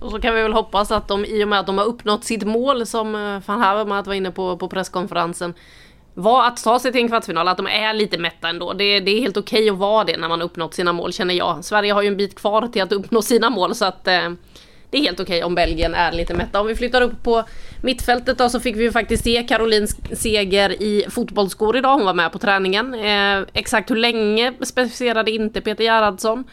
Och 0.00 0.10
så 0.10 0.20
kan 0.20 0.34
vi 0.34 0.42
väl 0.42 0.52
hoppas 0.52 0.90
att 0.90 1.08
de 1.08 1.24
i 1.24 1.44
och 1.44 1.48
med 1.48 1.60
att 1.60 1.66
de 1.66 1.78
har 1.78 1.84
uppnått 1.84 2.24
sitt 2.24 2.44
mål 2.44 2.86
som 2.86 3.14
eh, 3.14 3.42
van 3.46 3.60
Havermaet 3.60 4.06
var 4.06 4.14
inne 4.14 4.30
på 4.30 4.56
på 4.56 4.68
presskonferensen 4.68 5.54
var 6.14 6.46
att 6.46 6.64
ta 6.64 6.78
sig 6.78 6.92
till 6.92 7.00
en 7.00 7.08
kvartsfinal, 7.08 7.48
att 7.48 7.56
de 7.56 7.66
är 7.66 7.92
lite 7.92 8.18
mätta 8.18 8.48
ändå. 8.48 8.72
Det, 8.72 9.00
det 9.00 9.10
är 9.10 9.20
helt 9.20 9.36
okej 9.36 9.58
okay 9.58 9.70
att 9.70 9.78
vara 9.78 10.04
det 10.04 10.16
när 10.16 10.28
man 10.28 10.42
uppnått 10.42 10.74
sina 10.74 10.92
mål 10.92 11.12
känner 11.12 11.34
jag. 11.34 11.64
Sverige 11.64 11.92
har 11.92 12.02
ju 12.02 12.08
en 12.08 12.16
bit 12.16 12.34
kvar 12.34 12.68
till 12.68 12.82
att 12.82 12.92
uppnå 12.92 13.22
sina 13.22 13.50
mål 13.50 13.74
så 13.74 13.84
att 13.84 14.08
eh, 14.08 14.30
det 14.90 14.98
är 14.98 15.02
helt 15.02 15.20
okej 15.20 15.36
okay 15.36 15.42
om 15.42 15.54
Belgien 15.54 15.94
är 15.94 16.12
lite 16.12 16.34
mätta. 16.34 16.60
Om 16.60 16.66
vi 16.66 16.74
flyttar 16.74 17.02
upp 17.02 17.22
på 17.22 17.44
mittfältet 17.80 18.38
då 18.38 18.48
så 18.48 18.60
fick 18.60 18.76
vi 18.76 18.82
ju 18.82 18.92
faktiskt 18.92 19.24
se 19.24 19.42
Karolins 19.42 19.96
seger 20.12 20.82
i 20.82 21.06
fotbollsskor 21.10 21.76
idag. 21.76 21.94
Hon 21.94 22.06
var 22.06 22.14
med 22.14 22.32
på 22.32 22.38
träningen. 22.38 22.94
Eh, 22.94 23.46
exakt 23.52 23.90
hur 23.90 23.96
länge 23.96 24.52
specificerade 24.60 25.30
inte 25.30 25.60
Peter 25.60 25.84
Gerhardsson. 25.84 26.44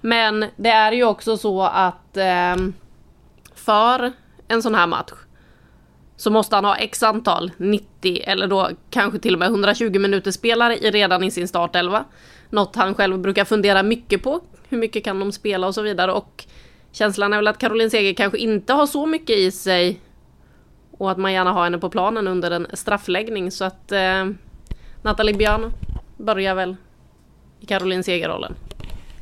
Men 0.00 0.44
det 0.56 0.70
är 0.70 0.92
ju 0.92 1.04
också 1.04 1.36
så 1.36 1.62
att 1.62 2.16
eh, 2.16 2.56
för 3.54 4.12
en 4.48 4.62
sån 4.62 4.74
här 4.74 4.86
match 4.86 5.12
så 6.16 6.30
måste 6.30 6.56
han 6.56 6.64
ha 6.64 6.76
x 6.76 7.02
antal 7.02 7.50
90 7.56 8.22
eller 8.24 8.46
då 8.46 8.70
kanske 8.90 9.18
till 9.18 9.34
och 9.34 9.38
med 9.38 9.48
120 9.48 9.98
minuter 9.98 10.30
spelare 10.30 10.74
redan 10.74 11.24
i 11.24 11.30
sin 11.30 11.48
startelva. 11.48 12.04
Något 12.50 12.76
han 12.76 12.94
själv 12.94 13.18
brukar 13.18 13.44
fundera 13.44 13.82
mycket 13.82 14.22
på. 14.22 14.40
Hur 14.68 14.78
mycket 14.78 15.04
kan 15.04 15.20
de 15.20 15.32
spela 15.32 15.66
och 15.66 15.74
så 15.74 15.82
vidare 15.82 16.12
och 16.12 16.44
känslan 16.92 17.32
är 17.32 17.36
väl 17.36 17.48
att 17.48 17.58
Caroline 17.58 17.90
Seger 17.90 18.14
kanske 18.14 18.38
inte 18.38 18.72
har 18.72 18.86
så 18.86 19.06
mycket 19.06 19.36
i 19.36 19.50
sig 19.50 20.00
och 20.98 21.10
att 21.10 21.18
man 21.18 21.32
gärna 21.32 21.52
har 21.52 21.64
henne 21.64 21.78
på 21.78 21.90
planen 21.90 22.28
under 22.28 22.50
en 22.50 22.66
straffläggning 22.72 23.50
så 23.50 23.64
att 23.64 23.92
eh, 23.92 24.26
Nathalie 25.02 25.34
Björn 25.34 25.72
börjar 26.16 26.54
väl 26.54 26.76
i 27.60 27.66
Caroline 27.66 28.04
Seger-rollen. 28.04 28.54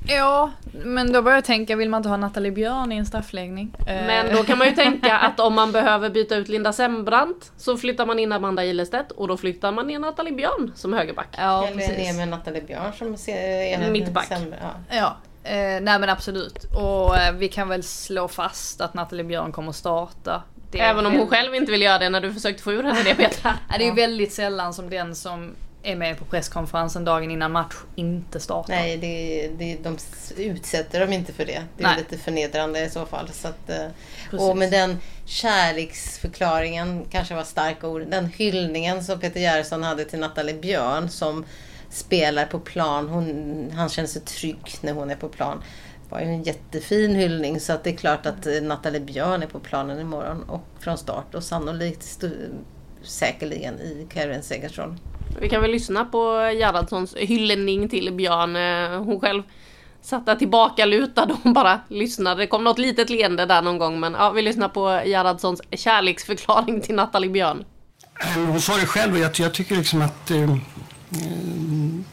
Ja, 0.08 0.50
men 0.84 1.12
då 1.12 1.22
börjar 1.22 1.36
jag 1.36 1.44
tänka, 1.44 1.76
vill 1.76 1.88
man 1.90 1.98
inte 1.98 2.08
ha 2.08 2.16
Nathalie 2.16 2.52
Björn 2.52 2.92
i 2.92 2.96
en 2.96 3.06
straffläggning? 3.06 3.74
Men 3.86 4.36
då 4.36 4.42
kan 4.42 4.58
man 4.58 4.66
ju 4.66 4.74
tänka 4.74 5.18
att 5.18 5.40
om 5.40 5.54
man 5.54 5.72
behöver 5.72 6.10
byta 6.10 6.36
ut 6.36 6.48
Linda 6.48 6.72
Sembrant 6.72 7.52
så 7.56 7.76
flyttar 7.76 8.06
man 8.06 8.18
in 8.18 8.32
Amanda 8.32 8.64
Ilestedt 8.64 9.12
och 9.12 9.28
då 9.28 9.36
flyttar 9.36 9.72
man 9.72 9.90
in 9.90 10.00
Nathalie 10.00 10.32
Björn 10.32 10.72
som 10.74 10.92
högerback. 10.92 11.34
Ja, 11.38 11.66
Eller 11.66 11.76
precis. 11.76 11.98
ner 11.98 12.14
med 12.14 12.28
Nathalie 12.28 12.62
Björn 12.62 12.92
som 12.92 13.08
är 13.08 13.90
mittback. 13.90 14.28
ja. 14.30 14.96
ja. 14.96 15.16
Eh, 15.44 15.80
nej 15.80 15.98
men 15.98 16.08
absolut. 16.08 16.64
Och 16.64 17.16
eh, 17.16 17.32
vi 17.32 17.48
kan 17.48 17.68
väl 17.68 17.82
slå 17.82 18.28
fast 18.28 18.80
att 18.80 18.94
Nathalie 18.94 19.24
Björn 19.24 19.52
kommer 19.52 19.72
starta. 19.72 20.42
Även 20.72 21.06
om 21.06 21.12
hon 21.12 21.28
själv 21.28 21.54
inte 21.54 21.72
vill 21.72 21.82
göra 21.82 21.98
det 21.98 22.08
när 22.08 22.20
du 22.20 22.34
försökt 22.34 22.60
få 22.60 22.72
ur 22.72 22.82
henne 22.82 23.02
det 23.02 23.14
Petra. 23.14 23.58
det 23.78 23.84
är 23.84 23.88
ju 23.88 23.94
väldigt 23.94 24.32
sällan 24.32 24.74
som 24.74 24.90
den 24.90 25.14
som 25.14 25.54
är 25.82 25.96
med 25.96 26.18
på 26.18 26.24
presskonferensen 26.24 27.04
dagen 27.04 27.30
innan 27.30 27.52
match 27.52 27.74
inte 27.96 28.40
startar. 28.40 28.74
Nej, 28.74 28.96
det, 28.96 29.48
det, 29.58 29.76
de 29.82 29.98
utsätter 30.36 31.00
dem 31.00 31.12
inte 31.12 31.32
för 31.32 31.44
det. 31.46 31.62
Det 31.76 31.84
är 31.84 31.88
Nej. 31.88 31.98
lite 31.98 32.18
förnedrande 32.18 32.84
i 32.84 32.90
så 32.90 33.06
fall. 33.06 33.28
Så 33.32 33.48
att, 33.48 33.70
eh, 33.70 34.40
och 34.40 34.56
med 34.56 34.70
den 34.70 34.98
kärleksförklaringen, 35.26 37.04
kanske 37.10 37.34
var 37.34 37.44
starka 37.44 37.88
ord, 37.88 38.02
den 38.06 38.26
hyllningen 38.26 39.04
som 39.04 39.20
Peter 39.20 39.40
Gerhardsson 39.40 39.82
hade 39.82 40.04
till 40.04 40.18
Nathalie 40.18 40.54
Björn 40.54 41.08
som 41.08 41.44
spelar 41.90 42.46
på 42.46 42.58
plan. 42.58 43.08
Hon, 43.08 43.70
han 43.76 43.88
känner 43.88 44.08
sig 44.08 44.22
trygg 44.22 44.74
när 44.80 44.92
hon 44.92 45.10
är 45.10 45.16
på 45.16 45.28
plan. 45.28 45.62
Det 46.04 46.14
var 46.14 46.20
ju 46.20 46.26
en 46.26 46.42
jättefin 46.42 47.14
hyllning 47.14 47.60
så 47.60 47.72
att 47.72 47.84
det 47.84 47.90
är 47.90 47.96
klart 47.96 48.26
att 48.26 48.46
eh, 48.46 48.62
Nathalie 48.62 49.00
Björn 49.00 49.42
är 49.42 49.46
på 49.46 49.60
planen 49.60 50.00
imorgon 50.00 50.42
och 50.42 50.66
från 50.80 50.98
start 50.98 51.34
och 51.34 51.44
sannolikt 51.44 52.24
säkerligen 53.02 53.80
i 53.80 54.06
Karin 54.12 54.42
Segers 54.42 54.78
roll. 54.78 54.96
Vi 55.40 55.48
kan 55.48 55.62
väl 55.62 55.70
lyssna 55.70 56.04
på 56.04 56.18
Gerhardssons 56.54 57.14
hyllning 57.16 57.88
till 57.88 58.12
Björn. 58.12 58.56
Eh, 58.56 59.04
hon 59.04 59.20
själv 59.20 59.42
satt 60.02 60.26
där 60.26 60.36
tillbaka 60.36 60.86
lutad 60.86 61.28
och 61.44 61.52
bara 61.52 61.80
lyssnade. 61.88 62.42
Det 62.42 62.46
kom 62.46 62.64
något 62.64 62.78
litet 62.78 63.10
leende 63.10 63.46
där 63.46 63.62
någon 63.62 63.78
gång 63.78 64.00
men 64.00 64.12
ja, 64.12 64.30
vi 64.30 64.42
lyssnar 64.42 64.68
på 64.68 65.02
Gerhardssons 65.04 65.62
kärleksförklaring 65.72 66.80
till 66.80 66.94
Nathalie 66.94 67.30
Björn. 67.30 67.64
Hon 68.34 68.60
sa 68.60 68.76
det 68.76 68.86
själv 68.86 69.12
och 69.12 69.18
jag, 69.18 69.30
jag 69.38 69.54
tycker 69.54 69.76
liksom 69.76 70.02
att 70.02 70.30
eh, 70.30 70.56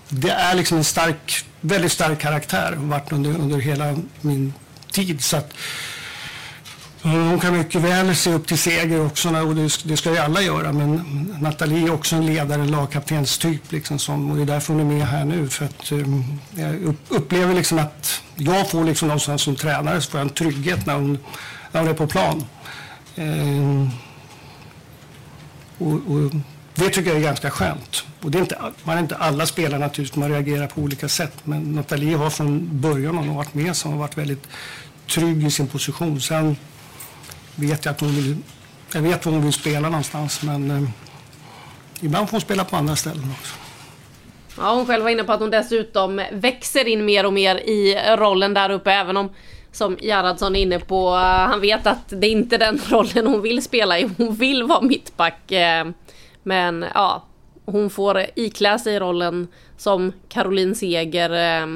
det 0.10 0.30
är 0.30 0.56
liksom 0.56 0.78
en 0.78 0.84
stark, 0.84 1.46
väldigt 1.62 1.91
stark 1.91 2.20
karaktär. 2.20 2.74
Hon 2.78 2.89
varit 2.89 3.12
under, 3.12 3.30
under 3.30 3.58
hela 3.58 3.96
min 4.22 4.54
tid. 4.91 5.24
Så 5.24 5.38
att, 5.38 5.54
eh, 7.04 7.10
hon 7.10 7.39
kan 7.39 7.58
mycket 7.58 7.82
väl 7.82 8.15
se 8.15 8.34
upp 8.34 8.48
till 8.48 8.58
seger 8.58 9.06
också 9.06 9.30
och 9.30 9.56
det, 9.84 9.98
ska 9.98 10.12
ju 10.12 10.17
alla 10.17 10.41
göra. 10.41 10.72
Men 10.74 10.96
Nathalie 11.41 11.88
är 11.88 11.93
också 11.93 12.15
en 12.15 12.26
ledare, 12.26 12.62
en 12.62 12.72
lagkaptenstyp 12.72 13.72
liksom 13.72 14.00
som, 14.00 14.32
och 14.32 14.36
det 14.36 14.41
är 14.41 14.46
därför 14.46 14.74
hon 14.74 14.82
är 14.82 14.98
med 14.98 15.08
här 15.08 15.26
nu. 15.26 15.50
För 15.50 15.65
att 15.65 15.91
um, 15.91 16.39
jag 16.56 16.96
upplever 17.10 17.54
liksom 17.54 17.80
att 17.80 18.22
jag 18.36 18.70
får 18.70 18.84
liksom 18.84 19.08
någonstans 19.08 19.41
som 19.41 19.56
tränare 19.56 20.02
så 20.02 20.12
får 20.12 20.20
jag 20.20 20.28
en 20.28 20.34
trygghet 20.34 20.86
när 20.86 20.93
hon, 20.93 21.17
när 21.72 21.82
hon 21.82 21.89
är 21.89 21.93
på 21.93 22.08
plan. 22.08 22.46
Um, 23.15 23.91
och, 25.78 25.93
och, 25.93 26.32
det 26.80 26.90
tycker 26.90 27.10
jag 27.10 27.20
är 27.20 27.24
ganska 27.24 27.52
skönt. 27.52 28.06
Och 28.22 28.32
det 28.32 28.38
är 28.38 28.42
inte, 28.42 28.58
man 28.84 28.98
är 28.98 29.02
inte 29.02 29.16
alla 29.16 29.46
spelare 29.46 29.80
naturligtvis, 29.80 30.16
man 30.16 30.30
reagerar 30.32 30.68
på 30.68 30.82
olika 30.82 31.10
sätt. 31.10 31.34
Men 31.44 31.62
Nathalie 31.76 32.16
har 32.16 32.30
från 32.30 32.82
början 32.82 33.18
hon 33.18 33.28
har 33.28 33.36
varit 33.36 33.54
med 33.54 33.76
som 33.76 33.92
har 33.92 34.00
varit 34.00 34.18
väldigt 34.18 34.48
trygg 35.10 35.44
i 35.44 35.52
sin 35.52 35.68
position. 35.68 36.22
Sen 36.22 36.58
vet 37.56 37.86
jag 37.86 37.92
att 37.92 38.02
hon 38.02 38.16
vill, 38.16 38.38
jag 38.94 39.02
vet 39.02 39.26
var 39.26 39.34
hon 39.34 39.44
vill 39.44 39.54
spela 39.54 39.90
någonstans 39.90 40.44
men 40.44 40.72
eh, 40.72 40.90
ibland 42.02 42.30
får 42.30 42.32
hon 42.32 42.42
spela 42.42 42.63
på 42.63 42.76
andra 42.76 42.96
ställen 42.96 43.34
också. 43.40 43.56
Ja, 44.58 44.74
hon 44.74 44.86
själv 44.86 45.04
var 45.04 45.10
inne 45.10 45.24
på 45.24 45.32
att 45.32 45.40
hon 45.40 45.50
dessutom 45.50 46.22
växer 46.32 46.88
in 46.88 47.06
mer 47.06 47.26
och 47.26 47.34
mer 47.34 47.56
i 47.56 48.00
rollen 48.18 48.54
där 48.54 48.70
uppe 48.70 48.92
även 48.92 49.18
om 49.18 49.30
som 49.72 49.98
Gerhardsson 50.02 50.56
är 50.56 50.60
inne 50.60 50.80
på, 50.80 51.10
eh, 51.10 51.50
han 51.50 51.62
vet 51.62 51.88
att 51.88 52.10
det 52.10 52.28
är 52.28 52.32
inte 52.32 52.58
den 52.58 52.82
rollen 52.90 53.28
hon 53.28 53.42
vill 53.42 53.63
spela 53.63 54.00
i. 54.00 54.10
Hon 54.18 54.36
vill 54.36 54.63
vara 54.63 54.82
mittback. 54.82 55.52
Eh, 55.52 55.88
men 56.48 56.86
ja, 56.94 57.24
hon 57.66 57.90
får 57.90 58.26
iklä 58.36 58.80
sig 58.80 59.00
rollen 59.00 59.48
som 59.78 60.14
Caroline 60.30 60.76
Seger 60.76 61.30
eh, 61.30 61.68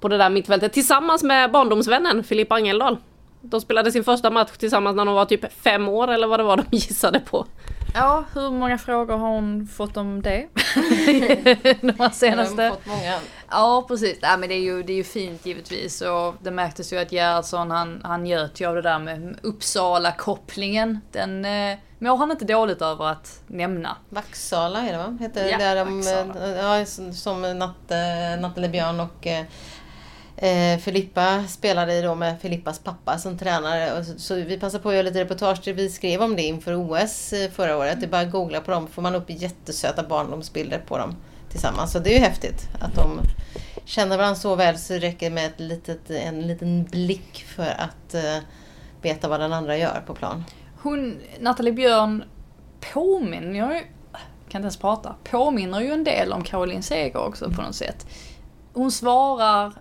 på 0.00 0.08
det 0.08 0.18
där 0.18 0.30
mittfältet 0.30 0.72
tillsammans 0.72 1.22
med 1.22 1.50
barndomsvännen 1.50 2.24
Filippa 2.24 2.54
Angeldal. 2.54 2.96
De 3.40 3.60
spelade 3.60 3.92
sin 3.92 4.04
första 4.04 4.30
match 4.30 4.50
tillsammans 4.56 4.96
när 4.96 5.04
de 5.04 5.14
var 5.14 5.24
typ 5.24 5.52
fem 5.52 5.88
år 5.88 6.10
eller 6.10 6.26
vad 6.26 6.40
det 6.40 6.44
var 6.44 6.56
de 6.56 6.64
gissade 6.76 7.20
på. 7.20 7.46
Ja, 7.94 8.24
hur 8.34 8.50
många 8.50 8.78
frågor 8.78 9.16
har 9.16 9.28
hon 9.28 9.66
fått 9.66 9.96
om 9.96 10.22
det? 10.22 10.46
De 11.80 12.10
senaste. 12.12 12.62
Har 12.62 12.70
de 12.70 12.70
fått 12.70 12.86
många? 12.86 13.18
Ja, 13.50 13.84
precis. 13.88 14.18
Nej, 14.22 14.38
men 14.38 14.48
det 14.48 14.54
är, 14.54 14.60
ju, 14.60 14.82
det 14.82 14.92
är 14.92 14.96
ju 14.96 15.04
fint 15.04 15.46
givetvis. 15.46 16.00
Och 16.00 16.34
det 16.42 16.50
märktes 16.50 16.92
ju 16.92 16.98
att 16.98 17.12
Gerhardsson, 17.12 17.70
han, 17.70 18.00
han 18.04 18.22
njöt 18.22 18.60
ju 18.60 18.68
av 18.68 18.74
det 18.74 18.82
där 18.82 18.98
med 18.98 19.38
Uppsala-kopplingen. 19.42 21.00
Den 21.12 21.44
eh, 21.44 21.78
mår 22.02 22.16
han 22.16 22.30
inte 22.30 22.44
dåligt 22.44 22.82
över 22.82 23.04
att 23.04 23.40
nämna. 23.46 23.96
Vaxala 24.08 24.80
är 24.88 24.92
det 24.92 24.98
va? 24.98 25.18
Heter 25.20 25.46
Ja, 25.48 25.58
där 25.58 25.76
de, 25.76 25.96
Vaxala. 25.96 26.78
ja, 26.78 26.86
som- 27.12 27.58
Natte, 27.58 28.36
Nathalie 28.40 28.68
Björn 28.70 29.00
och 29.00 29.26
eh, 29.26 29.44
eh, 30.36 30.78
Filippa 30.78 31.44
spelade 31.48 31.94
i 31.94 32.02
då 32.02 32.14
med 32.14 32.40
Filippas 32.40 32.78
pappa 32.78 33.18
som 33.18 33.38
tränare. 33.38 33.98
Och 33.98 34.04
Så, 34.06 34.18
så 34.18 34.34
vi 34.34 34.58
passar 34.60 34.78
på 34.78 34.88
att 34.88 34.94
göra 34.94 35.02
lite 35.02 35.20
reportage. 35.20 35.68
Vi 35.68 35.88
skrev 35.88 36.22
om 36.22 36.36
det 36.36 36.42
inför 36.42 36.74
OS 36.74 37.32
eh, 37.32 37.50
förra 37.50 37.76
året. 37.76 38.00
Det 38.00 38.06
är 38.06 38.10
bara 38.10 38.20
att 38.22 38.30
googla 38.30 38.60
på 38.60 38.70
dem 38.70 38.86
får 38.86 39.02
man 39.02 39.14
upp 39.14 39.24
jättesöta 39.30 40.02
barndomsbilder 40.02 40.78
på 40.78 40.98
dem 40.98 41.16
tillsammans. 41.50 41.92
Så 41.92 41.98
det 41.98 42.10
är 42.10 42.14
ju 42.18 42.24
häftigt 42.24 42.68
att 42.80 42.94
de 42.94 43.20
känner 43.84 44.16
varandra 44.16 44.34
så 44.40 44.54
väl 44.54 44.78
så 44.78 44.92
det 44.92 44.98
räcker 44.98 45.30
med 45.30 45.46
ett 45.46 45.60
litet, 45.60 46.10
en 46.10 46.46
liten 46.46 46.84
blick 46.84 47.44
för 47.56 47.74
att 47.78 48.14
eh, 48.14 48.36
veta 49.02 49.28
vad 49.28 49.40
den 49.40 49.52
andra 49.52 49.76
gör 49.76 50.02
på 50.06 50.14
plan. 50.14 50.44
Hon, 50.82 51.20
Nathalie 51.40 51.72
Björn, 51.72 52.24
påminner 52.92 53.74
ju, 53.74 53.80
kan 54.48 54.58
inte 54.58 54.58
ens 54.58 54.76
prata, 54.76 55.14
påminner 55.24 55.80
ju 55.80 55.92
en 55.92 56.04
del 56.04 56.32
om 56.32 56.44
Caroline 56.44 56.82
Seger 56.82 57.16
också 57.16 57.50
på 57.50 57.62
något 57.62 57.74
sätt. 57.74 58.06
Hon 58.72 58.92
svarar, 58.92 59.72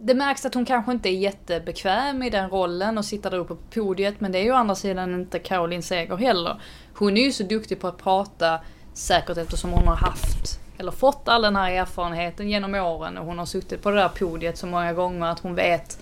det 0.00 0.14
märks 0.14 0.46
att 0.46 0.54
hon 0.54 0.64
kanske 0.64 0.92
inte 0.92 1.08
är 1.08 1.18
jättebekväm 1.18 2.22
i 2.22 2.30
den 2.30 2.50
rollen 2.50 2.98
och 2.98 3.04
sitter 3.04 3.30
där 3.30 3.38
uppe 3.38 3.54
på 3.54 3.60
podiet, 3.70 4.20
men 4.20 4.32
det 4.32 4.38
är 4.38 4.42
ju 4.42 4.52
å 4.52 4.56
andra 4.56 4.74
sidan 4.74 5.14
inte 5.14 5.38
Caroline 5.38 5.82
Seger 5.82 6.16
heller. 6.16 6.60
Hon 6.94 7.16
är 7.16 7.22
ju 7.22 7.32
så 7.32 7.42
duktig 7.42 7.80
på 7.80 7.88
att 7.88 7.98
prata, 7.98 8.60
säkert 8.94 9.36
eftersom 9.36 9.70
hon 9.70 9.88
har 9.88 9.96
haft, 9.96 10.60
eller 10.78 10.92
fått 10.92 11.28
all 11.28 11.42
den 11.42 11.56
här 11.56 11.72
erfarenheten 11.72 12.48
genom 12.48 12.74
åren 12.74 13.18
och 13.18 13.26
hon 13.26 13.38
har 13.38 13.46
suttit 13.46 13.82
på 13.82 13.90
det 13.90 13.96
där 13.96 14.08
podiet 14.08 14.58
så 14.58 14.66
många 14.66 14.92
gånger 14.92 15.26
att 15.26 15.40
hon 15.40 15.54
vet 15.54 15.98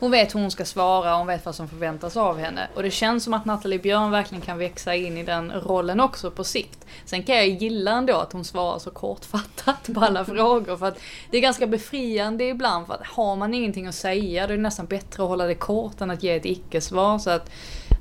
hon 0.00 0.10
vet 0.10 0.34
hur 0.34 0.40
hon 0.40 0.50
ska 0.50 0.64
svara, 0.64 1.14
hon 1.14 1.26
vet 1.26 1.44
vad 1.44 1.54
som 1.54 1.68
förväntas 1.68 2.16
av 2.16 2.38
henne. 2.38 2.68
Och 2.74 2.82
det 2.82 2.90
känns 2.90 3.24
som 3.24 3.34
att 3.34 3.44
Nathalie 3.44 3.78
Björn 3.78 4.10
verkligen 4.10 4.42
kan 4.42 4.58
växa 4.58 4.94
in 4.94 5.16
i 5.16 5.22
den 5.22 5.52
rollen 5.52 6.00
också 6.00 6.30
på 6.30 6.44
sikt. 6.44 6.86
Sen 7.04 7.22
kan 7.22 7.36
jag 7.36 7.48
gilla 7.48 7.90
ändå 7.90 8.16
att 8.16 8.32
hon 8.32 8.44
svarar 8.44 8.78
så 8.78 8.90
kortfattat 8.90 9.90
på 9.94 10.00
alla 10.00 10.24
frågor. 10.34 10.76
För 10.76 10.86
att 10.86 11.00
det 11.30 11.36
är 11.36 11.40
ganska 11.40 11.66
befriande 11.66 12.44
ibland. 12.44 12.86
För 12.86 12.94
att 12.94 13.06
har 13.06 13.36
man 13.36 13.54
ingenting 13.54 13.86
att 13.86 13.94
säga 13.94 14.46
då 14.46 14.52
är 14.52 14.56
det 14.56 14.62
nästan 14.62 14.86
bättre 14.86 15.22
att 15.22 15.28
hålla 15.28 15.46
det 15.46 15.54
kort 15.54 16.00
än 16.00 16.10
att 16.10 16.22
ge 16.22 16.36
ett 16.36 16.46
icke-svar. 16.46 17.18
Så 17.18 17.30
att 17.30 17.50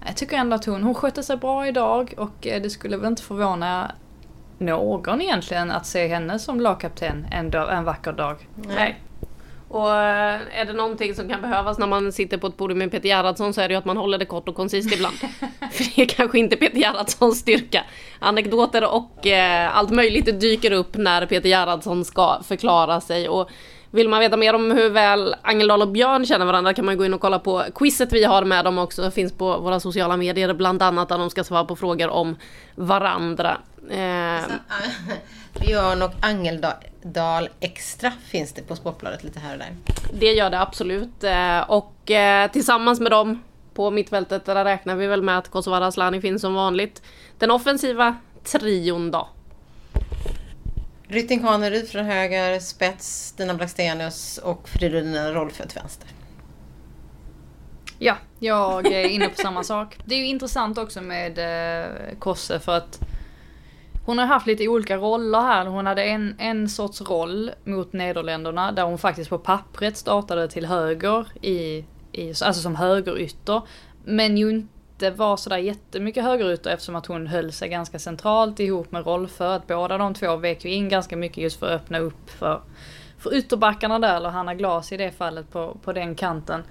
jag 0.06 0.18
tycker 0.18 0.38
ändå 0.38 0.56
att 0.56 0.66
hon, 0.66 0.84
hon 0.84 0.96
skötte 0.96 1.24
sig 1.24 1.38
bra 1.38 1.68
idag 1.68 2.14
och 2.18 2.48
eh, 2.48 2.62
det 2.62 2.70
skulle 2.70 2.98
väl 2.98 3.08
inte 3.08 3.22
förvåna 3.22 3.92
någon 4.58 5.22
egentligen 5.22 5.72
att 5.72 5.86
se 5.86 6.08
henne 6.08 6.40
som 6.40 6.62
lagkapten 6.62 7.28
en, 7.32 7.52
dag, 7.52 7.74
en 7.74 7.84
vacker 7.84 8.14
dag. 8.14 8.48
Nej. 8.56 9.00
Och 9.70 9.90
eh, 9.90 10.60
är 10.60 10.66
det 10.66 10.74
någonting 10.74 11.16
som 11.16 11.30
kan 11.30 11.42
behövas 11.42 11.78
när 11.78 11.88
man 11.88 12.12
sitter 12.12 12.38
på 12.38 12.48
ett 12.48 12.58
podium 12.58 12.78
med 12.78 12.92
Peter 12.92 13.10
Gerhardsson 13.10 13.54
så 13.54 13.62
är 13.62 13.68
det 13.68 13.74
ju 13.74 13.78
att 13.78 13.86
man 13.86 13.98
håller 13.98 14.18
det 14.18 14.26
kort 14.26 14.50
och 14.50 14.56
koncist 14.56 14.94
ibland. 14.94 15.16
För 15.72 15.96
det 15.96 16.02
är 16.02 16.06
kanske 16.06 16.40
inte 16.40 16.56
Peter 16.56 16.78
Gerhardssons 16.78 17.40
styrka. 17.40 17.84
Anekdoter 18.20 18.94
och 18.94 19.28
eh, 19.28 19.78
allt 19.78 19.90
möjligt 19.90 20.40
dyker 20.40 20.72
upp 20.72 20.98
när 20.98 21.26
Peter 21.26 21.50
Gerhardsson 21.50 22.06
ska 22.06 22.42
förklara 22.44 23.02
sig. 23.02 23.30
Och 23.30 23.50
vill 23.92 24.10
man 24.10 24.20
veta 24.20 24.38
mer 24.38 24.56
om 24.56 24.72
hur 24.72 24.90
väl 24.90 25.36
Angeldal 25.42 25.82
och 25.82 25.88
Björn 25.88 26.26
känner 26.26 26.46
varandra 26.46 26.74
kan 26.74 26.86
man 26.86 26.98
gå 26.98 27.06
in 27.06 27.14
och 27.14 27.22
kolla 27.22 27.40
på 27.40 27.64
quizet 27.76 28.14
vi 28.14 28.24
har 28.24 28.44
med 28.44 28.66
dem 28.66 28.78
också. 28.78 29.02
Det 29.02 29.12
finns 29.12 29.34
på 29.34 29.58
våra 29.58 29.80
sociala 29.80 30.18
medier 30.18 30.54
bland 30.54 30.82
annat 30.82 31.10
där 31.10 31.18
de 31.18 31.30
ska 31.30 31.44
svara 31.44 31.66
på 31.66 31.76
frågor 31.76 32.10
om 32.10 32.36
varandra. 32.76 33.58
Eh, 33.90 34.42
Björn 35.60 36.02
och 36.02 36.12
Angeldal 36.22 37.50
Extra 37.60 38.12
finns 38.12 38.54
det 38.54 38.62
på 38.62 38.76
Sportbladet 38.76 39.24
lite 39.24 39.40
här 39.40 39.54
och 39.54 39.60
där. 39.60 39.76
Det 40.14 40.32
gör 40.34 40.50
det 40.50 40.62
absolut. 40.62 41.24
Eh, 41.24 41.60
Och 41.70 42.12
eh, 42.12 42.52
tillsammans 42.52 43.00
med 43.00 43.12
dem 43.12 43.44
på 43.74 43.92
mittfältet, 43.92 44.46
där 44.46 44.66
räknar 44.66 44.96
vi 44.96 45.08
väl 45.08 45.22
med 45.22 45.38
att 45.38 45.52
Kosovare 45.52 45.86
Asllani 45.86 46.22
finns 46.22 46.42
som 46.42 46.54
vanligt. 46.54 47.02
Den 47.38 47.52
offensiva 47.52 48.16
trion 48.44 49.12
då. 49.12 49.28
Rytting 51.12 51.40
Kaneryd 51.40 51.88
från 51.88 52.06
höger, 52.06 52.60
spets 52.60 53.28
Stina 53.28 53.54
Blackstenius 53.54 54.38
och 54.38 54.70
Fridolina 54.70 55.34
Rolfö 55.34 55.68
till 55.68 55.80
vänster. 55.80 56.10
Ja, 58.00 58.18
jag 58.40 58.88
är 58.88 59.08
inne 59.08 59.30
på 59.30 59.36
samma 59.36 59.64
sak. 59.64 59.98
Det 60.06 60.16
är 60.16 60.20
ju 60.20 60.26
intressant 60.26 60.78
också 60.78 61.02
med 61.02 61.38
eh, 61.40 62.18
Kosse 62.20 62.60
för 62.60 62.78
att 62.78 63.00
hon 64.06 64.18
har 64.18 64.26
haft 64.26 64.48
lite 64.48 64.68
olika 64.68 64.98
roller 64.98 65.42
här. 65.42 65.66
Hon 65.66 65.86
hade 65.86 66.04
en, 66.04 66.36
en 66.40 66.70
sorts 66.70 67.02
roll 67.02 67.52
mot 67.64 67.94
Nederländerna 67.94 68.72
där 68.72 68.84
hon 68.84 68.98
faktiskt 68.98 69.30
på 69.30 69.38
pappret 69.38 69.98
startade 69.98 70.48
till 70.48 70.66
höger 70.66 71.28
i, 71.42 71.86
i 72.12 72.30
alltså 72.30 72.54
som 72.54 72.76
högerytter. 72.76 73.62
Men 74.06 74.38
ju 74.38 74.68
inte 75.06 75.18
var 75.18 75.38
sådär 75.38 75.58
jättemycket 75.58 76.24
högerytter 76.24 76.72
eftersom 76.72 76.96
att 76.96 77.06
hon 77.06 77.28
höll 77.28 77.52
sig 77.52 77.70
ganska 77.70 78.00
centralt 78.00 78.60
ihop 78.60 78.92
med 78.92 79.06
Rolfö. 79.06 79.56
Att 79.56 79.68
båda 79.68 79.98
de 79.98 80.14
två 80.14 80.36
vek 80.36 80.66
ju 80.66 80.72
in 80.72 80.90
ganska 80.90 81.18
mycket 81.18 81.38
just 81.38 81.60
för 81.60 81.68
att 81.68 81.82
öppna 81.82 82.00
upp 82.00 82.30
för, 82.30 82.62
för 83.18 83.34
ytterbackarna 83.34 84.00
där, 84.00 84.16
eller 84.16 84.30
Hanna 84.30 84.56
Glas 84.56 84.92
i 84.92 84.98
det 84.98 85.12
fallet 85.12 85.52
på, 85.52 85.78
på 85.84 85.94
den 85.94 86.16
kanten. 86.16 86.64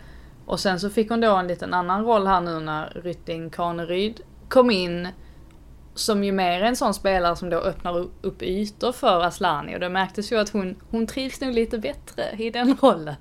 Och 0.46 0.60
sen 0.60 0.80
så 0.80 0.90
fick 0.90 1.10
hon 1.10 1.20
då 1.20 1.36
en 1.36 1.46
liten 1.48 1.74
annan 1.74 2.04
roll 2.04 2.26
här 2.26 2.40
nu 2.40 2.60
när 2.60 3.00
Rytting 3.04 3.50
Kaneryd 3.50 4.20
kom 4.48 4.70
in. 4.70 5.08
Som 5.98 6.24
ju 6.24 6.32
mer 6.32 6.62
är 6.62 6.62
en 6.62 6.76
sån 6.76 6.94
spelare 6.94 7.36
som 7.36 7.50
då 7.50 7.56
öppnar 7.56 8.06
upp 8.20 8.42
ytor 8.42 8.92
för 8.92 9.24
Aslani 9.24 9.76
och 9.76 9.80
det 9.80 9.88
märktes 9.88 10.32
ju 10.32 10.38
att 10.38 10.48
hon, 10.48 10.76
hon 10.90 11.06
trivs 11.06 11.40
nog 11.40 11.54
lite 11.54 11.78
bättre 11.78 12.24
i 12.38 12.50
den 12.50 12.76
rollen. 12.80 13.16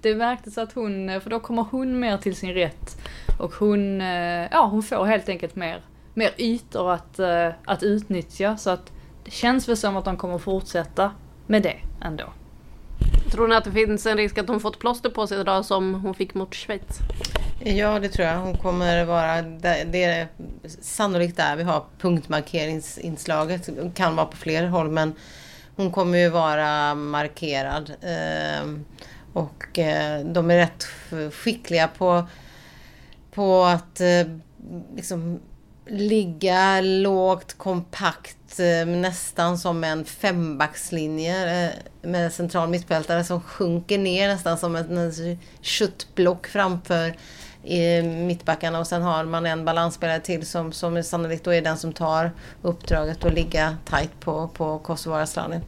Det 0.00 0.14
märktes 0.14 0.58
att 0.58 0.72
hon, 0.72 1.20
för 1.20 1.30
då 1.30 1.40
kommer 1.40 1.62
hon 1.70 2.00
mer 2.00 2.16
till 2.16 2.36
sin 2.36 2.54
rätt. 2.54 3.02
Och 3.38 3.54
hon, 3.54 4.00
eh, 4.00 4.48
ja 4.50 4.68
hon 4.70 4.82
får 4.82 5.04
helt 5.04 5.28
enkelt 5.28 5.56
mer, 5.56 5.80
mer 6.14 6.30
ytor 6.38 6.92
att, 6.92 7.18
eh, 7.18 7.48
att 7.64 7.82
utnyttja 7.82 8.56
så 8.56 8.70
att 8.70 8.92
det 9.24 9.30
känns 9.30 9.68
väl 9.68 9.76
som 9.76 9.96
att 9.96 10.04
de 10.04 10.16
kommer 10.16 10.38
fortsätta 10.38 11.12
med 11.46 11.62
det 11.62 11.76
ändå. 12.00 12.24
Tror 13.30 13.48
ni 13.48 13.54
att 13.54 13.64
det 13.64 13.72
finns 13.72 14.06
en 14.06 14.16
risk 14.16 14.38
att 14.38 14.48
hon 14.48 14.60
fått 14.60 14.78
plåster 14.78 15.10
på 15.10 15.26
sig 15.26 15.40
idag 15.40 15.64
som 15.64 15.94
hon 15.94 16.14
fick 16.14 16.34
mot 16.34 16.54
Schweiz? 16.54 16.98
Ja, 17.64 17.98
det 17.98 18.08
tror 18.08 18.28
jag. 18.28 18.38
Hon 18.38 18.56
kommer 18.56 19.04
vara... 19.04 19.42
Det 19.42 19.84
det 19.92 20.04
är 20.04 20.28
sannolikt 20.80 21.36
där 21.36 21.56
vi 21.56 21.62
har 21.62 21.84
punktmarkeringsinslaget. 21.98 23.66
Det 23.66 23.94
kan 23.94 24.16
vara 24.16 24.26
på 24.26 24.36
fler 24.36 24.66
håll, 24.66 24.90
men 24.90 25.14
hon 25.76 25.92
kommer 25.92 26.18
ju 26.18 26.28
vara 26.28 26.94
markerad. 26.94 27.92
Ehm, 28.02 28.84
och 29.32 29.78
eh, 29.78 30.24
de 30.24 30.50
är 30.50 30.56
rätt 30.56 30.86
skickliga 31.34 31.88
på, 31.88 32.28
på 33.32 33.64
att 33.64 34.00
eh, 34.00 34.26
liksom 34.96 35.40
ligga 35.86 36.80
lågt, 36.80 37.58
kompakt, 37.58 38.60
eh, 38.60 38.86
nästan 38.86 39.58
som 39.58 39.84
en 39.84 40.04
fembackslinje 40.04 41.72
med 42.02 42.32
central 42.32 42.68
mittfältare 42.68 43.24
som 43.24 43.40
sjunker 43.40 43.98
ner 43.98 44.28
nästan 44.28 44.58
som 44.58 44.76
ett 44.76 45.38
köttblock 45.60 46.46
framför 46.46 47.14
eh, 47.64 48.04
mittbackarna 48.04 48.78
och 48.78 48.86
sen 48.86 49.02
har 49.02 49.24
man 49.24 49.46
en 49.46 49.64
balansspelare 49.64 50.20
till 50.20 50.46
som, 50.46 50.72
som 50.72 51.02
sannolikt 51.02 51.44
då 51.44 51.54
är 51.54 51.62
den 51.62 51.76
som 51.76 51.92
tar 51.92 52.32
uppdraget 52.62 53.24
att 53.24 53.34
ligga 53.34 53.76
tight 53.84 54.20
på, 54.20 54.48
på 54.48 54.78
Kosovo 54.78 55.14
Asllani. 55.14 55.60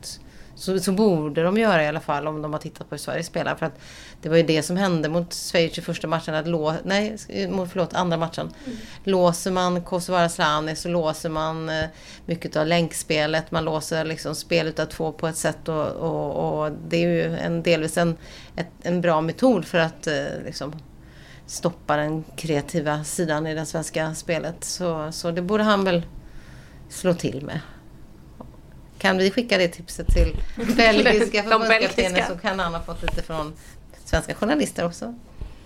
Så, 0.55 0.79
så 0.79 0.93
borde 0.93 1.43
de 1.43 1.59
göra 1.59 1.85
i 1.85 1.89
alla 1.89 2.01
fall 2.01 2.27
om 2.27 2.43
de 2.43 2.53
har 2.53 2.61
tittat 2.61 2.89
på 2.89 2.95
hur 2.95 2.99
Sverige 2.99 3.23
spelar. 3.23 3.55
För 3.55 3.67
att 3.67 3.79
det 4.23 4.29
var 4.29 4.37
ju 4.37 4.43
det 4.43 4.63
som 4.63 4.77
hände 4.77 5.09
mot 5.09 5.35
Schweiz 5.35 5.79
i 5.79 5.81
första 5.81 6.09
matchen. 6.09 6.35
Att 6.35 6.47
lå, 6.47 6.75
nej, 6.85 7.17
förlåt, 7.71 7.95
andra 7.95 8.17
matchen. 8.17 8.51
Låser 9.05 9.51
man 9.51 9.83
Asllani 10.09 10.77
så 10.77 10.89
låser 10.89 11.29
man 11.29 11.69
eh, 11.69 11.85
mycket 12.27 12.57
av 12.57 12.67
länkspelet. 12.67 13.51
Man 13.51 13.65
låser 13.65 14.05
liksom 14.05 14.35
spel 14.35 14.67
utav 14.67 14.87
två 14.87 15.13
på 15.13 15.29
ett 15.29 15.37
sätt. 15.37 15.69
Och, 15.69 15.87
och, 15.87 16.65
och 16.65 16.73
det 16.89 16.97
är 16.97 17.09
ju 17.09 17.37
en, 17.37 17.63
delvis 17.63 17.99
en, 17.99 18.17
ett, 18.57 18.71
en 18.83 19.01
bra 19.01 19.21
metod 19.21 19.65
för 19.65 19.79
att 19.79 20.07
eh, 20.07 20.15
liksom, 20.45 20.75
stoppa 21.53 21.97
den 21.97 22.25
kreativa 22.37 23.05
sidan 23.05 23.47
i 23.47 23.55
det 23.55 23.67
svenska 23.67 24.15
spelet. 24.15 24.65
Så, 24.65 25.13
så 25.13 25.31
det 25.31 25.43
borde 25.43 25.63
han 25.63 25.85
väl 25.85 26.03
slå 26.89 27.15
till 27.15 27.43
med. 27.43 27.61
Kan 28.99 29.19
vi 29.19 29.31
skicka 29.31 29.59
det 29.59 29.69
tipset 29.69 30.07
till 30.07 30.37
belgiska 30.77 31.43
förbundskaptenen 31.43 32.23
så 32.29 32.39
kan 32.39 32.59
han 32.59 32.75
ha 32.75 32.83
fått 32.83 33.03
lite 33.03 33.23
från 33.23 33.53
svenska 34.05 34.35
journalister 34.35 34.87
också. 34.87 35.15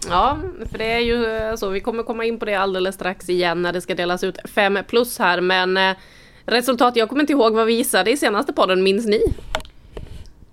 Ja, 0.09 0.39
för 0.71 0.79
det 0.79 0.93
är 0.93 0.99
ju 0.99 1.57
så. 1.57 1.69
Vi 1.69 1.81
kommer 1.81 2.03
komma 2.03 2.25
in 2.25 2.39
på 2.39 2.45
det 2.45 2.55
alldeles 2.55 2.95
strax 2.95 3.29
igen 3.29 3.63
när 3.63 3.73
det 3.73 3.81
ska 3.81 3.95
delas 3.95 4.25
ut 4.25 4.39
5 4.45 4.79
plus 4.89 5.19
här. 5.19 5.41
Men 5.41 5.77
eh, 5.77 5.97
Resultat, 6.45 6.97
jag 6.97 7.09
kommer 7.09 7.23
inte 7.23 7.33
ihåg 7.33 7.55
vad 7.55 7.67
vi 7.67 7.73
gissade 7.73 8.11
i 8.11 8.17
senaste 8.17 8.53
podden, 8.53 8.83
minns 8.83 9.07
ni? 9.07 9.21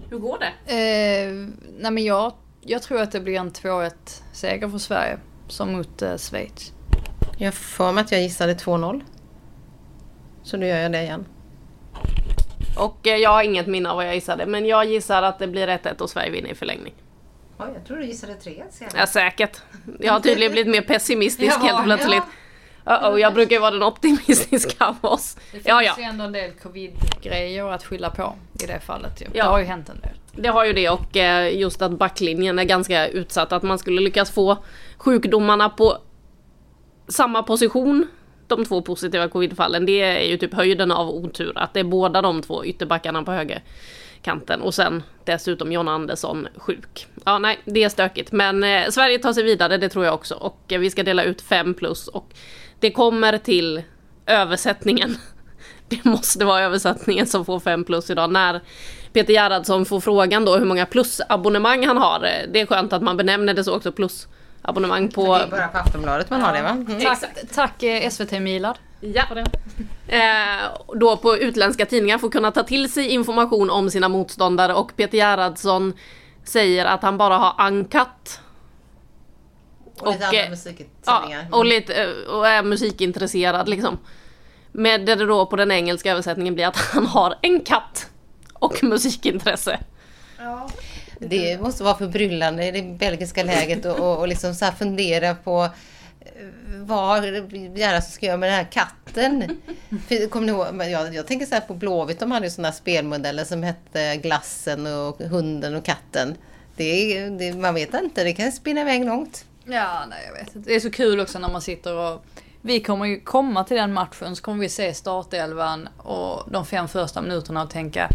Hur 0.10 0.18
går 0.18 0.38
det? 0.40 0.74
Eh, 0.74 1.34
nej 1.80 1.92
men 1.92 2.04
jag, 2.04 2.34
jag 2.66 2.82
tror 2.82 3.01
att 3.01 3.11
det 3.11 3.20
blir 3.20 3.39
en 3.39 3.51
2-1 3.51 3.91
seger 4.34 4.70
för 4.70 4.78
Sverige. 4.78 5.18
Som 5.47 5.72
mot 5.74 6.01
eh, 6.01 6.18
Schweiz. 6.18 6.74
Jag 7.38 7.53
får 7.53 7.91
mig 7.91 8.01
att 8.01 8.11
jag 8.11 8.22
gissade 8.22 8.53
2-0. 8.53 9.01
Så 10.43 10.57
nu 10.57 10.68
gör 10.68 10.78
jag 10.78 10.91
det 10.91 11.01
igen. 11.01 11.26
Och 12.78 13.07
eh, 13.07 13.16
jag 13.16 13.30
har 13.30 13.43
inget 13.43 13.68
minne 13.68 13.89
av 13.89 13.95
vad 13.95 14.07
jag 14.07 14.16
gissade, 14.16 14.45
men 14.45 14.66
jag 14.66 14.86
gissar 14.86 15.24
att 15.24 15.39
det 15.39 15.47
blir 15.47 15.68
1-1 15.68 16.01
och 16.01 16.09
Sverige 16.09 16.32
vinner 16.32 16.49
i 16.49 16.55
förlängning. 16.55 16.93
Ja, 17.57 17.68
jag 17.74 17.86
tror 17.86 17.97
du 17.97 18.05
gissade 18.05 18.34
3-1 18.34 18.39
senare. 18.72 18.93
Ja, 18.97 19.07
säkert. 19.07 19.61
Jag 19.99 20.14
har 20.14 20.20
tydligen 20.20 20.51
blivit 20.51 20.72
mer 20.72 20.82
pessimistisk 20.82 21.57
Jaha, 21.61 21.68
helt 21.68 21.84
plötsligt. 21.84 22.24
Uh-oh, 22.86 23.18
jag 23.18 23.34
brukar 23.34 23.55
ju 23.55 23.59
vara 23.59 23.72
den 23.72 23.84
optimistiska 23.84 24.86
av 24.86 24.95
oss. 25.01 25.36
Det 25.36 25.41
finns 25.51 25.66
Ja, 25.68 25.84
ja. 25.84 25.95
ju 25.97 26.03
ändå 26.03 26.24
en 26.24 26.32
del 26.32 26.51
covid-grejer 26.51 27.72
att 27.72 27.84
skylla 27.84 28.09
på 28.09 28.36
i 28.64 28.66
det 28.66 28.80
fallet 28.80 29.22
ju. 29.22 29.26
Ja. 29.34 29.43
Det 29.43 29.49
har 29.49 29.59
ju 29.59 29.66
hänt 29.66 29.89
en 29.89 29.99
del. 29.99 30.18
Det 30.36 30.50
har 30.50 30.66
ju 30.66 30.74
det 30.74 30.90
och 30.90 31.18
eh, 31.18 31.60
just 31.60 31.82
att 31.82 31.92
backlinjen 31.92 32.60
är 32.60 32.64
ganska 32.64 33.08
utsatt. 33.08 33.52
Att 33.52 33.64
man 33.64 33.80
skulle 33.80 34.02
lyckas 34.02 34.32
få 34.32 34.58
sjukdomarna 34.98 35.70
på 35.70 35.98
samma 37.08 37.44
position. 37.44 38.08
De 38.48 38.66
två 38.66 38.82
positiva 38.82 39.28
covidfallen. 39.28 39.86
Det 39.86 40.02
är 40.02 40.30
ju 40.30 40.38
typ 40.38 40.54
höjden 40.54 40.92
av 40.92 41.10
otur. 41.10 41.52
Att 41.56 41.74
det 41.74 41.80
är 41.80 41.84
båda 41.84 42.22
de 42.22 42.42
två 42.42 42.66
ytterbackarna 42.66 43.24
på 43.24 43.32
högerkanten. 43.32 44.62
Och 44.62 44.74
sen 44.74 45.04
dessutom 45.26 45.72
John 45.72 45.88
Andersson 45.88 46.48
sjuk. 46.56 47.08
Ja 47.26 47.40
nej, 47.40 47.60
det 47.66 47.84
är 47.84 47.90
stökigt. 47.90 48.32
Men 48.32 48.64
eh, 48.64 48.90
Sverige 48.90 49.20
tar 49.20 49.34
sig 49.34 49.44
vidare, 49.44 49.78
det 49.78 49.90
tror 49.90 50.06
jag 50.06 50.14
också. 50.14 50.36
Och 50.36 50.74
eh, 50.74 50.80
vi 50.80 50.90
ska 50.90 51.04
dela 51.04 51.24
ut 51.24 51.42
fem 51.42 51.74
plus. 51.74 52.08
Och 52.08 52.34
det 52.80 52.92
kommer 52.92 53.38
till 53.38 53.82
översättningen. 54.26 55.16
Det 55.88 56.06
måste 56.06 56.46
vara 56.46 56.62
översättningen 56.62 57.28
som 57.28 57.46
får 57.46 57.60
fem 57.60 57.84
plus 57.84 58.10
idag. 58.10 58.32
När 58.32 58.62
Peter 59.14 59.34
Gerhardsson 59.34 59.86
får 59.86 59.99
frågan 59.99 60.45
då 60.45 60.55
hur 60.55 60.66
många 60.66 60.86
plusabonnemang 60.86 61.86
han 61.86 61.97
har. 61.97 62.20
Det 62.47 62.61
är 62.61 62.66
skönt 62.66 62.93
att 62.93 63.01
man 63.01 63.18
benämner 63.18 63.53
det 63.53 63.64
så 63.64 63.76
också, 63.76 63.91
plusabonnemang 63.91 65.09
på... 65.09 65.38
Det 65.38 65.43
är 65.43 65.47
bara 65.47 65.68
på 65.68 65.78
Aftonbladet 65.78 66.30
man 66.30 66.41
har 66.41 66.53
det 66.53 66.61
va? 66.61 66.70
Mm. 66.70 67.01
Tack, 67.01 67.20
tack 67.53 67.84
eh, 67.84 68.09
SVT 68.09 68.32
Milad. 68.32 68.78
Ja. 68.99 69.24
Eh, 70.07 70.22
då 70.95 71.18
på 71.18 71.38
utländska 71.38 71.86
tidningar 71.86 72.18
får 72.18 72.30
kunna 72.30 72.51
ta 72.51 72.64
till 72.64 72.91
sig 72.91 73.07
information 73.07 73.70
om 73.70 73.89
sina 73.89 74.09
motståndare 74.09 74.74
och 74.74 74.95
Peter 74.95 75.18
Gerhardsson 75.18 75.93
säger 76.43 76.86
att 76.86 77.01
han 77.01 77.18
bara 77.18 77.38
har 77.38 77.53
ankat. 77.57 78.39
Och 79.99 80.07
lite 80.07 80.20
Och, 80.20 80.26
andra 80.26 80.39
eh, 80.39 80.49
musiktidningar. 80.49 81.47
Ja, 81.51 81.57
och, 81.57 81.66
lite, 81.66 82.03
eh, 82.03 82.09
och 82.09 82.47
är 82.47 82.64
musikintresserad 82.64 83.70
liksom. 83.70 83.97
Med 84.72 85.05
det 85.05 85.16
då 85.16 85.45
på 85.45 85.55
den 85.55 85.72
engelska 85.72 86.11
översättningen 86.11 86.55
blir 86.55 86.68
att 86.68 86.78
han 86.78 87.05
har 87.05 87.36
en 87.41 87.59
katt 87.59 88.09
och 88.66 88.84
musikintresse. 88.84 89.80
Det 91.20 91.61
måste 91.61 91.84
vara 91.84 91.95
förbryllande 91.97 92.66
i 92.68 92.72
det 92.72 92.82
belgiska 92.82 93.43
läget 93.43 93.86
och, 93.86 93.99
och, 93.99 94.20
och 94.20 94.28
liksom 94.28 94.55
så 94.55 94.66
här 94.66 94.72
fundera 94.72 95.36
på 95.36 95.64
eh, 96.22 96.30
vad 96.78 97.24
Gerhardsson 97.26 98.11
ska 98.11 98.26
göra 98.26 98.38
med 98.38 98.49
den 98.49 98.55
här 98.57 98.72
katten. 98.72 99.57
För, 100.07 100.28
Kommer 100.30 100.45
ni 100.47 100.51
ihåg? 100.53 100.91
Jag, 100.91 101.16
jag 101.16 101.28
tänker 101.28 101.45
så 101.45 101.53
här 101.55 101.61
på 101.61 101.74
Blåvitt, 101.74 102.20
de 102.20 102.32
hade 102.32 102.45
ju 102.45 102.49
sådana 102.51 102.68
här 102.68 102.76
spelmodeller 102.76 103.43
som 103.43 103.64
hette 103.64 104.16
Glassen 104.18 104.88
och 104.88 105.20
Hunden 105.20 105.76
och 105.76 105.86
Katten. 105.86 106.36
Det, 106.76 107.18
är- 107.18 107.30
det, 107.30 107.53
man 107.53 107.74
vet 107.74 107.93
inte, 107.93 108.24
det 108.24 108.34
kan 108.34 108.51
spinna 108.51 108.82
iväg 108.82 109.05
långt. 109.05 109.45
Ja, 109.66 110.05
nej 110.09 110.20
jag 110.28 110.34
vet. 110.34 110.66
Det 110.68 110.76
är 110.76 110.80
så 110.80 110.91
kul 110.91 111.20
också 111.20 111.39
när 111.39 111.49
man 111.49 111.61
sitter 111.61 111.95
och... 111.95 112.26
Vi 112.66 112.80
kommer 112.80 113.05
ju 113.05 113.20
komma 113.20 113.64
till 113.64 113.78
den 113.78 113.93
matchen 113.93 114.36
så 114.36 114.41
kommer 114.43 114.59
vi 114.59 114.70
se 114.70 114.93
startelvan 114.93 115.89
och 115.97 116.51
de 116.51 116.66
fem 116.66 116.88
första 116.88 117.22
minuterna 117.22 117.64
och 117.64 117.70
tänka 117.70 118.09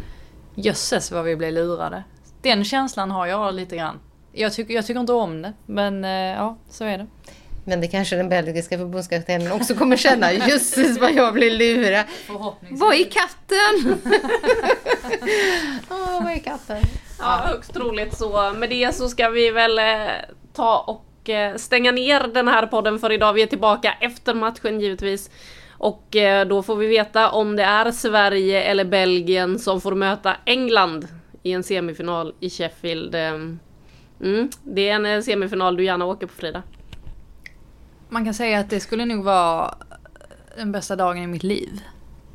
Jösses 0.63 1.11
vad 1.11 1.25
vi 1.25 1.37
blev 1.37 1.53
lurade. 1.53 2.05
Den 2.43 2.65
känslan 2.65 3.11
har 3.11 3.27
jag 3.27 3.55
lite 3.55 3.77
grann. 3.77 4.01
Jag 4.33 4.53
tycker, 4.53 4.75
jag 4.75 4.87
tycker 4.87 5.01
inte 5.01 5.13
om 5.13 5.43
det, 5.43 5.53
men 5.67 6.05
eh, 6.05 6.11
ja, 6.11 6.57
så 6.71 6.85
är 6.85 6.99
det. 6.99 7.07
Men 7.65 7.81
det 7.81 7.89
kanske 7.89 8.17
den 8.17 8.29
belgiska 8.29 8.79
förbundskaptenen 8.79 9.53
också 9.53 9.75
kommer 9.75 9.97
känna. 9.97 10.33
Jösses 10.49 10.99
vad 10.99 11.13
jag 11.13 11.35
blir 11.35 11.51
lurad. 11.51 12.05
Vad 12.71 12.95
är 12.95 13.05
katten? 13.05 13.99
Åh, 15.91 16.23
vad 16.23 16.33
är 16.33 16.39
katten? 16.39 16.83
Ja, 17.19 17.41
högst 17.45 17.75
troligt 17.75 18.17
så. 18.17 18.53
Med 18.53 18.71
det 18.71 18.95
så 18.95 19.09
ska 19.09 19.29
vi 19.29 19.51
väl 19.51 19.79
eh, 19.79 19.85
ta 20.53 20.79
och 20.79 21.29
eh, 21.29 21.57
stänga 21.57 21.93
ner 21.93 22.21
den 22.21 22.49
här 22.49 22.67
podden 22.67 22.99
för 22.99 23.13
idag. 23.13 23.33
Vi 23.33 23.43
är 23.43 23.47
tillbaka 23.47 23.95
efter 24.01 24.35
matchen 24.35 24.81
givetvis. 24.81 25.31
Och 25.79 26.17
eh, 26.17 26.49
då 26.49 26.63
får 26.63 26.77
vi 26.77 26.87
veta 26.87 27.31
om 27.31 27.57
det 27.57 27.63
är 27.63 27.91
Sverige 27.91 28.63
eller 28.63 28.85
Belgien 28.85 29.59
som 29.59 29.81
får 29.81 29.95
möta 29.95 30.37
England 30.45 31.09
i 31.43 31.53
en 31.53 31.63
semifinal 31.63 32.35
i 32.41 32.51
Sheffield. 32.51 33.15
Eh, 33.15 33.29
mm, 34.21 34.51
det 34.65 34.89
är 34.89 34.95
en 34.95 35.07
eh, 35.07 35.21
semifinal 35.21 35.77
du 35.77 35.85
gärna 35.85 36.05
åker 36.05 36.27
på 36.27 36.33
Frida. 36.33 36.63
Man 38.09 38.25
kan 38.25 38.35
säga 38.35 38.59
att 38.59 38.71
det 38.71 38.81
skulle 38.81 39.05
nog 39.05 39.25
vara 39.25 39.75
den 40.57 40.73
bästa 40.73 40.97
dagen 40.97 41.23
i 41.23 41.27
mitt 41.27 41.43
liv. 41.43 41.81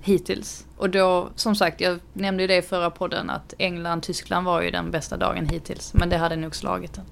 Hittills. 0.02 0.66
Och 0.78 0.90
då, 0.90 1.30
som 1.36 1.56
sagt, 1.56 1.82
jag 1.82 2.00
nämnde 2.14 2.44
ju 2.44 2.48
det 2.48 2.58
i 2.58 2.62
förra 2.62 2.90
podden 2.90 3.30
att 3.30 3.54
England-Tyskland 3.58 4.46
var 4.46 4.62
ju 4.62 4.72
den 4.72 4.92
bästa 4.92 5.18
dagen 5.18 5.50
hittills. 5.50 5.94
Men 5.94 6.10
det 6.10 6.18
hade 6.18 6.36
nog 6.36 6.56
slagit 6.56 6.94
den. 6.94 7.06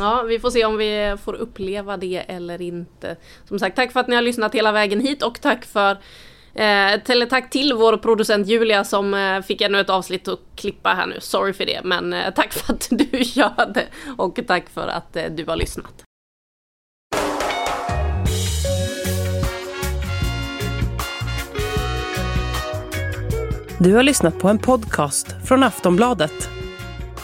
Ja, 0.00 0.22
vi 0.22 0.38
får 0.38 0.50
se 0.50 0.64
om 0.64 0.76
vi 0.76 1.16
får 1.24 1.34
uppleva 1.34 1.96
det 1.96 2.16
eller 2.28 2.62
inte. 2.62 3.16
Som 3.48 3.58
sagt, 3.58 3.76
tack 3.76 3.92
för 3.92 4.00
att 4.00 4.08
ni 4.08 4.14
har 4.14 4.22
lyssnat 4.22 4.54
hela 4.54 4.72
vägen 4.72 5.00
hit 5.00 5.22
och 5.22 5.40
tack 5.40 5.64
för 5.64 5.98
eh, 6.54 7.26
tack 7.30 7.50
till 7.50 7.74
vår 7.74 7.96
producent 7.96 8.46
Julia 8.46 8.84
som 8.84 9.14
eh, 9.14 9.40
fick 9.40 9.60
ännu 9.60 9.80
ett 9.80 9.90
avsnitt 9.90 10.28
att 10.28 10.40
klippa 10.56 10.88
här 10.88 11.06
nu. 11.06 11.16
Sorry 11.20 11.52
för 11.52 11.66
det, 11.66 11.80
men 11.84 12.12
eh, 12.12 12.34
tack 12.34 12.52
för 12.52 12.72
att 12.72 12.88
du 12.90 13.08
gör 13.12 13.72
det 13.74 13.86
och 14.18 14.40
tack 14.46 14.68
för 14.68 14.88
att 14.88 15.16
eh, 15.16 15.24
du 15.24 15.44
har 15.44 15.56
lyssnat. 15.56 16.04
Du 23.78 23.94
har 23.94 24.02
lyssnat 24.02 24.38
på 24.38 24.48
en 24.48 24.58
podcast 24.58 25.26
från 25.46 25.62
Aftonbladet. 25.62 26.59